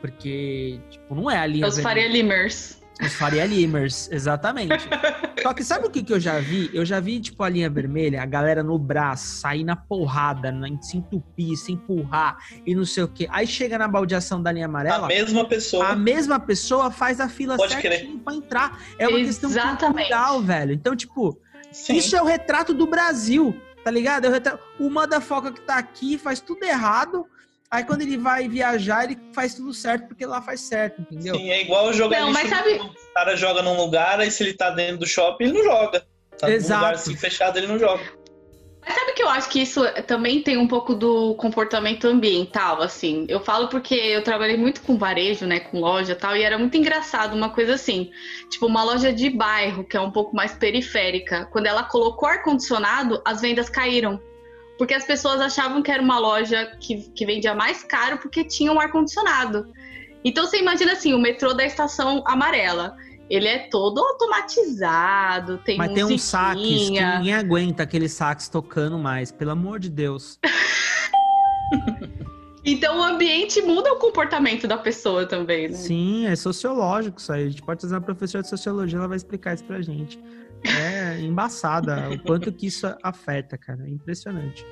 Porque, 0.01 0.77
tipo, 0.89 1.15
não 1.15 1.31
é 1.31 1.37
a 1.37 1.45
linha. 1.45 1.65
Os 1.65 1.77
vermelha. 1.77 2.01
Faria 2.01 2.11
Limers. 2.11 2.78
Os 3.01 3.13
Faria 3.13 3.45
Limers, 3.45 4.09
exatamente. 4.11 4.87
Só 5.41 5.53
que 5.53 5.63
sabe 5.63 5.87
o 5.87 5.89
que, 5.89 6.03
que 6.03 6.11
eu 6.11 6.19
já 6.19 6.37
vi? 6.39 6.69
Eu 6.73 6.85
já 6.85 6.99
vi, 6.99 7.19
tipo, 7.21 7.41
a 7.43 7.49
linha 7.49 7.69
vermelha, 7.69 8.21
a 8.21 8.25
galera 8.25 8.61
no 8.61 8.77
braço, 8.77 9.37
sair 9.39 9.63
na 9.63 9.75
porrada, 9.75 10.51
na, 10.51 10.67
se 10.81 10.97
entupir, 10.97 11.55
se 11.57 11.71
empurrar 11.71 12.37
e 12.65 12.75
não 12.75 12.83
sei 12.83 13.03
o 13.03 13.07
quê. 13.07 13.27
Aí 13.31 13.47
chega 13.47 13.77
na 13.77 13.87
baldeação 13.87 14.43
da 14.43 14.51
linha 14.51 14.65
A 14.65 14.69
amarela, 14.69 15.07
mesma 15.07 15.45
pessoa. 15.45 15.87
a 15.87 15.95
mesma 15.95 16.39
pessoa 16.39 16.91
faz 16.91 17.21
a 17.21 17.29
fila 17.29 17.55
Pode 17.55 17.73
certinho 17.73 18.19
pra 18.19 18.33
entrar. 18.33 18.79
É 18.97 19.07
uma 19.07 19.17
questão 19.19 19.49
Exatamente. 19.49 20.09
cultural, 20.09 20.41
velho. 20.41 20.73
Então, 20.73 20.93
tipo, 20.95 21.39
Sim. 21.71 21.95
isso 21.95 22.15
é 22.17 22.21
o 22.21 22.25
retrato 22.25 22.73
do 22.73 22.85
Brasil, 22.85 23.55
tá 23.83 23.91
ligado? 23.91 24.25
É 24.25 24.29
o, 24.29 24.31
retrato... 24.31 24.59
o 24.77 24.89
motherfucker 24.89 25.53
que 25.53 25.61
tá 25.61 25.77
aqui 25.77 26.17
faz 26.17 26.41
tudo 26.41 26.63
errado. 26.65 27.25
Aí 27.71 27.83
quando 27.83 28.01
ele 28.01 28.17
vai 28.17 28.47
viajar, 28.47 29.03
ele 29.03 29.17
faz 29.33 29.53
tudo 29.53 29.73
certo 29.73 30.07
porque 30.07 30.25
lá 30.25 30.41
faz 30.41 30.61
certo, 30.61 31.01
entendeu? 31.01 31.35
Sim, 31.35 31.51
é 31.51 31.61
igual 31.61 31.93
jogar 31.93 32.21
Não, 32.21 32.31
mas 32.31 32.49
sabe- 32.49 32.73
O 32.81 33.13
cara 33.13 33.35
joga 33.35 33.61
num 33.61 33.77
lugar, 33.77 34.19
aí 34.19 34.31
se 34.31 34.41
ele 34.41 34.53
tá 34.53 34.71
dentro 34.71 34.97
do 34.97 35.05
shopping, 35.05 35.45
ele 35.45 35.53
não 35.53 35.63
joga. 35.63 36.03
Tá 36.39 36.49
Exato. 36.49 36.73
num 36.73 36.87
lugar 36.87 36.93
assim 36.95 37.15
fechado, 37.15 37.57
ele 37.57 37.67
não 37.67 37.77
joga. 37.77 38.01
Mas 38.81 38.95
sabe 38.97 39.11
que 39.11 39.21
eu 39.21 39.29
acho 39.29 39.49
que 39.49 39.61
isso 39.61 39.81
também 40.07 40.41
tem 40.41 40.57
um 40.57 40.67
pouco 40.67 40.95
do 40.95 41.35
comportamento 41.35 42.07
ambiental, 42.07 42.81
assim. 42.81 43.27
Eu 43.29 43.39
falo 43.39 43.67
porque 43.67 43.93
eu 43.93 44.23
trabalhei 44.23 44.57
muito 44.57 44.81
com 44.81 44.97
varejo, 44.97 45.45
né, 45.45 45.59
com 45.59 45.79
loja 45.79 46.13
e 46.13 46.15
tal, 46.15 46.35
e 46.35 46.41
era 46.41 46.57
muito 46.57 46.75
engraçado 46.75 47.35
uma 47.35 47.49
coisa 47.49 47.75
assim. 47.75 48.09
Tipo, 48.49 48.65
uma 48.65 48.83
loja 48.83 49.13
de 49.13 49.29
bairro, 49.29 49.83
que 49.83 49.95
é 49.95 50.01
um 50.01 50.09
pouco 50.09 50.35
mais 50.35 50.53
periférica. 50.53 51.45
Quando 51.51 51.67
ela 51.67 51.83
colocou 51.83 52.27
ar-condicionado, 52.27 53.21
as 53.25 53.41
vendas 53.41 53.69
caíram. 53.69 54.19
Porque 54.79 54.93
as 54.93 55.03
pessoas 55.03 55.41
achavam 55.41 55.83
que 55.83 55.91
era 55.91 56.01
uma 56.01 56.17
loja 56.17 56.65
que, 56.79 57.01
que 57.11 57.25
vendia 57.25 57.53
mais 57.53 57.83
caro 57.83 58.17
porque 58.17 58.45
tinha 58.45 58.71
um 58.71 58.79
ar-condicionado. 58.79 59.71
Então 60.23 60.47
você 60.47 60.57
imagina 60.57 60.93
assim, 60.93 61.13
o 61.13 61.19
metrô 61.19 61.53
da 61.53 61.65
estação 61.65 62.23
amarela. 62.25 62.95
Ele 63.29 63.47
é 63.47 63.67
todo 63.69 63.99
automatizado, 63.99 65.59
tem 65.59 65.77
Mas 65.77 65.93
tem 65.93 66.03
uns 66.03 66.23
saques 66.23 66.63
que 66.63 66.89
ninguém 66.89 67.35
aguenta 67.35 67.83
aqueles 67.83 68.13
saques 68.13 68.49
tocando 68.49 68.97
mais, 68.97 69.31
pelo 69.31 69.51
amor 69.51 69.79
de 69.79 69.89
Deus. 69.89 70.39
Então 72.65 72.99
o 72.99 73.03
ambiente 73.03 73.61
muda 73.61 73.93
o 73.93 73.95
comportamento 73.95 74.67
da 74.67 74.77
pessoa 74.77 75.25
também, 75.25 75.69
né? 75.69 75.75
Sim, 75.75 76.27
é 76.27 76.35
sociológico 76.35 77.17
isso 77.17 77.31
aí. 77.31 77.45
A 77.45 77.49
gente 77.49 77.61
pode 77.61 77.79
trazer 77.79 77.95
uma 77.95 78.01
professora 78.01 78.43
de 78.43 78.49
sociologia, 78.49 78.97
ela 78.99 79.07
vai 79.07 79.15
explicar 79.15 79.53
isso 79.53 79.63
pra 79.63 79.81
gente. 79.81 80.19
É 80.63 80.98
embaçada 81.25 82.09
o 82.09 82.19
quanto 82.19 82.51
que 82.51 82.67
isso 82.67 82.87
afeta, 83.03 83.57
cara. 83.57 83.85
É 83.85 83.89
impressionante. 83.89 84.65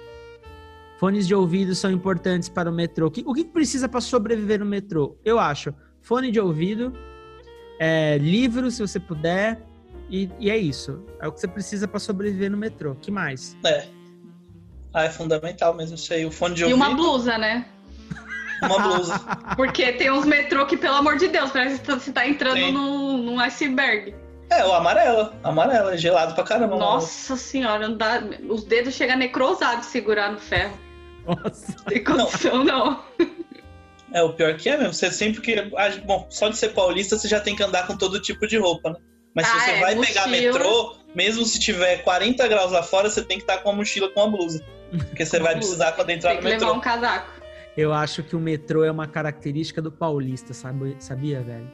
Fones 1.00 1.28
de 1.28 1.36
ouvido 1.36 1.76
são 1.76 1.92
importantes 1.92 2.50
para 2.50 2.70
o 2.70 2.74
metrô. 2.74 3.08
O 3.08 3.12
que, 3.12 3.24
o 3.26 3.34
que 3.34 3.44
precisa 3.46 3.88
para 3.88 4.02
sobreviver 4.02 4.60
no 4.60 4.66
metrô? 4.66 5.16
Eu 5.24 5.40
acho. 5.40 5.74
Fone 6.02 6.32
de 6.32 6.40
ouvido, 6.40 6.92
é, 7.80 8.18
livro, 8.18 8.72
se 8.72 8.82
você 8.82 9.00
puder, 9.00 9.62
e, 10.10 10.30
e 10.40 10.50
é 10.50 10.58
isso. 10.58 11.04
É 11.22 11.28
o 11.28 11.32
que 11.32 11.40
você 11.40 11.48
precisa 11.48 11.88
para 11.88 12.00
sobreviver 12.00 12.50
no 12.50 12.58
metrô. 12.58 12.96
que 12.96 13.12
mais? 13.12 13.56
É. 13.66 13.88
Ah, 14.94 15.04
é 15.04 15.10
fundamental 15.10 15.74
mesmo 15.76 15.96
isso 15.96 16.12
aí. 16.14 16.26
O 16.26 16.32
fone 16.32 16.56
de 16.56 16.62
E 16.62 16.66
ouvido. 16.66 16.78
uma 16.78 16.96
blusa, 16.96 17.38
né? 17.38 17.68
Uma 18.64 18.80
blusa. 18.80 19.20
Porque 19.56 19.94
tem 19.94 20.12
uns 20.12 20.26
metrô 20.26 20.66
que, 20.66 20.76
pelo 20.78 20.96
amor 20.96 21.18
de 21.18 21.28
Deus, 21.28 21.52
parece 21.52 21.80
que 21.80 21.92
você 21.92 22.12
tá 22.12 22.28
entrando 22.28 22.72
num 22.72 23.40
iceberg. 23.40 24.16
É, 24.50 24.66
o 24.66 24.74
amarelo. 24.74 25.34
Amarelo, 25.44 25.90
é 25.90 25.98
gelado 25.98 26.34
pra 26.34 26.44
caramba. 26.44 26.78
Nossa 26.78 27.36
senhora, 27.36 27.88
não 27.90 27.98
dá... 27.98 28.22
os 28.50 28.64
dedos 28.64 28.94
chegam 28.94 29.16
a 29.16 29.18
necrosar 29.20 29.80
de 29.80 29.86
segurar 29.86 30.32
no 30.32 30.40
ferro. 30.40 30.78
Nossa. 31.26 31.76
Não 31.78 31.84
tem 31.86 32.04
condição, 32.04 32.64
não. 32.64 33.04
É, 34.14 34.24
o 34.24 34.32
pior 34.34 34.56
que 34.56 34.70
é 34.70 34.78
mesmo. 34.78 34.94
Você 34.94 35.12
sempre 35.12 35.42
que. 35.42 35.54
ah, 35.76 35.90
Bom, 36.06 36.26
só 36.30 36.48
de 36.48 36.58
ser 36.58 36.70
paulista, 36.70 37.18
você 37.18 37.28
já 37.28 37.42
tem 37.42 37.56
que 37.56 37.64
andar 37.64 37.86
com 37.88 37.98
todo 37.98 38.22
tipo 38.22 38.48
de 38.48 38.58
roupa, 38.58 38.92
né? 38.92 38.96
Mas 39.36 39.48
se 39.48 39.56
Ah, 39.56 39.60
você 39.60 39.72
é, 39.72 39.80
vai 39.82 39.96
pegar 40.00 40.28
mochila. 40.28 40.54
metrô, 40.54 40.96
mesmo 41.14 41.46
se 41.46 41.60
tiver 41.60 41.98
40 42.04 42.48
graus 42.48 42.72
lá 42.72 42.82
fora, 42.82 43.10
você 43.10 43.22
tem 43.22 43.38
que 43.38 43.44
estar 43.44 43.58
com 43.60 43.70
uma 43.70 43.76
mochila 43.76 44.10
com 44.10 44.22
uma 44.22 44.32
blusa. 44.38 44.64
Porque 44.90 45.26
você 45.26 45.38
vai 45.40 45.54
blusa. 45.56 45.68
precisar 45.76 45.92
quando 45.92 46.10
entrar 46.12 46.30
Tem 46.30 46.38
no 46.38 46.44
que 46.44 46.48
levar 46.48 46.66
metrô. 46.66 46.78
um 46.78 46.82
casaco. 46.82 47.32
Eu 47.76 47.94
acho 47.94 48.24
que 48.24 48.36
o 48.36 48.40
metrô 48.40 48.84
é 48.86 48.90
uma 48.90 49.06
característica 49.06 49.82
do 49.82 49.92
paulista, 49.92 50.54
sabe? 50.54 50.96
sabia, 51.00 51.42
velho? 51.42 51.70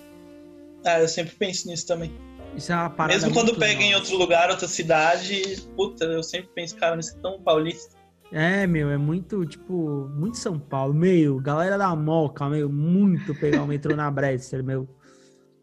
Ah, 0.84 1.00
eu 1.00 1.08
sempre 1.08 1.34
penso 1.36 1.68
nisso 1.70 1.88
também. 1.88 2.12
Isso 2.56 2.72
é 2.72 2.76
uma 2.76 2.90
parada 2.90 3.14
Mesmo 3.14 3.34
quando 3.34 3.56
pega 3.58 3.82
em 3.82 3.96
outro 3.96 4.16
lugar, 4.18 4.50
outra 4.50 4.68
cidade, 4.68 5.62
puta, 5.76 6.06
eu 6.06 6.24
sempre 6.24 6.50
penso, 6.54 6.76
cara, 6.78 7.00
isso 7.00 7.16
é 7.18 7.20
tão 7.20 7.42
paulista. 7.42 7.96
É, 8.32 8.66
meu, 8.66 8.90
é 8.90 8.98
muito, 8.98 9.46
tipo, 9.46 10.10
muito 10.16 10.38
São 10.38 10.60
Paulo. 10.60 10.94
Meu, 10.94 11.40
galera 11.40 11.78
da 11.78 11.96
Moca, 11.96 12.50
meu, 12.50 12.68
muito 12.68 13.36
pegar 13.36 13.62
o 13.62 13.68
metrô 13.68 13.96
na 13.96 14.10
Bresser, 14.10 14.64
meu. 14.64 14.88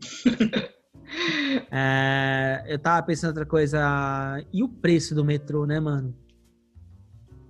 É, 1.72 2.64
eu 2.68 2.78
tava 2.78 3.05
pensando 3.05 3.30
outra 3.30 3.45
coisa. 3.45 4.45
E 4.53 4.62
o 4.62 4.68
preço 4.68 5.12
do 5.14 5.24
metrô, 5.24 5.66
né, 5.66 5.80
mano? 5.80 6.16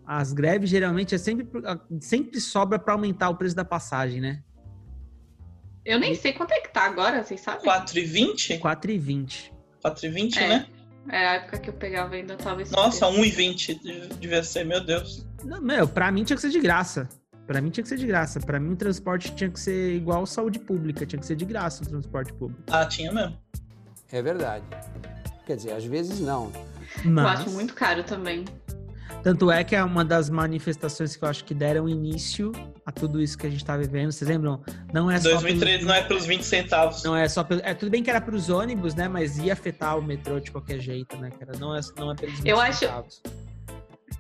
As 0.07 0.33
greves 0.33 0.71
geralmente 0.71 1.15
é 1.15 1.19
sempre, 1.19 1.47
sempre 2.01 2.41
sobra 2.41 2.79
pra 2.79 2.95
aumentar 2.95 3.29
o 3.29 3.37
preço 3.37 3.55
da 3.55 3.65
passagem, 3.65 4.21
né? 4.21 4.43
Eu 5.85 5.99
nem 5.99 6.15
sei 6.15 6.33
quanto 6.33 6.53
é 6.53 6.61
que 6.61 6.69
tá 6.73 6.83
agora, 6.85 7.23
vocês 7.25 7.41
sabem? 7.41 7.65
4,20? 7.65 8.59
4,20. 8.61 9.51
4,20, 9.85 10.37
É. 10.37 10.49
né? 10.49 10.67
É, 11.09 11.27
a 11.27 11.33
época 11.37 11.59
que 11.59 11.71
eu 11.71 11.75
pegava 11.75 12.15
ainda 12.15 12.37
tava 12.37 12.61
esse 12.63 12.73
Nossa, 12.73 13.07
preço. 13.07 13.23
1,20 13.23 14.19
devia 14.19 14.43
ser, 14.45 14.65
meu 14.65 14.85
Deus. 14.85 15.27
Não, 15.43 15.61
meu, 15.61 15.89
pra 15.89 16.13
mim 16.13 16.23
tinha 16.25 16.37
que 16.37 16.43
ser 16.43 16.51
de 16.51 16.61
graça. 16.61 17.09
Pra 17.47 17.61
mim 17.61 17.71
tinha 17.71 17.83
que 17.83 17.89
ser 17.89 17.97
de 17.97 18.07
graça. 18.07 18.39
Pra 18.39 18.61
mim 18.61 18.73
o 18.73 18.77
transporte 18.77 19.35
tinha 19.35 19.51
que 19.51 19.59
ser 19.59 19.95
igual 19.97 20.25
saúde 20.27 20.59
pública. 20.59 21.05
Tinha 21.07 21.19
que 21.19 21.27
ser 21.27 21.35
de 21.37 21.45
graça 21.47 21.83
o 21.83 21.87
transporte 21.87 22.33
público. 22.35 22.63
Ah, 22.71 22.85
tinha 22.87 23.11
mesmo. 23.11 23.37
É 24.13 24.21
verdade. 24.23 24.65
Quer 25.47 25.57
dizer, 25.57 25.73
às 25.73 25.85
vezes 25.85 26.21
não. 26.21 26.53
Eu 27.05 27.11
Mas, 27.11 27.41
acho 27.41 27.51
muito 27.51 27.75
caro 27.75 28.05
também. 28.05 28.45
Tanto 29.23 29.51
é 29.51 29.63
que 29.63 29.77
é 29.77 29.85
uma 29.85 30.03
das 30.03 30.31
manifestações 30.31 31.15
que 31.15 31.23
eu 31.23 31.29
acho 31.29 31.45
que 31.45 31.53
deram 31.53 31.87
início 31.87 32.53
a 32.87 32.91
tudo 32.91 33.21
isso 33.21 33.37
que 33.37 33.47
a 33.47 33.51
gente 33.51 33.63
tá 33.65 33.77
vivendo. 33.77 34.11
Vocês 34.11 34.29
lembram? 34.29 34.63
Não 34.95 35.11
é 35.11 35.19
só 35.21 35.29
2013 35.31 35.61
pelos- 35.79 35.87
não 35.87 35.95
é 35.95 36.03
pelos 36.03 36.27
20 36.27 36.43
centavos. 36.43 37.05
Não 37.05 37.15
é 37.15 37.29
só 37.29 37.45
pelo... 37.45 37.61
é 37.63 37.75
tudo 37.75 37.91
bem 37.91 38.03
que 38.03 38.09
era 38.09 38.21
pros 38.21 38.49
ônibus, 38.49 38.95
né? 38.95 39.09
Mas 39.09 39.37
ia 39.37 39.53
afetar 39.53 39.99
o 39.99 40.03
metrô 40.03 40.41
de 40.41 40.51
qualquer 40.51 40.81
jeito, 40.81 41.17
né? 41.19 41.31
Cara? 41.39 41.53
Não 41.59 41.77
é 41.77 41.81
não 41.99 42.13
é 42.13 42.15
pelos 42.15 42.35
20 42.37 42.49
Eu 42.49 42.59
acho- 42.61 42.79
centavos. 42.79 43.23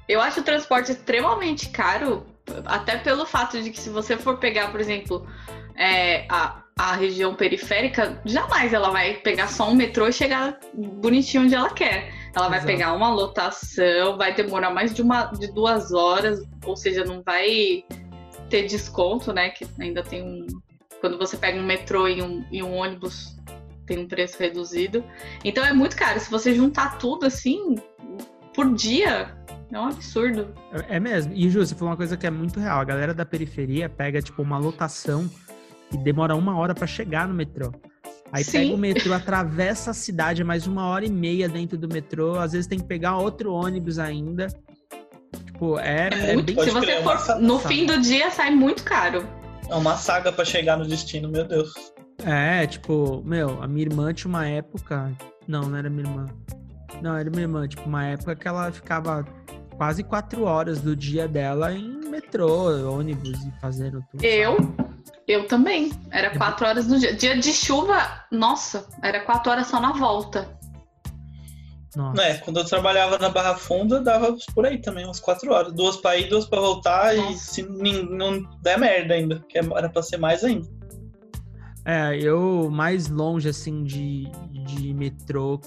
Eu 0.06 0.20
acho 0.20 0.40
o 0.40 0.42
transporte 0.42 0.90
extremamente 0.92 1.68
caro, 1.70 2.26
até 2.66 2.96
pelo 2.98 3.24
fato 3.24 3.62
de 3.62 3.70
que 3.70 3.78
se 3.80 3.88
você 3.90 4.16
for 4.16 4.38
pegar, 4.38 4.70
por 4.70 4.80
exemplo, 4.80 5.24
é, 5.76 6.26
a, 6.28 6.62
a 6.76 6.94
região 6.96 7.32
periférica, 7.34 8.20
jamais 8.26 8.72
ela 8.74 8.90
vai 8.90 9.14
pegar 9.14 9.46
só 9.48 9.70
um 9.70 9.74
metrô 9.74 10.08
e 10.08 10.12
chegar 10.12 10.58
bonitinho 10.74 11.44
onde 11.44 11.54
ela 11.54 11.70
quer. 11.70 12.12
Ela 12.34 12.48
vai 12.48 12.58
Exato. 12.58 12.72
pegar 12.72 12.92
uma 12.92 13.12
lotação, 13.12 14.16
vai 14.16 14.34
demorar 14.34 14.70
mais 14.70 14.94
de, 14.94 15.02
uma, 15.02 15.26
de 15.26 15.52
duas 15.52 15.92
horas, 15.92 16.40
ou 16.64 16.76
seja, 16.76 17.04
não 17.04 17.22
vai 17.22 17.84
ter 18.48 18.66
desconto, 18.66 19.32
né? 19.32 19.50
Que 19.50 19.66
ainda 19.80 20.02
tem 20.02 20.22
um. 20.22 20.46
Quando 21.00 21.18
você 21.18 21.36
pega 21.36 21.58
um 21.58 21.64
metrô 21.64 22.06
e 22.06 22.22
um, 22.22 22.44
e 22.50 22.62
um 22.62 22.74
ônibus, 22.74 23.36
tem 23.86 23.98
um 23.98 24.06
preço 24.06 24.38
reduzido. 24.38 25.02
Então 25.44 25.64
é 25.64 25.72
muito 25.72 25.96
caro. 25.96 26.20
Se 26.20 26.30
você 26.30 26.54
juntar 26.54 26.98
tudo 26.98 27.26
assim, 27.26 27.76
por 28.54 28.72
dia, 28.74 29.34
é 29.72 29.78
um 29.78 29.86
absurdo. 29.86 30.54
É 30.72 30.96
é 30.96 31.00
mesmo. 31.00 31.32
E, 31.34 31.48
Ju, 31.48 31.64
você 31.64 31.74
falou 31.74 31.90
uma 31.90 31.96
coisa 31.96 32.16
que 32.16 32.26
é 32.26 32.30
muito 32.30 32.60
real. 32.60 32.80
A 32.80 32.84
galera 32.84 33.14
da 33.14 33.24
periferia 33.24 33.88
pega, 33.88 34.20
tipo, 34.20 34.42
uma 34.42 34.58
lotação 34.58 35.28
e 35.92 35.96
demora 35.96 36.36
uma 36.36 36.56
hora 36.56 36.74
pra 36.74 36.86
chegar 36.86 37.26
no 37.26 37.34
metrô. 37.34 37.72
Aí 38.32 38.44
Sim. 38.44 38.52
pega 38.52 38.74
o 38.74 38.78
metrô, 38.78 39.12
atravessa 39.12 39.90
a 39.90 39.94
cidade, 39.94 40.42
é 40.42 40.44
mais 40.44 40.66
uma 40.66 40.86
hora 40.86 41.04
e 41.04 41.10
meia 41.10 41.48
dentro 41.48 41.76
do 41.76 41.88
metrô. 41.88 42.38
Às 42.38 42.52
vezes 42.52 42.66
tem 42.66 42.78
que 42.78 42.84
pegar 42.86 43.16
outro 43.16 43.52
ônibus 43.52 43.98
ainda. 43.98 44.46
Tipo, 45.46 45.78
é, 45.78 46.08
é 46.12 46.34
muito. 46.34 46.54
bem... 46.54 46.64
Se 46.64 46.70
você 46.70 46.80
crer, 46.86 47.02
for 47.02 47.14
massa- 47.14 47.38
no 47.38 47.54
massa. 47.54 47.68
fim 47.68 47.86
do 47.86 48.00
dia, 48.00 48.30
sai 48.30 48.50
muito 48.50 48.84
caro. 48.84 49.26
É 49.68 49.74
uma 49.74 49.96
saga 49.96 50.32
pra 50.32 50.44
chegar 50.44 50.76
no 50.76 50.86
destino, 50.86 51.28
meu 51.28 51.44
Deus. 51.44 51.72
É, 52.24 52.66
tipo, 52.66 53.22
meu, 53.24 53.62
a 53.62 53.66
minha 53.66 53.86
irmã 53.86 54.12
tinha 54.12 54.28
uma 54.28 54.46
época... 54.46 55.12
Não, 55.48 55.62
não 55.62 55.76
era 55.76 55.90
minha 55.90 56.08
irmã. 56.08 56.26
Não, 57.02 57.16
era 57.16 57.28
minha 57.30 57.42
irmã. 57.42 57.66
Tipo, 57.66 57.88
uma 57.88 58.04
época 58.04 58.36
que 58.36 58.46
ela 58.46 58.70
ficava 58.70 59.26
quase 59.76 60.02
quatro 60.04 60.44
horas 60.44 60.80
do 60.80 60.94
dia 60.94 61.26
dela 61.26 61.72
em 61.72 61.98
metrô, 62.08 62.90
ônibus 62.92 63.38
e 63.44 63.52
fazendo 63.60 64.04
tudo. 64.10 64.22
Eu, 64.22 64.56
sabe? 64.56 64.89
Eu 65.32 65.46
também. 65.46 65.90
Era 66.10 66.36
quatro 66.36 66.66
horas 66.66 66.86
no 66.86 66.98
dia. 66.98 67.14
Dia 67.14 67.38
de 67.38 67.52
chuva, 67.52 68.24
nossa, 68.30 68.86
era 69.02 69.20
quatro 69.20 69.50
horas 69.50 69.66
só 69.66 69.80
na 69.80 69.92
volta. 69.92 70.58
Nossa. 71.96 72.22
É, 72.22 72.34
quando 72.38 72.58
eu 72.60 72.64
trabalhava 72.64 73.18
na 73.18 73.28
Barra 73.28 73.56
Funda, 73.56 74.00
dava 74.00 74.36
por 74.54 74.64
aí 74.64 74.78
também, 74.80 75.04
umas 75.04 75.18
4 75.18 75.52
horas. 75.52 75.72
Duas 75.72 75.96
pra 75.96 76.16
ir, 76.16 76.28
duas 76.28 76.46
pra 76.46 76.60
voltar, 76.60 77.16
e 77.16 77.20
Nossa. 77.20 77.52
se 77.52 77.62
nin- 77.64 78.08
não 78.08 78.42
der 78.62 78.78
merda 78.78 79.14
ainda, 79.14 79.44
que 79.48 79.58
era 79.58 79.88
pra 79.88 80.00
ser 80.02 80.16
mais 80.16 80.44
ainda. 80.44 80.68
É, 81.84 82.16
eu 82.16 82.70
mais 82.70 83.08
longe 83.08 83.48
assim 83.48 83.82
de, 83.82 84.24
de 84.66 84.94
metrô 84.94 85.60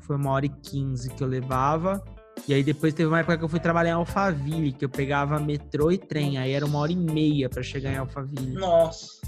foi 0.00 0.16
uma 0.16 0.32
hora 0.32 0.46
e 0.46 0.48
quinze 0.48 1.08
que 1.10 1.22
eu 1.22 1.28
levava. 1.28 2.02
E 2.46 2.54
aí 2.54 2.62
depois 2.62 2.92
teve 2.92 3.08
uma 3.08 3.20
época 3.20 3.38
que 3.38 3.44
eu 3.44 3.48
fui 3.48 3.60
trabalhar 3.60 3.90
em 3.90 3.94
Alphaville, 3.94 4.72
que 4.72 4.84
eu 4.84 4.88
pegava 4.88 5.38
metrô 5.38 5.92
e 5.92 5.98
trem. 5.98 6.38
Aí 6.38 6.52
era 6.52 6.66
uma 6.66 6.78
hora 6.78 6.92
e 6.92 6.96
meia 6.96 7.48
pra 7.48 7.62
chegar 7.62 7.92
em 7.92 7.96
Alphaville. 7.96 8.54
Nossa. 8.54 9.20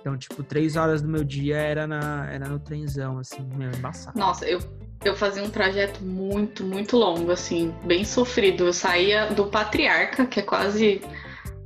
Então, 0.00 0.18
tipo, 0.18 0.42
três 0.42 0.76
horas 0.76 1.00
do 1.00 1.08
meu 1.08 1.24
dia 1.24 1.56
era, 1.56 1.86
na, 1.86 2.30
era 2.30 2.46
no 2.46 2.58
trenzão, 2.58 3.18
assim, 3.18 3.42
meu, 3.56 3.70
embaçado. 3.70 4.18
Nossa, 4.18 4.44
eu, 4.46 4.60
eu 5.02 5.16
fazia 5.16 5.42
um 5.42 5.48
trajeto 5.48 6.04
muito, 6.04 6.62
muito 6.62 6.96
longo, 6.96 7.30
assim, 7.30 7.74
bem 7.84 8.04
sofrido. 8.04 8.66
Eu 8.66 8.72
saía 8.72 9.32
do 9.32 9.46
Patriarca, 9.46 10.26
que 10.26 10.40
é 10.40 10.42
quase 10.42 11.00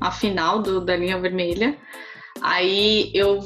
a 0.01 0.13
final 0.13 0.63
do, 0.63 0.81
da 0.81 0.97
linha 0.97 1.19
vermelha. 1.19 1.77
Aí 2.41 3.11
eu, 3.13 3.41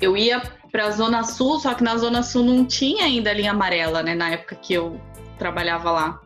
eu 0.00 0.14
ia 0.16 0.42
pra 0.70 0.90
Zona 0.90 1.24
Sul, 1.24 1.58
só 1.58 1.72
que 1.72 1.82
na 1.82 1.96
Zona 1.96 2.22
Sul 2.22 2.44
não 2.44 2.66
tinha 2.66 3.04
ainda 3.04 3.30
a 3.30 3.34
linha 3.34 3.52
amarela, 3.52 4.02
né? 4.02 4.14
Na 4.14 4.30
época 4.30 4.54
que 4.56 4.74
eu 4.74 5.00
trabalhava 5.38 5.90
lá. 5.90 6.20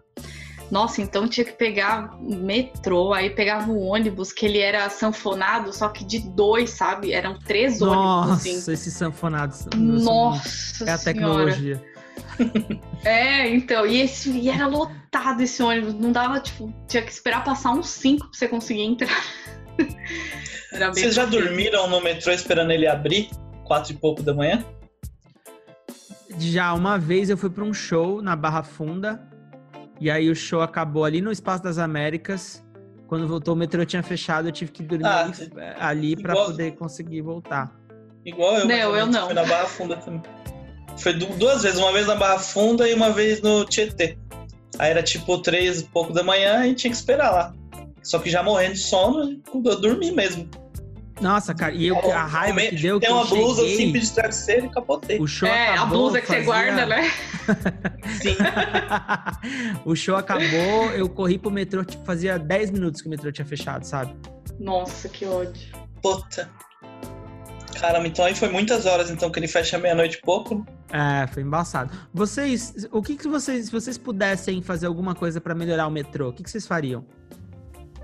Nossa, 0.73 1.03
então 1.03 1.29
tinha 1.29 1.45
que 1.45 1.53
pegar 1.53 2.19
metrô, 2.19 3.13
aí 3.13 3.29
pegava 3.29 3.71
um 3.71 3.79
ônibus 3.79 4.33
que 4.33 4.47
ele 4.47 4.59
era 4.59 4.89
sanfonado, 4.89 5.71
só 5.71 5.91
que 5.91 6.03
de 6.03 6.21
dois, 6.21 6.71
sabe? 6.71 7.13
Eram 7.13 7.39
três 7.39 7.83
ônibus, 7.83 8.03
Nossa, 8.03 8.33
assim. 8.33 8.73
esses 8.73 8.95
sanfonados. 8.95 9.67
Nossa 9.77 10.89
É 10.89 10.93
a 10.93 10.97
senhora. 10.97 11.05
tecnologia. 11.05 11.85
É, 13.05 13.49
então, 13.49 13.85
e, 13.85 14.01
esse, 14.01 14.31
e 14.31 14.49
era 14.49 14.67
lotado 14.67 15.43
esse 15.43 15.61
ônibus, 15.63 15.93
não 15.95 16.13
dava, 16.13 16.39
tipo, 16.41 16.73
tinha 16.87 17.03
que 17.03 17.11
esperar 17.11 17.43
passar 17.43 17.73
uns 17.73 17.89
cinco 17.89 18.29
pra 18.29 18.39
você 18.39 18.49
conseguir 18.49 18.83
entrar. 18.83 19.23
Era 20.73 20.87
bem 20.87 20.95
Vocês 20.95 21.15
já 21.15 21.25
dormiram 21.27 21.89
no 21.91 22.01
metrô 22.01 22.33
esperando 22.33 22.71
ele 22.71 22.87
abrir? 22.87 23.29
Quatro 23.65 23.93
e 23.93 23.97
pouco 23.97 24.23
da 24.23 24.33
manhã? 24.33 24.65
Já 26.39 26.73
uma 26.73 26.97
vez 26.97 27.29
eu 27.29 27.37
fui 27.37 27.51
pra 27.51 27.65
um 27.65 27.75
show 27.75 28.23
na 28.23 28.37
Barra 28.37 28.63
Funda. 28.63 29.32
E 30.03 30.11
aí 30.11 30.29
o 30.29 30.35
show 30.35 30.61
acabou 30.63 31.05
ali 31.05 31.21
no 31.21 31.31
Espaço 31.31 31.63
das 31.63 31.79
Américas. 31.79 32.61
Quando 33.07 33.29
voltou, 33.29 33.55
o 33.55 33.57
metrô 33.57 33.85
tinha 33.85 34.03
fechado, 34.03 34.49
eu 34.49 34.53
tive 34.53 34.73
que 34.73 34.83
dormir 34.83 35.05
Ah, 35.07 35.27
ali, 35.27 35.53
ali 35.79 36.17
pra 36.17 36.33
igual- 36.33 36.47
poder 36.47 36.73
conseguir 36.73 37.21
voltar. 37.21 37.73
Igual 38.27 38.57
eu. 38.59 38.67
Não, 38.67 38.97
eu 38.97 39.07
não. 39.07 39.27
Fui 39.27 39.35
na 39.35 39.45
Barra 39.45 39.67
Funda 39.67 39.97
também. 39.99 40.21
Foi 40.99 41.13
du- 41.13 41.27
duas 41.37 41.63
vezes, 41.63 41.79
uma 41.79 41.93
vez 41.93 42.09
na 42.09 42.17
Barra 42.17 42.41
Funda 42.41 42.89
e 42.89 42.95
uma 42.95 43.11
vez 43.11 43.41
no 43.43 43.65
Tietê. 43.65 44.19
Aí 44.77 44.91
era 44.91 45.05
tipo 45.05 45.39
três 45.39 45.83
e 45.83 45.85
pouco 45.85 46.13
da 46.13 46.25
manhã 46.25 46.67
e 46.67 46.75
tinha 46.75 46.91
que 46.91 46.97
esperar 46.97 47.31
lá. 47.31 47.55
Só 48.03 48.19
que 48.19 48.29
já 48.29 48.43
morrendo 48.43 48.73
de 48.73 48.81
sono, 48.81 49.41
eu 49.55 49.81
dormi 49.81 50.11
mesmo. 50.11 50.49
Nossa, 51.23 51.55
cara, 51.55 51.73
e 51.73 51.87
eu, 51.87 51.97
a 52.13 52.25
raiva 52.25 52.61
que 52.61 52.77
deu 52.77 52.99
que 53.01 53.07
Tem 53.07 53.15
uma 53.15 53.25
eu 53.25 53.29
blusa 53.29 53.63
cheguei, 53.63 53.77
simples 53.77 54.09
de 54.09 54.15
travesseiro 54.15 54.67
e 54.67 54.71
capotei. 54.71 55.19
o 55.21 55.27
show 55.27 55.49
É, 55.49 55.69
a 55.69 55.75
acabou, 55.75 55.99
blusa 55.99 56.21
que 56.21 56.27
você 56.27 56.33
fazia- 56.35 56.45
guarda, 56.47 56.87
né? 56.87 57.11
Sim. 58.21 58.37
o 59.85 59.95
show 59.95 60.17
acabou, 60.17 60.91
eu 60.95 61.09
corri 61.09 61.39
pro 61.39 61.51
metrô, 61.51 61.85
tipo, 61.85 62.05
fazia 62.05 62.39
10 62.39 62.71
minutos 62.73 63.01
que 63.01 63.07
o 63.07 63.11
metrô 63.11 63.31
tinha 63.31 63.47
fechado, 63.47 63.85
sabe? 63.85 64.15
Nossa, 64.59 65.09
que 65.09 65.25
ódio. 65.25 65.73
Puta. 66.03 66.51
Caramba, 67.81 68.07
então 68.07 68.25
aí 68.25 68.35
foi 68.35 68.49
muitas 68.49 68.87
horas 68.87 69.11
então 69.11 69.31
que 69.31 69.39
ele 69.39 69.49
fecha 69.49 69.79
meia-noite 69.79 70.19
e 70.19 70.21
pouco. 70.21 70.65
É, 70.93 71.27
foi 71.29 71.43
embaçado. 71.43 71.91
Vocês, 72.13 72.87
o 72.93 73.03
que 73.03 73.17
que 73.17 73.27
vocês, 73.27 73.67
se 73.67 73.73
vocês 73.73 73.97
pudessem 73.97 74.61
fazer 74.63 74.87
alguma 74.87 75.15
coisa 75.15 75.41
pra 75.41 75.55
melhorar 75.55 75.87
o 75.87 75.91
metrô, 75.91 76.29
o 76.29 76.33
que 76.33 76.43
que 76.43 76.51
vocês 76.51 76.67
fariam? 76.67 77.05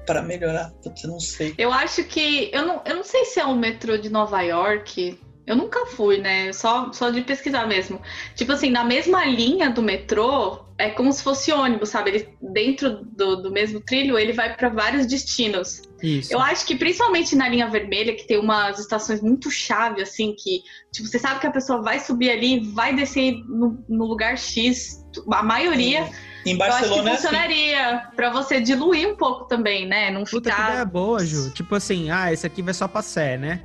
Pra 0.08 0.22
melhorar, 0.22 0.70
putz, 0.82 1.04
eu 1.04 1.10
não 1.10 1.20
sei. 1.20 1.54
Eu 1.58 1.70
acho 1.70 2.02
que. 2.04 2.50
Eu 2.50 2.64
não, 2.64 2.80
eu 2.86 2.96
não 2.96 3.04
sei 3.04 3.26
se 3.26 3.38
é 3.38 3.44
o 3.44 3.54
metrô 3.54 3.98
de 3.98 4.08
Nova 4.08 4.40
York. 4.40 5.20
Eu 5.46 5.54
nunca 5.54 5.84
fui, 5.84 6.16
né? 6.16 6.50
Só, 6.50 6.90
só 6.94 7.10
de 7.10 7.20
pesquisar 7.20 7.66
mesmo. 7.66 8.00
Tipo 8.34 8.52
assim, 8.52 8.70
na 8.70 8.84
mesma 8.84 9.26
linha 9.26 9.68
do 9.68 9.82
metrô, 9.82 10.64
é 10.78 10.88
como 10.88 11.12
se 11.12 11.22
fosse 11.22 11.52
ônibus, 11.52 11.90
sabe? 11.90 12.08
Ele, 12.10 12.28
dentro 12.40 13.04
do, 13.04 13.42
do 13.42 13.50
mesmo 13.50 13.80
trilho, 13.80 14.18
ele 14.18 14.32
vai 14.32 14.56
para 14.56 14.70
vários 14.70 15.06
destinos. 15.06 15.82
Isso. 16.02 16.32
Eu 16.32 16.40
acho 16.40 16.64
que 16.64 16.74
principalmente 16.74 17.36
na 17.36 17.46
linha 17.46 17.68
vermelha, 17.68 18.16
que 18.16 18.26
tem 18.26 18.38
umas 18.38 18.78
estações 18.78 19.20
muito 19.20 19.50
chave, 19.50 20.00
assim, 20.00 20.34
que 20.38 20.62
tipo, 20.90 21.06
você 21.06 21.18
sabe 21.18 21.40
que 21.40 21.46
a 21.46 21.52
pessoa 21.52 21.82
vai 21.82 22.00
subir 22.00 22.30
ali, 22.30 22.60
vai 22.60 22.96
descer 22.96 23.32
no, 23.46 23.84
no 23.86 24.06
lugar 24.06 24.38
X. 24.38 25.04
A 25.32 25.42
maioria, 25.42 26.08
Em 26.46 26.56
eu 26.56 26.62
acho 26.62 26.72
que 26.76 26.78
Barcelona 26.88 27.10
é 27.10 27.12
assim. 27.14 27.22
funcionaria 27.22 28.02
pra 28.16 28.30
você 28.30 28.60
diluir 28.60 29.08
um 29.08 29.16
pouco 29.16 29.44
também, 29.44 29.86
né? 29.86 30.10
Não 30.10 30.24
Puta, 30.24 30.50
que 30.50 30.56
ficar 30.56 30.70
ideia 30.70 30.84
boa, 30.84 31.24
Ju. 31.24 31.50
Tipo 31.50 31.74
assim, 31.74 32.10
ah, 32.10 32.32
esse 32.32 32.46
aqui 32.46 32.62
vai 32.62 32.72
só 32.74 32.86
pra 32.88 33.02
Sé, 33.02 33.36
né? 33.36 33.60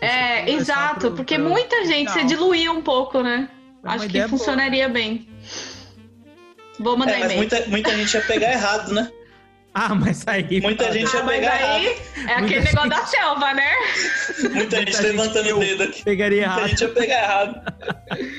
Esse 0.00 0.12
É, 0.14 0.50
exato, 0.50 1.00
pro- 1.08 1.12
porque 1.12 1.36
pro- 1.36 1.48
muita 1.48 1.84
gente 1.84 2.10
você 2.10 2.20
Legal. 2.22 2.26
diluía 2.26 2.72
um 2.72 2.82
pouco, 2.82 3.22
né? 3.22 3.48
É 3.84 3.88
Acho 3.88 4.00
que 4.00 4.06
ideia 4.10 4.28
boa. 4.28 4.38
funcionaria 4.38 4.88
bem. 4.88 5.28
Vou 6.80 6.96
mandar 6.96 7.12
É, 7.12 7.18
mas 7.18 7.24
e-mail. 7.32 7.38
muita, 7.38 7.66
muita 7.68 7.96
gente 7.96 8.14
ia 8.14 8.20
pegar 8.22 8.52
errado, 8.52 8.92
né? 8.94 9.10
Ah, 9.74 9.94
mas 9.94 10.22
aí. 10.28 10.60
Muita 10.60 10.92
gente 10.92 11.08
Ah, 11.16 11.20
ia 11.20 11.24
mas 11.24 11.34
pegar 11.34 11.52
aí 11.54 11.86
é 11.86 11.90
Muita 11.92 12.34
aquele 12.44 12.60
negócio 12.60 12.90
da 12.90 13.06
selva, 13.06 13.54
né? 13.54 13.72
Muita 14.52 14.76
gente 14.80 14.92
gente 14.92 15.02
levantando 15.02 15.56
o 15.56 15.60
dedo 15.60 15.82
aqui. 15.84 16.04
Pegaria 16.04 16.46
Muita 16.46 16.58
errado. 16.60 16.68
gente 16.68 16.80
ia 16.82 16.88
pegar 16.90 17.22
errado. 17.22 17.72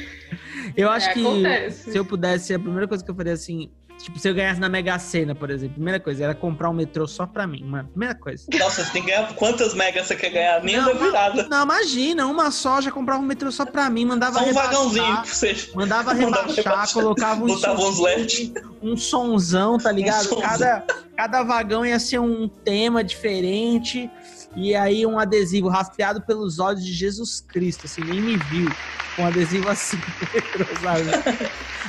Eu 0.75 0.89
acho 0.89 1.09
É, 1.09 1.13
que 1.13 1.19
acontece. 1.21 1.91
se 1.91 1.97
eu 1.97 2.05
pudesse, 2.05 2.53
a 2.53 2.59
primeira 2.59 2.87
coisa 2.87 3.03
que 3.03 3.09
eu 3.11 3.15
faria 3.15 3.33
assim, 3.33 3.69
tipo, 3.99 4.17
se 4.19 4.27
eu 4.27 4.33
ganhasse 4.33 4.59
na 4.59 4.67
Mega 4.67 4.97
Sena, 4.99 5.35
por 5.35 5.49
exemplo, 5.49 5.75
primeira 5.75 5.99
coisa 5.99 6.23
era 6.23 6.33
comprar 6.35 6.69
um 6.69 6.73
metrô 6.73 7.07
só 7.07 7.25
pra 7.27 7.45
mim, 7.45 7.63
mano. 7.63 7.87
Primeira 7.89 8.15
coisa. 8.15 8.45
Nossa, 8.57 8.83
você 8.83 8.91
tem 8.91 9.03
que 9.03 9.09
ganhar 9.11 9.33
quantas 9.35 9.73
megas 9.73 10.07
você 10.07 10.15
quer 10.15 10.29
ganhar? 10.31 10.63
Nem 10.63 10.77
Não, 10.77 10.85
da 10.85 10.93
virada. 10.93 11.47
Não, 11.47 11.63
imagina, 11.63 12.25
uma 12.25 12.49
só, 12.51 12.81
já 12.81 12.91
comprava 12.91 13.21
um 13.21 13.25
metrô 13.25 13.51
só 13.51 13.65
pra 13.65 13.89
mim, 13.89 14.05
mandava 14.05 14.33
Só 14.39 14.41
um 14.43 14.45
rebaixar, 14.47 14.71
vagãozinho 14.71 15.15
pra 15.15 15.23
você. 15.25 15.69
Mandava 15.75 16.13
Mandava 16.15 16.41
rebaixar, 16.47 16.55
rebaixar, 16.55 16.93
colocava 16.93 17.43
um, 17.43 17.47
botava 17.47 17.81
uns 17.81 17.99
LED. 17.99 18.53
um 18.81 18.97
sonzão, 18.97 19.77
tá 19.77 19.91
ligado? 19.91 20.23
sonzão. 20.25 20.41
cada, 20.41 20.85
cada 21.15 21.43
vagão 21.43 21.85
ia 21.85 21.99
ser 21.99 22.19
um 22.19 22.47
tema 22.47 23.03
diferente. 23.03 24.09
E 24.55 24.75
aí 24.75 25.05
um 25.05 25.17
adesivo 25.17 25.67
rastreado 25.67 26.21
pelos 26.21 26.59
olhos 26.59 26.85
de 26.85 26.93
Jesus 26.93 27.41
Cristo, 27.41 27.85
assim, 27.85 28.01
nem 28.03 28.21
me 28.21 28.37
viu. 28.37 28.69
Com 29.15 29.23
um 29.23 29.25
adesivo 29.27 29.69
assim, 29.69 29.97
sabe? 30.81 31.03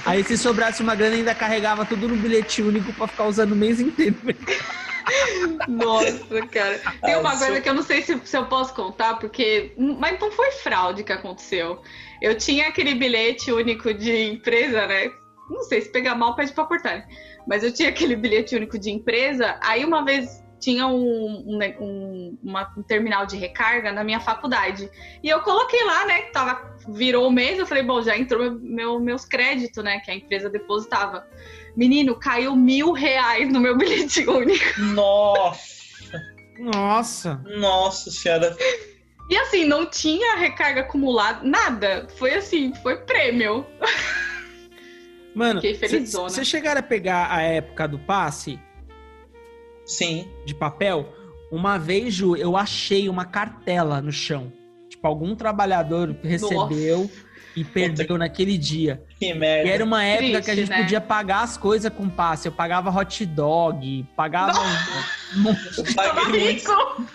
Aí 0.05 0.25
se 0.25 0.37
sobrasse 0.37 0.83
uma 0.83 0.95
grana, 0.95 1.17
ainda 1.17 1.35
carregava 1.35 1.85
tudo 1.85 2.09
no 2.09 2.17
bilhete 2.17 2.63
único 2.63 2.93
pra 2.93 3.07
ficar 3.07 3.25
usando 3.25 3.53
o 3.53 3.57
mês 3.57 3.81
inteiro. 3.81 4.17
Nossa, 5.69 6.47
cara. 6.47 6.81
Tem 7.03 7.17
uma 7.17 7.37
coisa 7.37 7.61
que 7.61 7.69
eu 7.69 7.75
não 7.75 7.83
sei 7.83 8.03
se, 8.03 8.19
se 8.25 8.37
eu 8.37 8.47
posso 8.47 8.75
contar, 8.75 9.19
porque. 9.19 9.75
Mas 9.99 10.19
não 10.21 10.31
foi 10.31 10.51
fraude 10.53 11.05
que 11.05 11.13
aconteceu. 11.13 11.81
Eu 12.21 12.37
tinha 12.37 12.69
aquele 12.69 12.95
bilhete 12.95 13.53
único 13.53 13.93
de 13.93 14.33
empresa, 14.33 14.87
né? 14.87 15.11
Não 15.51 15.63
sei, 15.65 15.83
se 15.83 15.93
pegar 15.93 16.15
mal, 16.15 16.35
pede 16.35 16.53
pra 16.53 16.65
cortar. 16.65 16.97
né? 16.97 17.09
Mas 17.47 17.63
eu 17.63 17.73
tinha 17.73 17.91
aquele 17.91 18.17
bilhete 18.17 18.57
único 18.57 18.79
de 18.79 18.91
empresa. 18.91 19.59
Aí 19.63 19.85
uma 19.85 20.05
vez 20.05 20.43
tinha 20.65 20.87
um, 20.87 21.45
um, 21.47 21.59
um- 21.81 22.39
uma- 22.43 22.73
um 22.77 22.83
terminal 22.83 23.27
de 23.27 23.37
recarga 23.37 23.93
na 23.93 24.03
minha 24.03 24.19
faculdade. 24.19 24.89
E 25.23 25.29
eu 25.29 25.41
coloquei 25.43 25.85
lá, 25.85 26.07
né? 26.07 26.23
Que 26.23 26.33
tava, 26.33 26.75
virou 26.89 27.29
o 27.29 27.31
mês, 27.31 27.59
eu 27.59 27.67
falei, 27.67 27.83
bom, 27.83 28.01
já 28.03 28.17
entrou 28.17 28.41
meu- 28.43 28.59
meu- 28.61 29.01
meus 29.01 29.25
créditos, 29.27 29.85
né? 29.85 30.01
Que 30.01 30.11
a 30.11 30.15
empresa 30.15 30.49
depositava. 30.49 31.27
Menino, 31.77 32.15
caiu 32.19 32.57
mil 32.57 32.93
reais 32.93 33.53
no 33.53 33.61
meu 33.61 33.77
bilhete 33.79 34.27
único. 34.27 34.81
Nossa, 34.81 35.61
Nossa! 36.59 37.41
nossa 37.59 38.11
senhora. 38.11 38.57
E 39.29 39.37
assim, 39.37 39.65
não 39.65 39.85
tinha 39.87 40.37
recarga 40.37 40.81
acumulada, 40.83 41.41
nada. 41.47 42.07
Foi 42.19 42.33
assim, 42.35 42.73
foi 42.83 42.97
prêmio. 42.99 43.67
Mano, 45.35 45.61
Fiquei 45.61 45.75
felizona. 45.75 46.29
vocês 46.31 46.47
chegaram 46.47 46.79
a 46.81 46.83
pegar 46.83 47.31
a 47.31 47.43
época 47.43 47.89
do 47.89 47.99
passe 47.99 48.59
Sim. 49.87 50.29
de 50.45 50.55
papel? 50.55 51.09
Uma 51.51 51.79
vez, 51.79 52.15
Ju, 52.15 52.35
eu 52.37 52.57
achei 52.57 53.09
uma 53.09 53.25
cartela 53.25 54.01
no 54.01 54.11
chão. 54.11 54.53
Tipo, 54.89 55.07
algum 55.07 55.35
trabalhador 55.37 56.17
recebeu 56.23 57.11
e 57.55 57.63
perdeu 57.63 58.19
naquele 58.19 58.59
dia. 58.59 59.03
Que 59.19 59.27
E 59.27 59.35
merda. 59.35 59.71
era 59.71 59.85
uma 59.85 60.03
época 60.03 60.27
que 60.31 60.37
a 60.37 60.55
Triste, 60.55 60.57
gente 60.57 60.71
né? 60.71 60.83
podia 60.83 61.01
pagar 61.01 61.43
as 61.43 61.57
coisas 61.57 61.93
com 61.93 62.09
passe. 62.09 62.49
Eu 62.49 62.53
pagava 62.53 62.91
hot 62.91 63.25
dog, 63.27 64.05
pagava. 64.17 64.59
um 65.37 65.95
paguei 65.95 66.41
muito, 66.45 66.71
rico. 66.71 67.07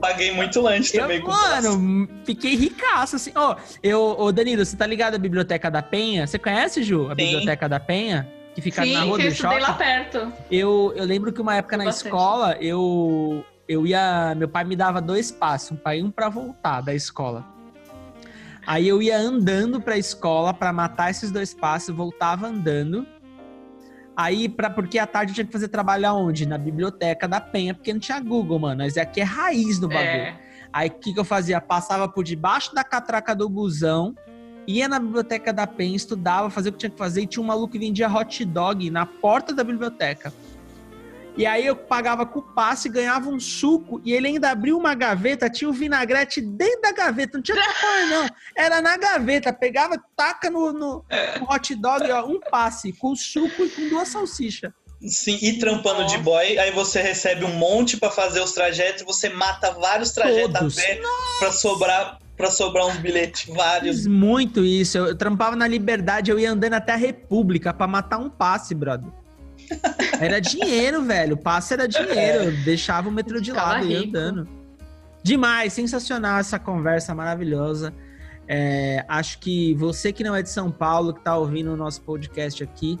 paguei 0.00 0.32
muito 0.32 0.60
lanche 0.60 0.98
também 0.98 1.18
Eu, 1.18 1.24
com 1.24 1.30
passe. 1.30 1.68
mano, 1.68 2.08
fiquei 2.24 2.56
ricaço, 2.56 3.16
assim. 3.16 3.30
Ó, 3.36 3.56
eu, 3.82 4.16
ô 4.18 4.32
Danilo, 4.32 4.64
você 4.64 4.76
tá 4.76 4.86
ligado 4.86 5.14
à 5.14 5.18
Biblioteca 5.18 5.70
da 5.70 5.82
Penha? 5.82 6.26
Você 6.26 6.38
conhece, 6.38 6.82
Ju, 6.82 7.06
a 7.06 7.10
Sim. 7.10 7.14
Biblioteca 7.16 7.68
da 7.68 7.78
Penha? 7.78 8.28
Que 8.54 8.60
fica 8.60 8.82
Sim, 8.82 8.94
na 8.94 9.02
rua 9.02 9.16
que 9.16 9.22
eu 9.24 9.28
do 9.28 9.32
estudei 9.32 9.60
lá 9.60 9.66
shopping? 9.68 9.78
perto. 9.84 10.32
Eu, 10.50 10.92
eu 10.96 11.04
lembro 11.04 11.32
que 11.32 11.40
uma 11.40 11.54
época 11.56 11.76
na 11.76 11.84
bastante. 11.84 12.06
escola, 12.06 12.56
eu, 12.60 13.44
eu 13.68 13.86
ia. 13.86 14.34
Meu 14.36 14.48
pai 14.48 14.64
me 14.64 14.74
dava 14.74 15.00
dois 15.00 15.30
passos, 15.30 15.72
um 15.72 15.76
pra 15.76 15.94
ir 15.96 16.00
e 16.00 16.02
um 16.02 16.10
pra 16.10 16.28
voltar 16.28 16.80
da 16.80 16.92
escola. 16.94 17.44
Aí 18.66 18.86
eu 18.86 19.00
ia 19.00 19.16
andando 19.18 19.80
pra 19.80 19.96
escola 19.96 20.52
pra 20.52 20.72
matar 20.72 21.10
esses 21.10 21.30
dois 21.30 21.54
passos, 21.54 21.94
voltava 21.94 22.46
andando. 22.48 23.06
Aí, 24.16 24.48
pra, 24.48 24.68
porque 24.68 24.98
à 24.98 25.06
tarde 25.06 25.30
eu 25.30 25.34
tinha 25.34 25.46
que 25.46 25.52
fazer 25.52 25.68
trabalho 25.68 26.06
aonde? 26.06 26.44
Na 26.46 26.58
biblioteca 26.58 27.26
da 27.26 27.40
Penha, 27.40 27.72
porque 27.72 27.92
não 27.92 28.00
tinha 28.00 28.20
Google, 28.20 28.58
mano. 28.58 28.82
Mas 28.84 28.96
aqui 28.98 29.20
é 29.20 29.24
raiz 29.24 29.80
no 29.80 29.88
bagulho. 29.88 30.04
É. 30.04 30.38
Aí 30.72 30.88
o 30.88 30.92
que, 30.92 31.14
que 31.14 31.18
eu 31.18 31.24
fazia? 31.24 31.60
Passava 31.60 32.06
por 32.08 32.22
debaixo 32.22 32.74
da 32.74 32.84
catraca 32.84 33.34
do 33.34 33.48
busão, 33.48 34.14
ia 34.76 34.88
na 34.88 34.98
biblioteca 34.98 35.52
da 35.52 35.66
PEN, 35.66 35.94
estudava, 35.94 36.50
fazia 36.50 36.70
o 36.70 36.72
que 36.72 36.78
tinha 36.78 36.90
que 36.90 36.98
fazer, 36.98 37.22
e 37.22 37.26
tinha 37.26 37.42
um 37.42 37.46
maluco 37.46 37.72
que 37.72 37.78
vendia 37.78 38.08
hot 38.10 38.44
dog 38.44 38.90
na 38.90 39.06
porta 39.06 39.54
da 39.54 39.64
biblioteca. 39.64 40.32
E 41.36 41.46
aí 41.46 41.64
eu 41.64 41.76
pagava 41.76 42.26
com 42.26 42.40
o 42.40 42.42
passe, 42.42 42.88
ganhava 42.88 43.30
um 43.30 43.38
suco, 43.38 44.00
e 44.04 44.12
ele 44.12 44.26
ainda 44.26 44.50
abriu 44.50 44.76
uma 44.76 44.94
gaveta, 44.94 45.48
tinha 45.48 45.70
o 45.70 45.72
vinagrete 45.72 46.40
dentro 46.40 46.82
da 46.82 46.92
gaveta, 46.92 47.38
não 47.38 47.42
tinha 47.42 47.56
que 47.56 47.80
pôr, 47.80 48.06
não. 48.10 48.28
Era 48.56 48.82
na 48.82 48.96
gaveta, 48.96 49.52
pegava, 49.52 49.96
taca 50.16 50.50
no, 50.50 50.72
no- 50.72 51.04
no 51.40 51.50
hot 51.50 51.74
dog, 51.76 52.10
ó, 52.10 52.26
um 52.26 52.40
passe, 52.40 52.92
com 52.92 53.14
suco 53.14 53.64
e 53.64 53.70
com 53.70 53.88
duas 53.88 54.08
salsichas. 54.08 54.72
Sim, 55.02 55.38
e 55.40 55.58
trampando 55.58 56.02
Nossa. 56.02 56.14
de 56.18 56.22
boy, 56.22 56.58
aí 56.58 56.70
você 56.72 57.00
recebe 57.00 57.42
um 57.44 57.54
monte 57.54 57.96
pra 57.96 58.10
fazer 58.10 58.40
os 58.40 58.52
trajetos, 58.52 59.02
você 59.02 59.30
mata 59.30 59.70
vários 59.70 60.10
trajetos 60.12 60.52
Todos. 60.52 60.78
a 60.78 60.82
pé 60.82 61.00
pra 61.38 61.52
sobrar, 61.52 62.18
pra 62.40 62.50
sobrar 62.50 62.86
uns 62.86 62.96
bilhetes, 62.96 63.54
vários. 63.54 63.98
Fiz 63.98 64.06
muito 64.06 64.64
isso. 64.64 64.96
Eu, 64.96 65.08
eu 65.08 65.14
trampava 65.14 65.54
na 65.54 65.68
Liberdade, 65.68 66.30
eu 66.30 66.38
ia 66.38 66.50
andando 66.50 66.72
até 66.72 66.94
a 66.94 66.96
República 66.96 67.74
pra 67.74 67.86
matar 67.86 68.18
um 68.18 68.30
passe, 68.30 68.74
brother. 68.74 69.10
Era 70.18 70.40
dinheiro, 70.40 71.04
velho. 71.04 71.34
O 71.34 71.38
passe 71.38 71.74
era 71.74 71.86
dinheiro. 71.86 72.44
Eu 72.44 72.64
deixava 72.64 73.08
o 73.08 73.12
metrô 73.12 73.40
de 73.40 73.50
Ficava 73.50 73.74
lado 73.74 73.86
e 73.86 73.92
ia 73.92 74.00
andando. 74.00 74.48
Demais, 75.22 75.72
sensacional 75.72 76.38
essa 76.38 76.58
conversa 76.58 77.14
maravilhosa. 77.14 77.92
É, 78.48 79.04
acho 79.06 79.38
que 79.38 79.74
você 79.74 80.12
que 80.12 80.24
não 80.24 80.34
é 80.34 80.42
de 80.42 80.50
São 80.50 80.70
Paulo, 80.70 81.14
que 81.14 81.20
tá 81.22 81.36
ouvindo 81.36 81.72
o 81.72 81.76
nosso 81.76 82.02
podcast 82.02 82.64
aqui, 82.64 82.98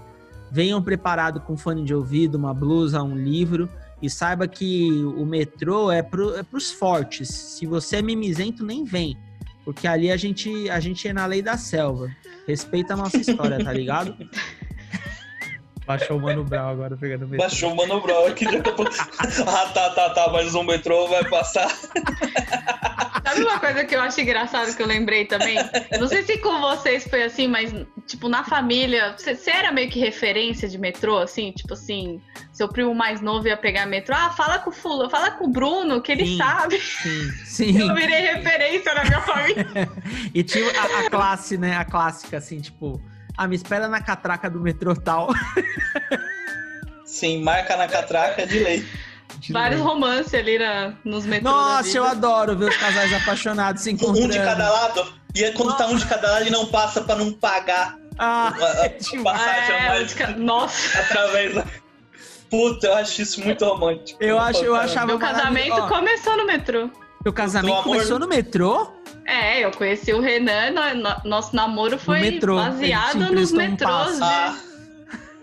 venham 0.50 0.80
preparado 0.82 1.40
com 1.40 1.56
fone 1.56 1.82
de 1.82 1.94
ouvido, 1.94 2.36
uma 2.36 2.54
blusa, 2.54 3.02
um 3.02 3.16
livro. 3.16 3.68
E 4.00 4.08
saiba 4.08 4.46
que 4.46 4.90
o 4.90 5.26
metrô 5.26 5.90
é, 5.90 6.02
pro, 6.02 6.36
é 6.36 6.42
pros 6.42 6.70
fortes. 6.70 7.28
Se 7.28 7.66
você 7.66 7.96
é 7.96 8.02
mimizento, 8.02 8.64
nem 8.64 8.84
vem. 8.84 9.18
Porque 9.64 9.86
ali 9.86 10.10
a 10.10 10.16
gente, 10.16 10.68
a 10.70 10.80
gente 10.80 11.06
é 11.06 11.12
na 11.12 11.26
lei 11.26 11.42
da 11.42 11.56
selva. 11.56 12.10
Respeita 12.46 12.94
a 12.94 12.96
nossa 12.96 13.18
história, 13.18 13.62
tá 13.62 13.72
ligado? 13.72 14.16
Baixou 15.90 16.18
o 16.18 16.20
Mano 16.20 16.44
Brown 16.44 16.68
agora 16.68 16.96
pegando 16.96 17.24
o 17.24 17.28
metrô. 17.28 17.48
Baixou 17.48 17.72
o 17.72 17.76
Mano 17.76 18.00
Brown 18.00 18.26
aqui. 18.26 18.44
daqui 18.44 18.68
a 18.70 18.72
pouco- 18.72 18.92
ah, 19.46 19.66
tá, 19.74 19.90
tá, 19.90 20.10
tá, 20.10 20.28
mas 20.32 20.54
o 20.54 20.62
metrô 20.62 21.08
vai 21.08 21.24
passar. 21.28 21.68
Sabe 23.24 23.42
uma 23.42 23.58
coisa 23.60 23.84
que 23.84 23.94
eu 23.94 24.00
acho 24.00 24.20
engraçado 24.20 24.74
que 24.74 24.82
eu 24.82 24.86
lembrei 24.86 25.24
também? 25.24 25.56
Não 25.98 26.06
sei 26.08 26.22
se 26.22 26.38
com 26.38 26.60
vocês 26.60 27.06
foi 27.08 27.22
assim, 27.24 27.46
mas, 27.48 27.72
tipo, 28.06 28.28
na 28.28 28.44
família, 28.44 29.14
você 29.16 29.34
você 29.34 29.50
era 29.50 29.72
meio 29.72 29.88
que 29.90 29.98
referência 29.98 30.68
de 30.68 30.78
metrô, 30.78 31.18
assim? 31.18 31.52
Tipo 31.52 31.74
assim, 31.74 32.20
seu 32.52 32.68
primo 32.68 32.94
mais 32.94 33.20
novo 33.20 33.46
ia 33.48 33.56
pegar 33.56 33.86
metrô. 33.86 34.14
Ah, 34.16 34.30
fala 34.30 34.58
com 34.58 34.70
o 34.70 34.72
Fula, 34.72 35.08
fala 35.10 35.30
com 35.32 35.44
o 35.46 35.48
Bruno, 35.48 36.00
que 36.00 36.12
ele 36.12 36.26
Sim. 36.26 36.36
sabe. 36.38 36.78
Sim, 36.80 37.30
sim. 37.44 37.78
Eu 37.88 37.94
virei 37.94 38.20
referência 38.34 38.94
na 38.94 39.04
minha 39.04 39.20
família. 39.22 39.66
E 40.34 40.42
tinha 40.44 40.66
a, 40.70 41.00
a 41.06 41.10
classe, 41.10 41.58
né? 41.58 41.76
A 41.76 41.84
clássica, 41.84 42.36
assim, 42.38 42.60
tipo, 42.60 43.00
ah, 43.44 43.48
me 43.48 43.56
espera 43.56 43.88
na 43.88 44.00
catraca 44.02 44.50
do 44.50 44.60
metrô 44.60 44.94
tal. 44.94 45.28
Sim, 47.04 47.42
marca 47.42 47.76
na 47.76 47.88
catraca 47.88 48.46
de 48.46 48.58
lei. 48.58 48.86
Vários 49.50 49.80
romances 49.80 50.34
ali 50.34 50.58
na, 50.58 50.92
nos 51.04 51.24
metrôs. 51.24 51.54
Nossa, 51.54 51.96
eu 51.96 52.04
adoro 52.04 52.56
ver 52.56 52.68
os 52.68 52.76
casais 52.76 53.12
apaixonados 53.12 53.82
se 53.82 53.90
encontrando. 53.90 54.26
Um 54.26 54.28
de 54.28 54.38
cada 54.38 54.70
lado. 54.70 55.12
E 55.34 55.44
é 55.44 55.52
quando 55.52 55.76
tá 55.76 55.86
um 55.86 55.96
de 55.96 56.04
cada 56.06 56.30
lado 56.32 56.46
e 56.46 56.50
não 56.50 56.66
passa 56.66 57.00
pra 57.00 57.14
não 57.16 57.32
pagar 57.32 57.96
Ah, 58.18 58.52
a, 58.60 58.82
a 58.82 58.84
é 58.86 58.88
demais. 58.90 59.38
passagem 59.38 59.74
a 59.74 59.78
É, 59.78 59.88
mais 59.88 60.14
ca- 60.14 60.30
Nossa, 60.36 60.98
através 61.00 61.54
da. 61.54 61.64
Puta, 62.50 62.88
eu 62.88 62.94
acho 62.96 63.22
isso 63.22 63.42
muito 63.44 63.64
romântico. 63.64 64.22
Eu 64.22 64.38
acho- 64.38 64.64
eu 64.64 64.74
achava- 64.74 65.06
meu 65.06 65.18
casamento. 65.18 65.72
Ó. 65.72 65.88
começou 65.88 66.36
no 66.36 66.44
metrô. 66.46 66.90
Meu 67.24 67.32
casamento 67.32 67.72
amor- 67.72 67.84
começou 67.84 68.18
no 68.18 68.26
metrô? 68.28 68.92
É, 69.26 69.64
eu 69.64 69.70
conheci 69.70 70.12
o 70.12 70.20
Renan, 70.20 70.70
no- 70.72 71.02
no- 71.02 71.16
nosso 71.24 71.54
namoro 71.54 71.98
foi 71.98 72.20
metrô, 72.20 72.58
ele 72.60 72.68
baseado 72.70 73.32
nos 73.32 73.52
metrôs, 73.52 74.16
de, 74.16 74.22
Ah, 74.22 74.58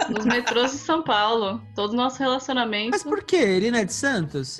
nos 0.09 0.25
metrôs 0.25 0.71
de 0.71 0.77
São 0.77 1.01
Paulo. 1.01 1.61
Todo 1.75 1.93
o 1.93 1.95
nosso 1.95 2.19
relacionamento. 2.19 2.91
Mas 2.91 3.03
por 3.03 3.23
quê? 3.23 3.37
Ele 3.37 3.71
não 3.71 3.79
é 3.79 3.85
de 3.85 3.93
Santos? 3.93 4.59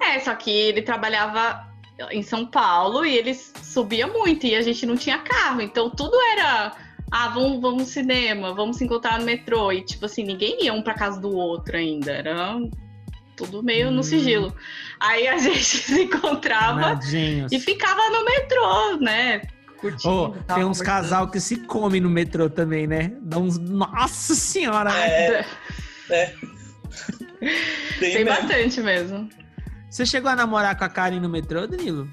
É, 0.00 0.18
só 0.20 0.34
que 0.34 0.50
ele 0.50 0.82
trabalhava 0.82 1.64
em 2.10 2.22
São 2.22 2.44
Paulo 2.44 3.04
e 3.04 3.16
ele 3.16 3.34
subia 3.34 4.06
muito 4.06 4.44
e 4.46 4.54
a 4.54 4.60
gente 4.62 4.84
não 4.84 4.96
tinha 4.96 5.18
carro. 5.18 5.60
Então 5.62 5.88
tudo 5.88 6.14
era. 6.32 6.72
Ah, 7.10 7.28
vamos, 7.28 7.60
vamos 7.60 7.78
no 7.82 7.86
cinema, 7.88 8.52
vamos 8.52 8.76
se 8.78 8.84
encontrar 8.84 9.18
no 9.20 9.24
metrô. 9.24 9.70
E 9.72 9.82
tipo 9.82 10.04
assim, 10.06 10.24
ninguém 10.24 10.64
ia 10.64 10.72
um 10.72 10.82
pra 10.82 10.92
casa 10.94 11.20
do 11.20 11.30
outro 11.34 11.76
ainda. 11.76 12.10
Era 12.12 12.56
tudo 13.36 13.62
meio 13.62 13.88
Hum. 13.88 13.92
no 13.92 14.02
sigilo. 14.02 14.54
Aí 14.98 15.28
a 15.28 15.36
gente 15.38 15.62
se 15.64 16.02
encontrava 16.02 16.80
Nadinhos. 16.80 17.52
e 17.52 17.60
ficava 17.60 18.00
no 18.10 18.24
metrô, 18.24 18.96
né? 19.00 19.42
Curtindo, 19.78 20.08
Oh, 20.14 20.28
tal, 20.46 20.56
tem 20.56 20.64
uns 20.64 20.80
casal 20.80 21.28
que 21.28 21.38
se 21.38 21.56
come 21.58 22.00
no 22.00 22.08
metrô 22.08 22.48
também, 22.48 22.86
né? 22.86 23.12
Dá 23.20 23.38
uns. 23.38 23.58
Nossa 23.58 24.34
senhora! 24.34 24.90
é, 24.98 25.44
é. 26.10 26.34
Tem 28.00 28.14
Tem 28.14 28.24
mesmo. 28.24 28.30
bastante 28.42 28.80
mesmo. 28.80 29.28
Você 29.90 30.06
chegou 30.06 30.30
a 30.30 30.36
namorar 30.36 30.76
com 30.76 30.84
a 30.84 30.88
Karen 30.88 31.20
no 31.20 31.28
metrô, 31.28 31.66
Danilo? 31.66 32.08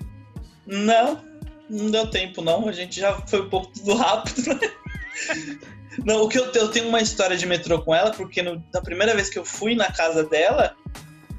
Não, 0.67 1.21
não 1.69 1.89
deu 1.89 2.07
tempo, 2.07 2.41
não. 2.41 2.67
A 2.67 2.71
gente 2.73 2.99
já 2.99 3.13
foi 3.27 3.41
um 3.41 3.49
pouco 3.49 3.71
tudo 3.73 3.95
rápido. 3.95 4.53
né? 4.53 4.69
Não, 6.05 6.23
o 6.23 6.27
que 6.27 6.39
eu, 6.39 6.51
eu 6.53 6.69
tenho 6.69 6.87
uma 6.89 6.99
história 7.01 7.37
de 7.37 7.45
metrô 7.45 7.79
com 7.79 7.93
ela, 7.93 8.09
porque 8.09 8.41
no- 8.41 8.63
na 8.73 8.81
primeira 8.81 9.13
vez 9.13 9.29
que 9.29 9.37
eu 9.37 9.45
fui 9.45 9.75
na 9.75 9.91
casa 9.91 10.23
dela, 10.23 10.75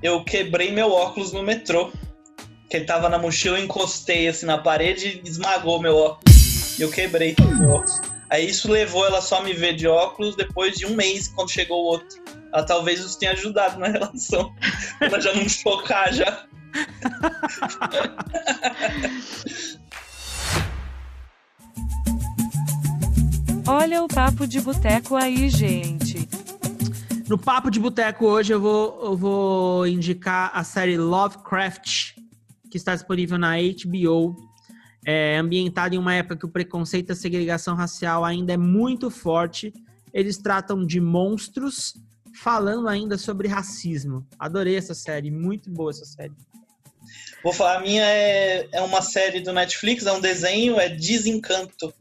eu 0.05 0.23
quebrei 0.23 0.71
meu 0.71 0.93
óculos 0.93 1.33
no 1.33 1.43
metrô. 1.43 1.91
Que 2.69 2.77
ele 2.77 2.85
tava 2.85 3.09
na 3.09 3.19
mochila, 3.19 3.59
eu 3.59 3.65
encostei 3.65 4.29
assim 4.29 4.45
na 4.45 4.59
parede 4.59 5.23
e 5.25 5.29
esmagou 5.29 5.81
meu 5.81 5.97
óculos. 5.97 6.79
E 6.79 6.83
eu 6.83 6.91
quebrei 6.91 7.35
o 7.39 7.71
óculos. 7.71 8.01
Aí 8.29 8.47
isso 8.47 8.71
levou 8.71 9.07
ela 9.07 9.23
só 9.23 9.39
a 9.39 9.43
me 9.43 9.55
ver 9.55 9.75
de 9.75 9.89
óculos 9.89 10.37
depois 10.37 10.75
de 10.75 10.85
um 10.85 10.95
mês, 10.95 11.29
quando 11.29 11.51
chegou 11.51 11.83
o 11.83 11.87
outro. 11.87 12.23
Ela 12.53 12.65
talvez 12.65 13.01
isso 13.01 13.19
tenha 13.19 13.33
ajudado 13.33 13.79
na 13.79 13.89
relação. 13.89 14.55
Ela 15.01 15.21
já 15.21 15.33
não 15.33 15.49
chocar 15.49 16.13
já. 16.13 16.47
Olha 23.67 24.03
o 24.03 24.09
papo 24.09 24.47
de 24.47 24.61
boteco 24.61 25.17
aí, 25.17 25.49
gente. 25.49 26.29
No 27.27 27.39
Papo 27.39 27.71
de 27.71 27.81
Boteco 27.81 28.27
hoje 28.27 28.53
eu 28.53 28.61
vou, 28.61 29.01
eu 29.03 29.17
vou 29.17 29.87
indicar 29.87 30.51
a 30.53 30.63
série 30.63 30.99
Lovecraft, 30.99 32.17
que 32.71 32.77
está 32.77 32.95
disponível 32.95 33.39
na 33.39 33.55
HBO. 33.57 34.37
É 35.07 35.39
ambientada 35.39 35.95
em 35.95 35.99
uma 35.99 36.15
época 36.15 36.37
que 36.37 36.45
o 36.45 36.51
preconceito 36.51 37.09
e 37.09 37.13
a 37.13 37.17
segregação 37.17 37.75
racial 37.75 38.27
ainda 38.27 38.53
é 38.53 38.59
muito 38.59 39.11
forte. 39.11 39.73
Eles 40.13 40.37
tratam 40.37 40.85
de 40.85 41.01
monstros, 41.01 41.95
falando 42.43 42.89
ainda 42.89 43.17
sobre 43.17 43.49
racismo. 43.49 44.27
Adorei 44.39 44.77
essa 44.77 44.95
série, 44.95 45.31
muito 45.31 45.71
boa 45.71 45.91
essa 45.91 46.05
série. 46.05 46.33
Vou 47.43 47.55
falar, 47.55 47.79
a 47.79 47.81
minha 47.81 48.05
é, 48.05 48.69
é 48.71 48.83
uma 48.83 49.01
série 49.01 49.41
do 49.41 49.53
Netflix, 49.53 50.05
é 50.05 50.13
um 50.13 50.21
desenho, 50.21 50.79
é 50.79 50.91
Desencanto. 50.91 51.93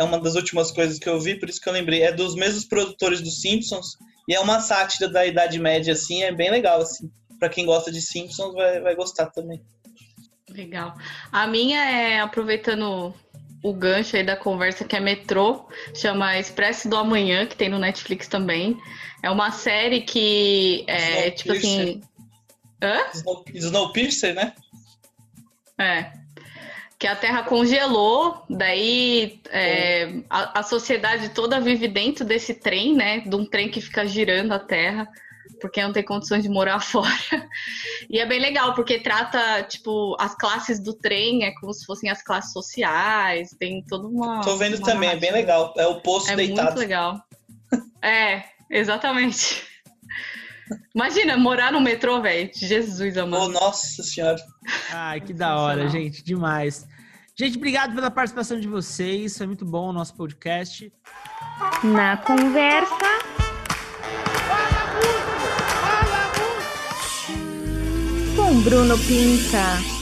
É 0.00 0.02
uma 0.02 0.18
das 0.18 0.34
últimas 0.34 0.70
coisas 0.70 0.98
que 0.98 1.06
eu 1.06 1.20
vi, 1.20 1.38
por 1.38 1.46
isso 1.46 1.60
que 1.60 1.68
eu 1.68 1.74
lembrei. 1.74 2.02
É 2.02 2.10
dos 2.10 2.34
mesmos 2.34 2.64
produtores 2.64 3.20
dos 3.20 3.42
Simpsons 3.42 3.98
e 4.26 4.34
é 4.34 4.40
uma 4.40 4.58
sátira 4.58 5.10
da 5.10 5.26
Idade 5.26 5.58
Média, 5.58 5.92
assim, 5.92 6.22
é 6.22 6.32
bem 6.32 6.50
legal, 6.50 6.80
assim. 6.80 7.10
Pra 7.38 7.50
quem 7.50 7.66
gosta 7.66 7.92
de 7.92 8.00
Simpsons 8.00 8.54
vai, 8.54 8.80
vai 8.80 8.94
gostar 8.94 9.26
também. 9.26 9.62
Legal. 10.48 10.94
A 11.30 11.46
minha 11.46 11.84
é 11.84 12.18
aproveitando 12.18 13.14
o 13.62 13.74
gancho 13.74 14.16
aí 14.16 14.24
da 14.24 14.38
conversa 14.38 14.86
que 14.86 14.96
é 14.96 15.00
metrô, 15.00 15.68
chama 15.94 16.38
Expresso 16.38 16.88
do 16.88 16.96
Amanhã, 16.96 17.44
que 17.44 17.54
tem 17.54 17.68
no 17.68 17.78
Netflix 17.78 18.26
também. 18.26 18.80
É 19.22 19.30
uma 19.30 19.52
série 19.52 20.00
que 20.00 20.82
é 20.88 21.30
tipo 21.30 21.52
assim. 21.52 22.00
Hã? 22.82 23.02
Snow, 23.12 23.44
Snowpiercer, 23.52 24.34
né? 24.34 24.54
É. 25.78 26.10
Que 27.00 27.06
a 27.06 27.16
Terra 27.16 27.42
congelou, 27.44 28.44
daí 28.50 29.40
é, 29.48 30.20
a, 30.28 30.60
a 30.60 30.62
sociedade 30.62 31.30
toda 31.30 31.58
vive 31.58 31.88
dentro 31.88 32.26
desse 32.26 32.52
trem, 32.52 32.94
né? 32.94 33.20
De 33.20 33.34
um 33.34 33.46
trem 33.46 33.70
que 33.70 33.80
fica 33.80 34.06
girando 34.06 34.52
a 34.52 34.58
Terra, 34.58 35.08
porque 35.62 35.82
não 35.82 35.94
tem 35.94 36.02
condições 36.04 36.42
de 36.42 36.50
morar 36.50 36.78
fora. 36.84 37.08
E 38.10 38.18
é 38.18 38.26
bem 38.26 38.38
legal, 38.38 38.74
porque 38.74 38.98
trata, 39.00 39.62
tipo, 39.62 40.14
as 40.20 40.34
classes 40.36 40.78
do 40.78 40.92
trem, 40.92 41.44
é 41.44 41.52
como 41.58 41.72
se 41.72 41.86
fossem 41.86 42.10
as 42.10 42.22
classes 42.22 42.52
sociais, 42.52 43.56
tem 43.58 43.82
toda 43.88 44.06
uma. 44.06 44.42
Tô 44.42 44.58
vendo 44.58 44.76
uma 44.76 44.84
também, 44.86 45.08
é 45.08 45.16
bem 45.16 45.32
legal. 45.32 45.72
É 45.78 45.86
o 45.86 46.02
Poço 46.02 46.30
É 46.30 46.36
Deitado. 46.36 46.66
muito 46.66 46.78
legal. 46.80 47.18
É, 48.02 48.44
exatamente. 48.70 49.62
Imagina, 50.94 51.36
morar 51.36 51.72
no 51.72 51.80
metrô, 51.80 52.20
velho. 52.20 52.50
Jesus, 52.54 53.16
Oh, 53.16 53.20
amado. 53.20 53.48
nossa 53.48 54.02
senhora. 54.02 54.36
Ai, 54.92 55.20
que 55.20 55.32
da 55.32 55.56
hora, 55.56 55.88
gente, 55.88 56.22
demais. 56.22 56.86
Gente, 57.40 57.56
obrigado 57.56 57.94
pela 57.94 58.10
participação 58.10 58.60
de 58.60 58.68
vocês. 58.68 59.38
Foi 59.38 59.46
muito 59.46 59.64
bom 59.64 59.88
o 59.88 59.92
nosso 59.94 60.14
podcast. 60.14 60.92
Na 61.82 62.18
conversa. 62.18 62.94
Com 68.36 68.60
Bruno 68.60 68.98
Pinta. 68.98 69.99